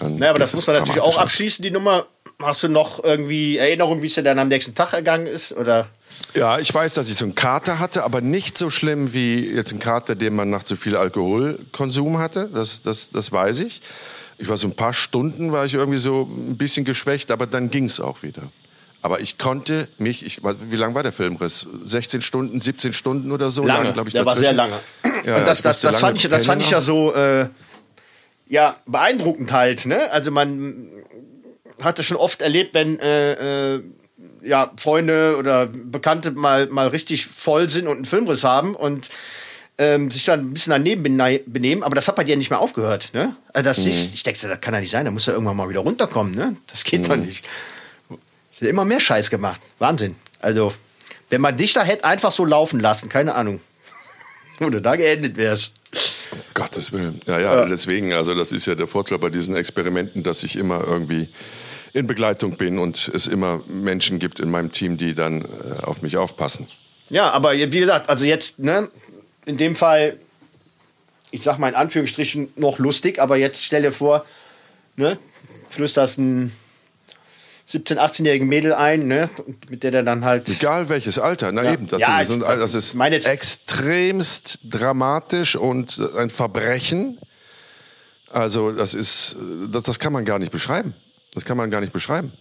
Dann 0.00 0.18
naja, 0.18 0.30
aber 0.30 0.38
das 0.38 0.54
muss 0.54 0.66
man 0.66 0.76
natürlich 0.76 1.02
auch 1.02 1.18
ab. 1.18 1.24
abschließen, 1.24 1.62
die 1.62 1.70
Nummer. 1.70 2.06
Hast 2.42 2.62
du 2.64 2.68
noch 2.68 3.04
irgendwie 3.04 3.58
Erinnerung, 3.58 4.02
wie 4.02 4.06
es 4.06 4.14
dir 4.14 4.22
dann 4.22 4.38
am 4.38 4.48
nächsten 4.48 4.74
Tag 4.74 4.92
ergangen 4.92 5.26
ist? 5.26 5.52
Oder? 5.52 5.86
Ja, 6.34 6.58
ich 6.58 6.74
weiß, 6.74 6.94
dass 6.94 7.08
ich 7.08 7.16
so 7.16 7.24
einen 7.24 7.34
Kater 7.34 7.78
hatte, 7.78 8.02
aber 8.02 8.20
nicht 8.20 8.58
so 8.58 8.68
schlimm 8.68 9.14
wie 9.14 9.48
jetzt 9.48 9.72
ein 9.72 9.78
Kater, 9.78 10.16
den 10.16 10.34
man 10.34 10.50
nach 10.50 10.64
zu 10.64 10.76
viel 10.76 10.96
Alkoholkonsum 10.96 12.18
hatte. 12.18 12.50
Das, 12.52 12.82
das, 12.82 13.10
das 13.10 13.30
weiß 13.30 13.60
ich. 13.60 13.82
Ich 14.38 14.48
war 14.48 14.58
so 14.58 14.66
ein 14.66 14.74
paar 14.74 14.92
Stunden, 14.92 15.52
war 15.52 15.64
ich 15.64 15.74
irgendwie 15.74 15.98
so 15.98 16.22
ein 16.22 16.56
bisschen 16.56 16.84
geschwächt, 16.84 17.30
aber 17.30 17.46
dann 17.46 17.70
ging 17.70 17.84
es 17.84 18.00
auch 18.00 18.22
wieder. 18.24 18.42
Aber 19.00 19.20
ich 19.20 19.38
konnte 19.38 19.86
mich, 19.98 20.24
ich, 20.24 20.40
wie 20.42 20.76
lang 20.76 20.94
war 20.94 21.02
der 21.02 21.12
Filmriss? 21.12 21.66
16 21.84 22.22
Stunden, 22.22 22.60
17 22.60 22.94
Stunden 22.94 23.30
oder 23.30 23.50
so? 23.50 23.64
Lange, 23.64 23.92
glaub 23.92 24.06
ich, 24.06 24.14
der 24.14 24.26
war 24.26 24.34
sehr 24.34 24.54
dazwischen. 24.54 24.80
lange. 25.04 25.24
Ja, 25.26 25.36
und 25.36 25.46
das, 25.46 25.62
das, 25.62 25.80
das, 25.82 25.92
lange 25.92 25.98
fand 25.98 26.16
ich, 26.16 26.28
das 26.28 26.46
fand 26.46 26.62
ich 26.62 26.70
ja 26.70 26.80
so 26.80 27.14
äh, 27.14 27.48
ja, 28.48 28.76
beeindruckend 28.86 29.52
halt. 29.52 29.86
Ne? 29.86 30.10
Also 30.10 30.30
man 30.30 30.90
hatte 31.82 32.02
schon 32.02 32.16
oft 32.16 32.40
erlebt, 32.40 32.74
wenn 32.74 32.98
äh, 32.98 33.74
äh, 33.74 33.82
ja, 34.44 34.70
Freunde 34.76 35.36
oder 35.38 35.66
Bekannte 35.66 36.30
mal, 36.32 36.66
mal 36.68 36.88
richtig 36.88 37.26
voll 37.26 37.68
sind 37.68 37.86
und 37.86 37.96
einen 37.96 38.04
Filmriss 38.04 38.44
haben 38.44 38.74
und 38.74 39.08
ähm, 39.76 40.10
sich 40.10 40.24
dann 40.24 40.40
ein 40.40 40.52
bisschen 40.54 40.70
daneben 40.70 41.02
bene- 41.02 41.40
benehmen, 41.46 41.82
aber 41.82 41.94
das 41.96 42.06
hat 42.06 42.14
bei 42.16 42.22
dir 42.24 42.36
nicht 42.36 42.50
mehr 42.50 42.60
aufgehört. 42.60 43.10
Ne? 43.12 43.34
Also 43.52 43.64
das 43.64 43.78
ist, 43.78 44.14
ich 44.14 44.22
denke, 44.22 44.46
das 44.46 44.60
kann 44.60 44.72
ja 44.74 44.80
nicht 44.80 44.90
sein, 44.92 45.04
da 45.04 45.10
muss 45.10 45.26
er 45.26 45.34
irgendwann 45.34 45.56
mal 45.56 45.68
wieder 45.68 45.80
runterkommen. 45.80 46.32
Ne? 46.34 46.56
Das 46.68 46.84
geht 46.84 47.08
doch 47.08 47.16
nicht. 47.16 47.44
Ist 48.52 48.60
ja 48.60 48.68
immer 48.68 48.84
mehr 48.84 49.00
Scheiß 49.00 49.30
gemacht. 49.30 49.60
Wahnsinn. 49.80 50.14
Also, 50.40 50.72
wenn 51.28 51.40
man 51.40 51.56
dich 51.56 51.72
da 51.72 51.82
hätte 51.82 52.04
einfach 52.04 52.30
so 52.30 52.44
laufen 52.44 52.78
lassen, 52.78 53.08
keine 53.08 53.34
Ahnung. 53.34 53.60
Wo 54.60 54.70
du 54.70 54.80
da 54.80 54.94
geendet 54.94 55.36
wärst. 55.36 55.72
Um 56.30 56.38
Gottes 56.54 56.92
Willen. 56.92 57.18
Ja, 57.26 57.40
ja, 57.40 57.64
deswegen, 57.66 58.12
also 58.12 58.34
das 58.34 58.52
ist 58.52 58.66
ja 58.66 58.76
der 58.76 58.86
Vorteil 58.86 59.18
bei 59.18 59.28
diesen 59.30 59.56
Experimenten, 59.56 60.22
dass 60.22 60.44
ich 60.44 60.54
immer 60.54 60.84
irgendwie 60.86 61.28
in 61.94 62.06
Begleitung 62.06 62.56
bin 62.56 62.78
und 62.78 63.08
es 63.14 63.26
immer 63.26 63.60
Menschen 63.68 64.18
gibt 64.18 64.40
in 64.40 64.50
meinem 64.50 64.70
Team, 64.72 64.96
die 64.98 65.14
dann 65.14 65.42
äh, 65.42 65.46
auf 65.84 66.02
mich 66.02 66.16
aufpassen. 66.16 66.66
Ja, 67.08 67.30
aber 67.30 67.52
wie 67.54 67.68
gesagt, 67.80 68.08
also 68.10 68.24
jetzt, 68.24 68.58
ne, 68.58 68.90
in 69.46 69.56
dem 69.56 69.76
Fall, 69.76 70.18
ich 71.30 71.42
sag 71.42 71.58
mal 71.58 71.68
in 71.68 71.74
Anführungsstrichen 71.74 72.52
noch 72.56 72.78
lustig, 72.78 73.20
aber 73.20 73.36
jetzt 73.36 73.62
stell 73.64 73.82
dir 73.82 73.92
vor, 73.92 74.24
ne, 74.96 75.18
flüsterst 75.68 76.18
ein 76.18 76.52
17-, 77.70 77.96
18-jährigen 77.98 78.48
Mädel 78.48 78.72
ein, 78.74 79.06
ne, 79.06 79.28
mit 79.70 79.82
der 79.84 79.90
der 79.92 80.02
dann 80.02 80.24
halt. 80.24 80.48
Egal 80.48 80.88
welches 80.88 81.18
Alter, 81.18 81.52
na 81.52 81.62
Ja. 81.62 81.72
eben, 81.74 81.86
das, 81.88 82.00
Ja, 82.00 82.20
ist, 82.20 82.30
ich- 82.30 82.38
das 82.40 82.74
ist 82.74 82.94
meine 82.94 83.16
extremst 83.24 84.58
dramatisch 84.64 85.54
und 85.56 86.00
ein 86.16 86.30
Verbrechen. 86.30 87.18
Also 88.32 88.72
das 88.72 88.94
ist, 88.94 89.36
das, 89.70 89.84
das 89.84 89.98
kann 90.00 90.12
man 90.12 90.24
gar 90.24 90.38
nicht 90.40 90.50
beschreiben. 90.52 90.92
Das 91.34 91.44
kann 91.44 91.56
man 91.56 91.70
gar 91.70 91.80
nicht 91.80 91.92
beschreiben. 91.92 92.32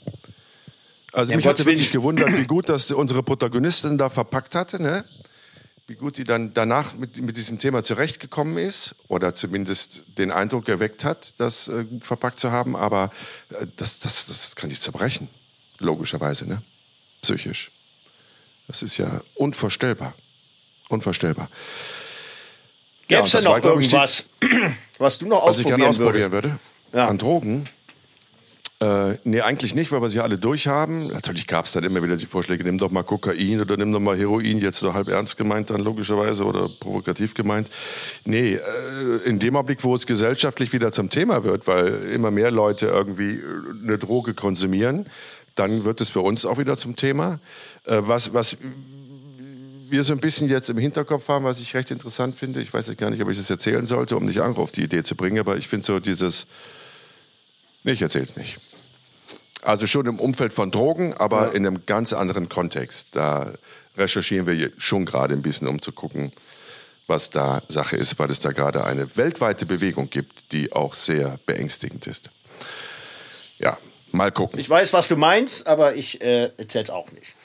Also 1.11 1.31
Ja, 1.31 1.37
mich 1.37 1.45
hat 1.45 1.59
es 1.59 1.65
wirklich 1.65 1.91
gewundert, 1.91 2.35
wie 2.37 2.45
gut 2.45 2.69
das 2.69 2.91
unsere 2.91 3.21
Protagonistin 3.23 3.97
da 3.97 4.09
verpackt 4.09 4.55
hatte, 4.55 4.81
ne? 4.81 5.03
Wie 5.85 5.95
gut 5.95 6.17
die 6.17 6.23
dann 6.23 6.53
danach 6.53 6.93
mit, 6.93 7.21
mit 7.21 7.35
diesem 7.35 7.59
Thema 7.59 7.83
zurechtgekommen 7.83 8.57
ist 8.57 8.95
oder 9.09 9.35
zumindest 9.35 10.01
den 10.17 10.31
Eindruck 10.31 10.69
erweckt 10.69 11.03
hat, 11.03 11.39
das 11.39 11.67
äh, 11.67 11.83
gut 11.83 12.03
verpackt 12.03 12.39
zu 12.39 12.51
haben. 12.51 12.75
Aber 12.75 13.11
äh, 13.49 13.67
das, 13.77 13.99
das, 13.99 14.27
das 14.27 14.55
kann 14.55 14.71
ich 14.71 14.79
zerbrechen, 14.79 15.27
logischerweise, 15.79 16.47
ne? 16.47 16.61
Psychisch. 17.21 17.71
Das 18.67 18.81
ist 18.81 18.97
ja 18.97 19.21
unvorstellbar. 19.35 20.13
Unvorstellbar. 20.89 21.49
Ja, 23.09 23.17
Gäbe 23.17 23.27
es 23.27 23.35
und 23.35 23.43
denn 23.43 23.51
noch 23.51 23.63
irgendwas, 23.63 24.25
was 24.97 25.17
du 25.17 25.27
noch 25.27 25.45
was 25.45 25.59
ich 25.59 25.65
gerne 25.65 25.85
ausprobieren 25.85 26.25
ausprobieren 26.25 26.31
würdest? 26.31 26.53
würde? 26.91 26.97
Ja. 26.97 27.07
An 27.07 27.17
Drogen? 27.17 27.69
Äh, 28.83 29.17
nee, 29.23 29.39
eigentlich 29.39 29.75
nicht, 29.75 29.93
weil 29.93 30.01
wir 30.01 30.09
sie 30.09 30.19
alle 30.19 30.37
durchhaben. 30.37 31.07
Natürlich 31.07 31.47
gab 31.47 31.65
es 31.65 31.71
dann 31.71 31.85
immer 31.85 32.03
wieder 32.03 32.17
die 32.17 32.25
Vorschläge, 32.25 32.65
nimm 32.65 32.77
doch 32.77 32.91
mal 32.91 33.03
Kokain 33.03 33.61
oder 33.61 33.77
nimm 33.77 33.93
doch 33.93 34.01
mal 34.01 34.17
Heroin, 34.17 34.59
jetzt 34.59 34.79
so 34.79 34.93
halb 34.93 35.07
ernst 35.07 35.37
gemeint 35.37 35.69
dann 35.69 35.81
logischerweise 35.81 36.43
oder 36.43 36.67
provokativ 36.67 37.33
gemeint. 37.33 37.69
Nee, 38.25 38.55
äh, 38.55 38.59
in 39.25 39.39
dem 39.39 39.55
Augenblick, 39.55 39.83
wo 39.85 39.95
es 39.95 40.05
gesellschaftlich 40.05 40.73
wieder 40.73 40.91
zum 40.91 41.09
Thema 41.09 41.45
wird, 41.45 41.65
weil 41.65 41.93
immer 42.11 42.29
mehr 42.29 42.51
Leute 42.51 42.87
irgendwie 42.87 43.35
äh, 43.35 43.41
eine 43.83 43.97
Droge 43.97 44.33
konsumieren, 44.33 45.05
dann 45.55 45.85
wird 45.85 46.01
es 46.01 46.09
für 46.09 46.21
uns 46.21 46.45
auch 46.45 46.57
wieder 46.57 46.75
zum 46.75 46.97
Thema. 46.97 47.39
Äh, 47.85 47.99
was, 48.01 48.33
was 48.33 48.57
wir 49.87 50.03
so 50.03 50.13
ein 50.13 50.19
bisschen 50.19 50.49
jetzt 50.49 50.69
im 50.69 50.77
Hinterkopf 50.77 51.29
haben, 51.29 51.45
was 51.45 51.59
ich 51.61 51.73
recht 51.73 51.89
interessant 51.89 52.35
finde. 52.35 52.59
Ich 52.59 52.73
weiß 52.73 52.87
jetzt 52.87 52.97
gar 52.97 53.11
nicht, 53.11 53.21
ob 53.23 53.29
ich 53.29 53.37
das 53.37 53.49
erzählen 53.49 53.85
sollte, 53.85 54.17
um 54.17 54.25
nicht 54.25 54.41
andere 54.41 54.61
auf 54.61 54.71
die 54.71 54.83
Idee 54.83 55.03
zu 55.03 55.15
bringen, 55.15 55.39
aber 55.39 55.55
ich 55.55 55.69
finde 55.69 55.85
so 55.85 56.01
dieses. 56.01 56.47
Nee, 57.85 57.93
ich 57.93 58.01
erzähle 58.01 58.25
es 58.25 58.35
nicht. 58.35 58.57
Also 59.63 59.87
schon 59.87 60.05
im 60.05 60.19
Umfeld 60.19 60.53
von 60.53 60.71
Drogen, 60.71 61.13
aber 61.13 61.53
in 61.53 61.65
einem 61.65 61.85
ganz 61.85 62.13
anderen 62.13 62.49
Kontext. 62.49 63.09
Da 63.13 63.53
recherchieren 63.97 64.47
wir 64.47 64.71
schon 64.77 65.05
gerade 65.05 65.33
ein 65.33 65.41
bisschen, 65.41 65.67
um 65.67 65.81
zu 65.81 65.91
gucken, 65.91 66.31
was 67.07 67.29
da 67.29 67.61
Sache 67.67 67.97
ist, 67.97 68.17
weil 68.19 68.29
es 68.29 68.39
da 68.39 68.51
gerade 68.51 68.83
eine 68.85 69.15
weltweite 69.17 69.65
Bewegung 69.65 70.09
gibt, 70.09 70.51
die 70.51 70.71
auch 70.73 70.93
sehr 70.93 71.37
beängstigend 71.45 72.07
ist. 72.07 72.29
Ja, 73.59 73.77
mal 74.11 74.31
gucken. 74.31 74.59
Ich 74.59 74.69
weiß, 74.69 74.93
was 74.93 75.07
du 75.07 75.17
meinst, 75.17 75.67
aber 75.67 75.95
ich 75.95 76.21
äh, 76.21 76.51
erzähl's 76.57 76.89
auch 76.89 77.11
nicht. 77.11 77.35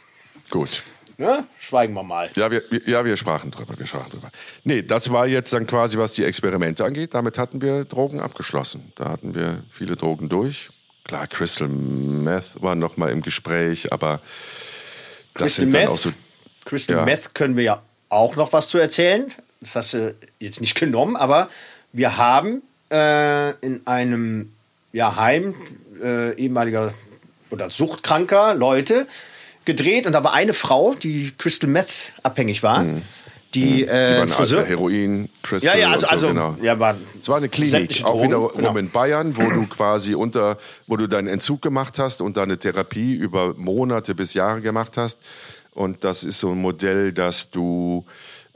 Gut. 0.50 0.82
ne? 1.18 1.46
schweigen 1.60 1.92
wir 1.94 2.02
mal. 2.02 2.30
Ja 2.34 2.50
wir, 2.50 2.62
ja, 2.86 3.04
wir 3.04 3.16
sprachen 3.16 3.50
drüber, 3.50 3.78
wir 3.78 3.86
sprachen 3.86 4.10
drüber. 4.10 4.30
Nee, 4.64 4.82
das 4.82 5.10
war 5.10 5.26
jetzt 5.26 5.52
dann 5.52 5.66
quasi, 5.66 5.98
was 5.98 6.12
die 6.12 6.24
Experimente 6.24 6.84
angeht. 6.84 7.14
Damit 7.14 7.38
hatten 7.38 7.60
wir 7.60 7.84
Drogen 7.84 8.20
abgeschlossen. 8.20 8.92
Da 8.96 9.10
hatten 9.10 9.34
wir 9.34 9.62
viele 9.70 9.96
Drogen 9.96 10.28
durch. 10.28 10.70
Klar, 11.08 11.26
Crystal 11.26 11.68
Meth 11.68 12.62
war 12.62 12.74
noch 12.74 12.98
mal 12.98 13.10
im 13.10 13.22
Gespräch, 13.22 13.92
aber 13.92 14.20
das 15.34 15.34
Crystal 15.34 15.48
sind 15.48 15.72
dann 15.72 15.82
Meth? 15.82 15.90
auch 15.90 15.98
so... 15.98 16.12
Crystal 16.66 16.96
Ja. 16.96 17.04
Meth 17.04 17.34
können 17.34 17.56
wir 17.56 17.64
ja 17.64 17.82
auch 18.10 18.36
noch 18.36 18.52
was 18.52 18.68
zu 18.68 18.76
erzählen. 18.76 19.32
Das 19.60 19.74
hast 19.74 19.94
du 19.94 20.14
jetzt 20.38 20.60
nicht 20.60 20.74
genommen, 20.78 21.16
aber 21.16 21.48
wir 21.92 22.18
haben 22.18 22.62
äh, 22.92 23.52
in 23.64 23.86
einem 23.86 24.52
ja, 24.92 25.16
Heim 25.16 25.54
äh, 26.02 26.34
ehemaliger 26.36 26.92
oder 27.50 27.70
suchtkranker 27.70 28.54
Leute 28.54 29.06
gedreht 29.64 30.06
und 30.06 30.12
da 30.12 30.22
war 30.22 30.34
eine 30.34 30.52
Frau, 30.52 30.94
die 30.94 31.32
Crystal 31.38 31.70
Meth 31.70 32.12
abhängig 32.22 32.62
war. 32.62 32.82
Mhm. 32.82 33.02
Die 33.54 33.84
äh, 33.84 34.18
waren 34.18 34.28
Friseur. 34.28 34.58
also 34.60 34.70
Heroin, 34.70 35.28
Crystal 35.42 35.74
Ja, 35.74 35.80
ja, 35.80 35.92
also, 35.92 36.06
so, 36.06 36.12
also 36.12 36.28
genau. 36.28 36.56
ja, 36.62 36.78
war 36.78 36.96
Es 37.20 37.28
war 37.28 37.38
eine 37.38 37.48
Klinik, 37.48 38.04
auch 38.04 38.12
Drogen, 38.12 38.24
wiederum 38.24 38.50
genau. 38.54 38.76
in 38.76 38.90
Bayern, 38.90 39.36
wo 39.36 39.48
du 39.48 39.66
quasi 39.66 40.14
unter, 40.14 40.58
wo 40.86 40.96
du 40.96 41.06
deinen 41.06 41.28
Entzug 41.28 41.62
gemacht 41.62 41.98
hast 41.98 42.20
und 42.20 42.36
deine 42.36 42.58
Therapie 42.58 43.14
über 43.14 43.54
Monate 43.56 44.14
bis 44.14 44.34
Jahre 44.34 44.60
gemacht 44.60 44.96
hast. 44.96 45.20
Und 45.72 46.04
das 46.04 46.24
ist 46.24 46.40
so 46.40 46.50
ein 46.50 46.60
Modell, 46.60 47.12
dass 47.12 47.50
du 47.50 48.04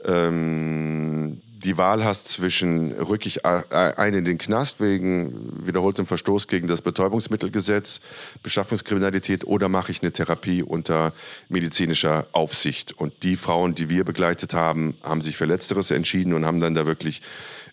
ähm, 0.05 1.41
die 1.63 1.77
Wahl 1.77 2.03
hast 2.03 2.27
zwischen 2.27 2.91
rück 2.93 3.25
ich 3.25 3.45
ein 3.45 4.13
in 4.13 4.25
den 4.25 4.37
Knast 4.37 4.79
wegen 4.79 5.65
wiederholtem 5.65 6.05
Verstoß 6.05 6.47
gegen 6.47 6.67
das 6.67 6.81
Betäubungsmittelgesetz, 6.81 8.01
Beschaffungskriminalität 8.43 9.45
oder 9.45 9.69
mache 9.69 9.91
ich 9.91 10.01
eine 10.01 10.11
Therapie 10.11 10.61
unter 10.61 11.13
medizinischer 11.49 12.27
Aufsicht. 12.33 12.91
Und 12.91 13.23
die 13.23 13.37
Frauen, 13.37 13.75
die 13.75 13.89
wir 13.89 14.03
begleitet 14.03 14.53
haben, 14.53 14.95
haben 15.03 15.21
sich 15.21 15.37
für 15.37 15.45
Letzteres 15.45 15.91
entschieden 15.91 16.33
und 16.33 16.45
haben 16.45 16.59
dann 16.59 16.75
da 16.75 16.85
wirklich 16.85 17.21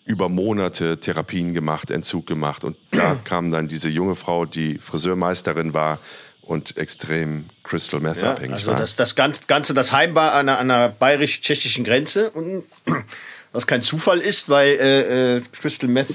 über 0.05 0.29
Monate 0.29 0.99
Therapien 0.99 1.53
gemacht, 1.53 1.91
Entzug 1.91 2.25
gemacht. 2.27 2.63
Und 2.63 2.77
da 2.91 3.15
kam 3.23 3.51
dann 3.51 3.67
diese 3.67 3.89
junge 3.89 4.15
Frau, 4.15 4.45
die 4.45 4.77
Friseurmeisterin 4.77 5.73
war 5.73 5.99
und 6.41 6.77
extrem 6.77 7.45
Crystal 7.63 7.99
Meth 7.99 8.21
Ja, 8.21 8.31
abhängig 8.31 8.55
also 8.55 8.71
war. 8.71 8.79
das, 8.79 8.95
das 8.95 9.15
Ganze, 9.15 9.73
das 9.73 9.91
Heim 9.91 10.15
war 10.15 10.33
an 10.33 10.47
der, 10.47 10.59
an 10.59 10.67
der 10.69 10.89
bayerisch-tschechischen 10.89 11.83
Grenze. 11.83 12.31
Und 12.31 12.63
was 13.53 13.67
kein 13.67 13.81
Zufall 13.81 14.19
ist, 14.19 14.49
weil 14.49 14.69
äh, 14.79 15.37
äh, 15.37 15.41
Crystal 15.51 15.89
Meth 15.89 16.07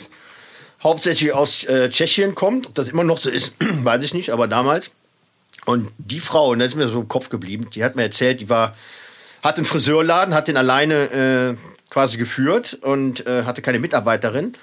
hauptsächlich 0.83 1.33
aus 1.33 1.65
äh, 1.65 1.89
Tschechien 1.91 2.35
kommt. 2.35 2.67
Ob 2.67 2.75
das 2.75 2.89
immer 2.89 3.05
noch 3.05 3.19
so 3.19 3.31
ist, 3.31 3.55
weiß 3.61 4.03
ich 4.05 4.15
nicht, 4.15 4.31
aber 4.31 4.47
damals. 4.49 4.91
Und 5.67 5.91
die 5.99 6.21
Frau, 6.21 6.51
und 6.51 6.61
das 6.61 6.69
ist 6.69 6.75
mir 6.77 6.89
so 6.89 7.01
im 7.01 7.09
Kopf 7.09 7.29
geblieben, 7.29 7.69
die 7.75 7.83
hat 7.83 7.97
mir 7.97 8.05
erzählt, 8.05 8.41
die 8.41 8.49
war, 8.49 8.77
hat 9.43 9.57
einen 9.57 9.65
Friseurladen, 9.65 10.33
hat 10.35 10.49
den 10.49 10.57
alleine 10.57 11.57
äh, 11.57 11.57
quasi 11.91 12.17
geführt 12.17 12.79
und 12.83 13.27
äh, 13.27 13.43
hatte 13.45 13.63
keine 13.63 13.79
Mitarbeiterin. 13.81 14.55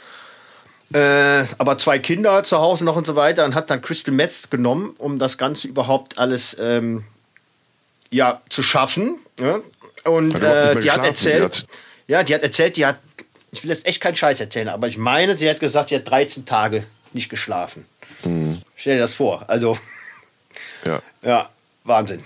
Äh, 0.94 1.46
aber 1.58 1.78
zwei 1.78 2.00
Kinder 2.00 2.44
zu 2.44 2.60
Hause 2.60 2.86
noch 2.86 2.96
und 2.96 3.08
so 3.08 3.16
weiter 3.16 3.46
und 3.46 3.56
hat 3.56 3.70
dann 3.70 3.82
Crystal 3.82 4.14
Meth 4.14 4.52
genommen, 4.52 4.94
um 4.98 5.18
das 5.20 5.38
Ganze 5.38 5.68
überhaupt 5.68 6.18
alles 6.20 6.56
ähm, 6.60 7.04
ja, 8.12 8.42
zu 8.50 8.62
schaffen. 8.64 9.18
Ja? 9.40 9.60
Und 10.06 10.36
überhaupt 10.36 10.76
nicht 10.76 10.78
äh, 10.78 10.80
die 10.82 10.92
hat 10.92 11.06
erzählt, 11.06 11.44
hat- 11.44 11.68
ja, 12.14 12.22
die 12.22 12.36
hat 12.36 12.44
erzählt, 12.44 12.78
die 12.78 12.86
hat, 12.86 13.00
ich 13.52 13.64
will 13.64 13.72
jetzt 13.72 13.88
echt 13.88 14.00
keinen 14.00 14.16
Scheiß 14.16 14.40
erzählen, 14.40 14.70
aber 14.70 14.88
ich 14.88 15.00
meine, 15.00 15.34
sie 15.34 15.50
hat 15.50 15.60
gesagt, 15.60 15.90
sie 15.90 15.96
hat 15.96 16.08
13 16.08 16.46
Tage 16.46 16.86
nicht 17.12 17.28
geschlafen. 17.28 17.88
Mhm. 18.24 18.62
Stell 18.76 18.98
dir 18.98 19.02
das 19.02 19.16
vor. 19.16 19.44
Also, 19.50 19.80
ja. 20.86 21.02
ja, 21.24 21.50
Wahnsinn. 21.84 22.24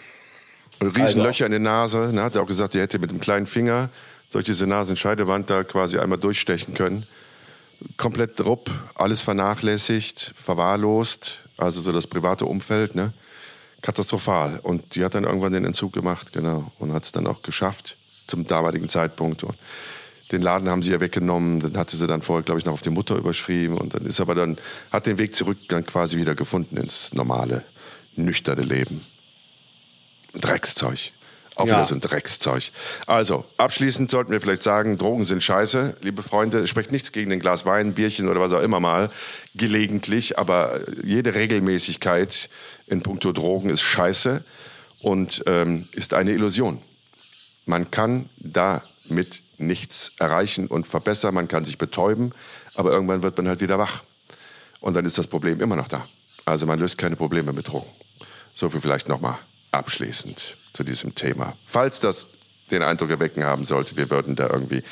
Riesen 0.82 1.22
Also- 1.22 1.46
in 1.46 1.52
der 1.52 1.60
Nase. 1.62 2.10
Ne, 2.14 2.22
hat 2.22 2.36
er 2.36 2.42
auch 2.42 2.48
gesagt, 2.48 2.74
sie 2.74 2.82
hätte 2.82 3.00
mit 3.00 3.12
dem 3.12 3.22
kleinen 3.22 3.48
Finger 3.48 3.90
durch 4.34 4.44
diese 4.44 4.68
Nasenscheidewand 4.68 5.50
da 5.50 5.64
quasi 5.64 5.98
einmal 5.98 6.20
durchstechen 6.20 6.74
können. 6.74 7.08
Komplett 7.96 8.38
drupp, 8.38 8.70
alles 8.96 9.22
vernachlässigt, 9.22 10.34
verwahrlost, 10.44 11.38
also 11.56 11.80
so 11.80 11.94
das 11.94 12.08
private 12.08 12.46
Umfeld, 12.46 12.96
ne? 12.96 13.14
Katastrophal. 13.82 14.60
Und 14.64 14.96
die 14.96 15.06
hat 15.06 15.16
dann 15.16 15.24
irgendwann 15.24 15.54
den 15.54 15.64
Entzug 15.64 15.94
gemacht, 15.94 16.34
genau. 16.34 16.70
Und 16.80 16.92
hat 16.92 17.06
es 17.06 17.14
dann 17.14 17.26
auch 17.26 17.42
geschafft 17.42 17.97
zum 18.28 18.46
damaligen 18.46 18.90
Zeitpunkt. 18.90 19.44
Und 19.44 19.56
den 20.32 20.42
Laden 20.42 20.70
haben 20.70 20.84
sie 20.84 20.92
ja 20.92 21.00
weggenommen, 21.00 21.62
dann 21.62 21.78
hatte 21.78 21.96
sie 21.96 22.06
dann 22.08 22.22
vorher, 22.22 22.44
glaube 22.44 22.60
ich, 22.60 22.66
noch 22.66 22.74
auf 22.74 22.82
die 22.82 22.90
Mutter 22.90 23.16
überschrieben 23.16 23.78
und 23.78 23.94
dann 23.94 24.06
ist 24.06 24.20
aber 24.20 24.36
dann, 24.36 24.58
hat 24.92 25.06
den 25.06 25.18
Weg 25.18 25.36
zurück 25.36 25.58
dann 25.70 25.86
quasi 25.86 26.18
wieder 26.18 26.36
gefunden 26.36 26.78
ins 26.78 27.14
normale, 27.14 27.64
nüchterne 28.16 28.64
Leben. 28.64 29.02
Dreckszeug. 30.34 31.12
Auch 31.56 31.66
Ja. 31.66 31.74
wieder 31.78 31.86
so 31.86 31.96
ein 31.96 32.02
Dreckszeug. 32.02 32.72
Also, 33.08 33.44
abschließend 33.58 34.12
sollten 34.12 34.32
wir 34.32 34.40
vielleicht 34.40 34.62
sagen, 34.62 34.98
Drogen 34.98 35.24
sind 35.24 35.42
scheiße. 35.42 35.98
Liebe 36.02 36.22
Freunde, 36.22 36.60
es 36.60 36.70
spricht 36.70 36.92
nichts 36.92 37.12
gegen 37.12 37.32
ein 37.32 37.40
Glas 37.40 37.66
Wein, 37.66 37.94
Bierchen 37.94 38.30
oder 38.30 38.40
was 38.40 38.54
auch 38.54 38.62
immer 38.62 38.80
mal. 38.80 39.10
Gelegentlich, 39.56 40.38
aber 40.38 40.80
jede 41.04 41.34
Regelmäßigkeit 41.34 42.50
in 42.86 43.02
puncto 43.02 43.32
Drogen 43.32 43.70
ist 43.72 43.82
scheiße 43.82 44.44
und 45.00 45.44
ähm, 45.48 45.88
ist 45.94 46.14
eine 46.14 46.32
Illusion. 46.32 46.80
Man 47.68 47.92
kann 47.92 48.30
damit 48.38 49.44
nichts 49.58 50.14
erreichen 50.20 50.68
und 50.68 50.88
verbessern, 50.88 51.36
man 51.36 51.48
kann 51.48 51.66
sich 51.66 51.78
betäuben, 51.78 52.32
aber 52.76 52.92
irgendwann 52.92 53.24
wird 53.24 53.38
man 53.38 53.48
halt 53.48 53.62
wieder 53.62 53.78
wach. 53.78 54.04
Und 54.80 54.96
dann 54.96 55.06
ist 55.06 55.18
das 55.18 55.28
Problem 55.28 55.60
immer 55.62 55.76
noch 55.76 55.88
da. 55.88 56.08
Also 56.46 56.66
man 56.66 56.80
löst 56.80 56.98
keine 56.98 57.16
Probleme 57.16 57.52
mit 57.54 57.68
Drogen. 57.68 57.90
So 58.54 58.70
viel 58.70 58.82
vielleicht 58.82 59.10
nochmal 59.10 59.38
abschließend 59.72 60.56
zu 60.74 60.84
diesem 60.84 61.14
Thema. 61.14 61.54
Falls 61.66 62.00
das 62.00 62.30
den 62.72 62.84
Eindruck 62.84 63.10
erwecken 63.10 63.44
haben 63.44 63.66
sollte, 63.66 63.98
wir 63.98 64.10
würden 64.10 64.36
da 64.36 64.50
irgendwie 64.50 64.84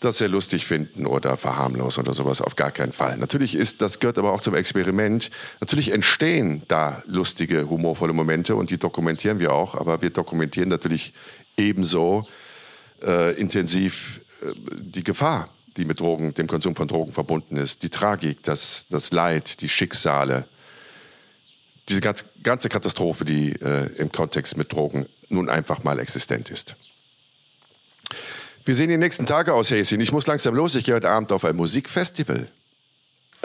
das 0.00 0.18
sehr 0.18 0.28
lustig 0.28 0.66
finden 0.66 1.06
oder 1.06 1.36
verharmlosen 1.36 2.04
oder 2.04 2.14
sowas, 2.14 2.40
auf 2.40 2.56
gar 2.56 2.70
keinen 2.70 2.92
Fall. 2.92 3.16
Natürlich 3.16 3.54
ist, 3.54 3.80
das 3.80 4.00
gehört 4.00 4.18
aber 4.18 4.32
auch 4.32 4.40
zum 4.40 4.54
Experiment. 4.54 5.30
Natürlich 5.60 5.92
entstehen 5.92 6.62
da 6.68 7.02
lustige, 7.06 7.68
humorvolle 7.70 8.12
Momente 8.12 8.54
und 8.56 8.70
die 8.70 8.78
dokumentieren 8.78 9.38
wir 9.38 9.52
auch, 9.52 9.74
aber 9.74 10.02
wir 10.02 10.10
dokumentieren 10.10 10.68
natürlich 10.68 11.14
ebenso 11.56 12.26
äh, 13.02 13.34
intensiv 13.38 14.20
äh, 14.42 14.52
die 14.80 15.04
Gefahr, 15.04 15.48
die 15.76 15.84
mit 15.84 16.00
Drogen, 16.00 16.34
dem 16.34 16.46
Konsum 16.46 16.76
von 16.76 16.88
Drogen 16.88 17.12
verbunden 17.12 17.56
ist, 17.56 17.82
die 17.82 17.90
Tragik, 17.90 18.42
das, 18.42 18.86
das 18.90 19.12
Leid, 19.12 19.60
die 19.60 19.68
Schicksale, 19.68 20.44
diese 21.88 22.00
ganz- 22.00 22.24
ganze 22.42 22.68
Katastrophe, 22.68 23.24
die 23.24 23.52
äh, 23.52 23.86
im 23.96 24.10
Kontext 24.10 24.56
mit 24.56 24.72
Drogen 24.72 25.06
nun 25.28 25.48
einfach 25.48 25.84
mal 25.84 25.98
existent 25.98 26.50
ist. 26.50 26.76
Wir 28.64 28.74
sehen 28.74 28.88
die 28.88 28.96
nächsten 28.96 29.26
Tage 29.26 29.52
aus, 29.52 29.70
Häschen. 29.70 30.00
Ich 30.00 30.12
muss 30.12 30.26
langsam 30.26 30.54
los. 30.54 30.74
Ich 30.74 30.84
gehe 30.84 30.94
heute 30.94 31.10
Abend 31.10 31.32
auf 31.32 31.44
ein 31.44 31.54
Musikfestival. 31.56 32.48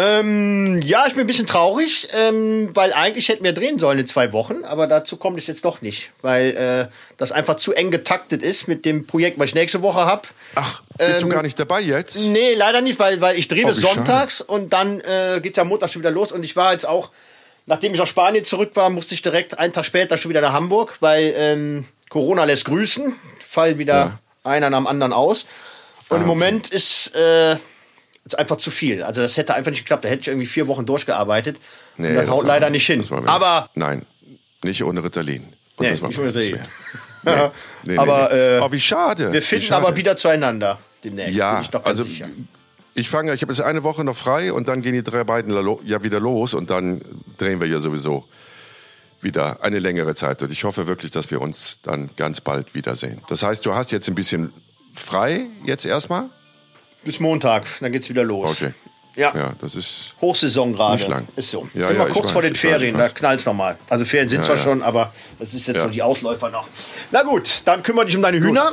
Ähm, 0.01 0.79
ja, 0.81 1.05
ich 1.07 1.13
bin 1.13 1.25
ein 1.25 1.27
bisschen 1.27 1.45
traurig, 1.45 2.07
ähm, 2.13 2.69
weil 2.73 2.93
eigentlich 2.93 3.27
hätten 3.27 3.43
wir 3.43 3.51
drehen 3.51 3.79
sollen 3.79 3.99
in 3.99 4.07
zwei 4.07 4.31
Wochen, 4.31 4.63
aber 4.63 4.87
dazu 4.87 5.17
kommt 5.17 5.37
es 5.37 5.47
jetzt 5.47 5.65
doch 5.65 5.81
nicht, 5.81 6.11
weil 6.21 6.55
äh, 6.89 6.93
das 7.17 7.33
einfach 7.33 7.55
zu 7.57 7.73
eng 7.73 7.91
getaktet 7.91 8.41
ist 8.41 8.69
mit 8.69 8.85
dem 8.85 9.05
Projekt, 9.05 9.37
was 9.39 9.49
ich 9.49 9.55
nächste 9.55 9.81
Woche 9.81 9.99
habe. 10.05 10.21
Ach, 10.55 10.81
bist 10.97 11.21
Ähm, 11.21 11.27
du 11.29 11.35
gar 11.35 11.43
nicht 11.43 11.59
dabei 11.59 11.81
jetzt? 11.81 12.27
Nee, 12.27 12.53
leider 12.53 12.79
nicht, 12.79 12.97
weil, 12.97 13.19
weil 13.19 13.37
ich 13.37 13.49
drehe 13.49 13.65
Oh, 13.65 13.67
bis 13.67 13.79
wie 13.81 13.87
schade. 13.87 13.95
sonntags 13.97 14.39
und 14.39 14.71
dann 14.71 15.01
äh, 15.01 15.41
geht 15.43 15.57
ja 15.57 15.65
Montag 15.65 15.89
schon 15.89 16.01
wieder 16.01 16.11
los 16.11 16.31
und 16.31 16.43
ich 16.43 16.55
war 16.55 16.71
jetzt 16.71 16.87
auch, 16.87 17.09
nachdem 17.65 17.93
ich 17.93 17.99
aus 17.99 18.07
Spanien 18.07 18.45
zurück 18.45 18.71
war, 18.75 18.89
musste 18.89 19.13
ich 19.15 19.21
direkt 19.21 19.59
einen 19.59 19.73
Tag 19.73 19.83
später 19.83 20.15
schon 20.15 20.29
wieder 20.29 20.39
nach 20.41 20.53
Hamburg, 20.53 20.95
weil 21.01 21.33
ähm, 21.35 21.85
Corona 22.09 22.45
lässt 22.45 22.63
grüßen, 22.63 23.13
fallen 23.45 23.77
wieder 23.79 23.93
Ja. 23.95 24.19
einer 24.45 24.69
nach 24.69 24.77
dem 24.79 24.87
anderen 24.87 25.11
aus. 25.11 25.45
Und 26.07 26.21
im 26.21 26.27
Moment 26.27 26.69
ist 26.69 27.13
äh, 27.15 27.57
ist 28.33 28.39
einfach 28.39 28.57
zu 28.57 28.71
viel. 28.71 29.03
Also 29.03 29.21
das 29.21 29.37
hätte 29.37 29.53
einfach 29.55 29.71
nicht 29.71 29.81
geklappt. 29.83 30.05
Da 30.05 30.09
hätte 30.09 30.21
ich 30.21 30.27
irgendwie 30.27 30.47
vier 30.47 30.67
Wochen 30.67 30.85
durchgearbeitet. 30.85 31.59
und 31.97 32.05
das 32.05 32.13
das 32.15 32.27
haut 32.29 32.39
war- 32.39 32.47
leider 32.47 32.69
nicht 32.69 32.85
hin. 32.85 32.99
das 32.99 33.11
Aber 33.11 33.69
Nein, 33.75 34.05
nicht 34.63 34.83
ohne 34.83 35.03
Ritalin. 35.03 35.43
Und 35.43 35.85
Nee, 35.85 35.89
das 35.91 36.01
war 36.01 36.09
nicht 36.09 36.19
ohne 36.19 36.29
Ritalin. 36.33 36.59
Nee, 37.21 37.33
nee, 37.83 37.97
Aber, 37.97 38.29
nee. 38.31 38.37
äh, 38.57 38.59
oh, 38.61 38.71
wie 38.71 38.79
schade. 38.79 39.33
wir 39.33 39.41
finden 39.41 39.65
schade. 39.65 39.85
aber 39.85 39.97
wieder 39.97 40.15
zueinander 40.15 40.79
demnächst. 41.03 41.35
Ja, 41.35 41.55
bin 41.55 41.63
ich 41.63 41.69
doch 41.69 41.83
ganz 41.83 41.97
also 41.99 42.03
sicher. 42.03 42.29
ich 42.95 43.09
fange, 43.09 43.33
ich 43.33 43.41
habe 43.41 43.51
jetzt 43.51 43.59
eine 43.59 43.83
Woche 43.83 44.05
noch 44.05 44.15
frei 44.15 44.53
und 44.53 44.69
dann 44.69 44.81
gehen 44.81 44.93
die 44.93 45.03
drei 45.03 45.25
beiden 45.25 45.53
ja 45.85 46.01
wieder 46.01 46.21
los 46.21 46.53
und 46.53 46.69
dann 46.69 47.01
drehen 47.37 47.59
wir 47.59 47.67
ja 47.67 47.79
sowieso 47.79 48.23
wieder 49.21 49.57
eine 49.63 49.79
längere 49.79 50.15
Zeit. 50.15 50.41
Und 50.41 50.49
ich 50.53 50.63
hoffe 50.63 50.87
wirklich, 50.87 51.11
dass 51.11 51.29
wir 51.29 51.41
uns 51.41 51.81
dann 51.81 52.09
ganz 52.15 52.39
bald 52.39 52.73
wiedersehen. 52.73 53.19
Das 53.27 53.43
heißt, 53.43 53.65
du 53.65 53.73
hast 53.75 53.91
jetzt 53.91 54.07
ein 54.07 54.15
bisschen 54.15 54.53
frei 54.95 55.45
jetzt 55.65 55.85
erstmal? 55.85 56.23
Bis 57.03 57.19
Montag, 57.19 57.65
dann 57.79 57.91
geht's 57.91 58.09
wieder 58.09 58.23
los. 58.23 58.51
Okay. 58.51 58.73
Ja. 59.15 59.35
Ja, 59.35 59.51
das 59.59 59.75
ist 59.75 60.13
Hochsaison 60.21 60.73
gerade. 60.73 60.97
Nicht 60.97 61.09
lang. 61.09 61.27
Ist 61.35 61.51
so. 61.51 61.67
Ja, 61.73 61.89
Immer 61.89 62.07
ja, 62.07 62.13
kurz 62.13 62.25
weiß, 62.25 62.31
vor 62.31 62.41
den 62.41 62.51
weiß, 62.53 62.59
Ferien, 62.59 62.93
da 62.97 63.05
weiß. 63.05 63.15
knallt's 63.15 63.45
nochmal. 63.45 63.77
Also 63.89 64.05
Ferien 64.05 64.29
sind 64.29 64.39
Ja, 64.39 64.45
zwar 64.45 64.55
ja. 64.57 64.63
schon, 64.63 64.81
aber 64.83 65.11
das 65.39 65.53
ist 65.53 65.67
jetzt 65.67 65.79
so 65.81 65.87
die 65.87 66.01
Ausläufer 66.01 66.49
noch. 66.49 66.67
Na 67.11 67.23
gut, 67.23 67.61
dann 67.65 67.83
kümmere 67.83 68.05
dich 68.05 68.15
um 68.15 68.21
deine 68.21 68.39
Hühner. 68.39 68.71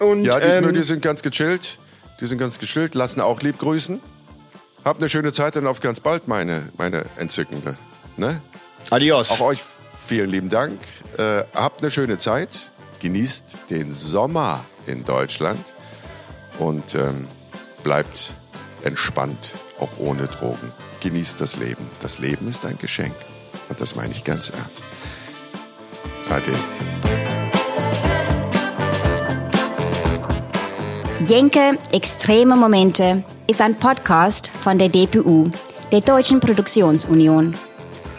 Und, 0.00 0.24
Ja, 0.24 0.40
die, 0.40 0.46
ähm, 0.46 0.74
die 0.74 0.82
sind 0.82 1.02
ganz 1.02 1.22
gechillt. 1.22 1.78
Die 2.20 2.26
sind 2.26 2.38
ganz 2.38 2.58
gechillt, 2.58 2.94
lassen 2.94 3.20
auch 3.20 3.40
lieb 3.42 3.58
grüßen. 3.58 4.00
Habt 4.84 5.00
eine 5.00 5.08
schöne 5.08 5.32
Zeit 5.32 5.56
und 5.56 5.66
auf 5.66 5.80
ganz 5.80 6.00
bald, 6.00 6.28
meine, 6.28 6.68
meine 6.76 7.04
Entzückende. 7.16 7.76
Ne? 8.16 8.40
adios. 8.90 9.30
Auch 9.32 9.40
euch 9.42 9.60
vielen 10.06 10.30
lieben 10.30 10.50
Dank. 10.50 10.78
Äh, 11.18 11.42
habt 11.54 11.82
eine 11.82 11.90
schöne 11.90 12.18
Zeit. 12.18 12.48
genießt 13.00 13.44
den 13.70 13.92
Sommer 13.92 14.64
in 14.86 15.04
Deutschland 15.04 15.60
und 16.58 16.94
ähm, 16.94 17.26
bleibt 17.84 18.32
entspannt, 18.82 19.52
auch 19.78 19.90
ohne 19.98 20.26
Drogen. 20.26 20.72
Genießt 21.00 21.40
das 21.40 21.56
Leben. 21.56 21.86
Das 22.02 22.18
Leben 22.18 22.48
ist 22.48 22.66
ein 22.66 22.78
Geschenk. 22.78 23.14
Und 23.68 23.80
das 23.80 23.94
meine 23.94 24.12
ich 24.12 24.24
ganz 24.24 24.50
ernst. 24.50 24.82
Ade. 26.28 26.52
Jenke 31.28 31.78
Extreme 31.92 32.56
Momente 32.56 33.22
ist 33.46 33.60
ein 33.60 33.78
Podcast 33.78 34.50
von 34.62 34.78
der 34.78 34.88
DPU, 34.88 35.50
der 35.92 36.00
Deutschen 36.00 36.40
Produktionsunion. 36.40 37.54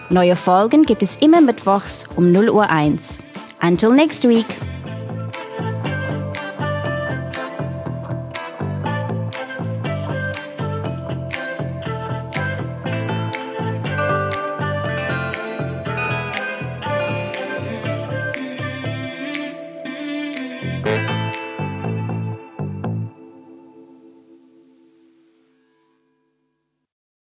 Neue 0.10 0.36
Folgen 0.36 0.84
gibt 0.84 1.04
es 1.04 1.18
immer 1.18 1.42
mittwochs 1.42 2.06
um 2.16 2.32
0 2.32 2.50
Uhr 2.50 2.70
1. 2.70 3.26
Until 3.62 3.92
next 3.92 4.28
week. 4.28 4.46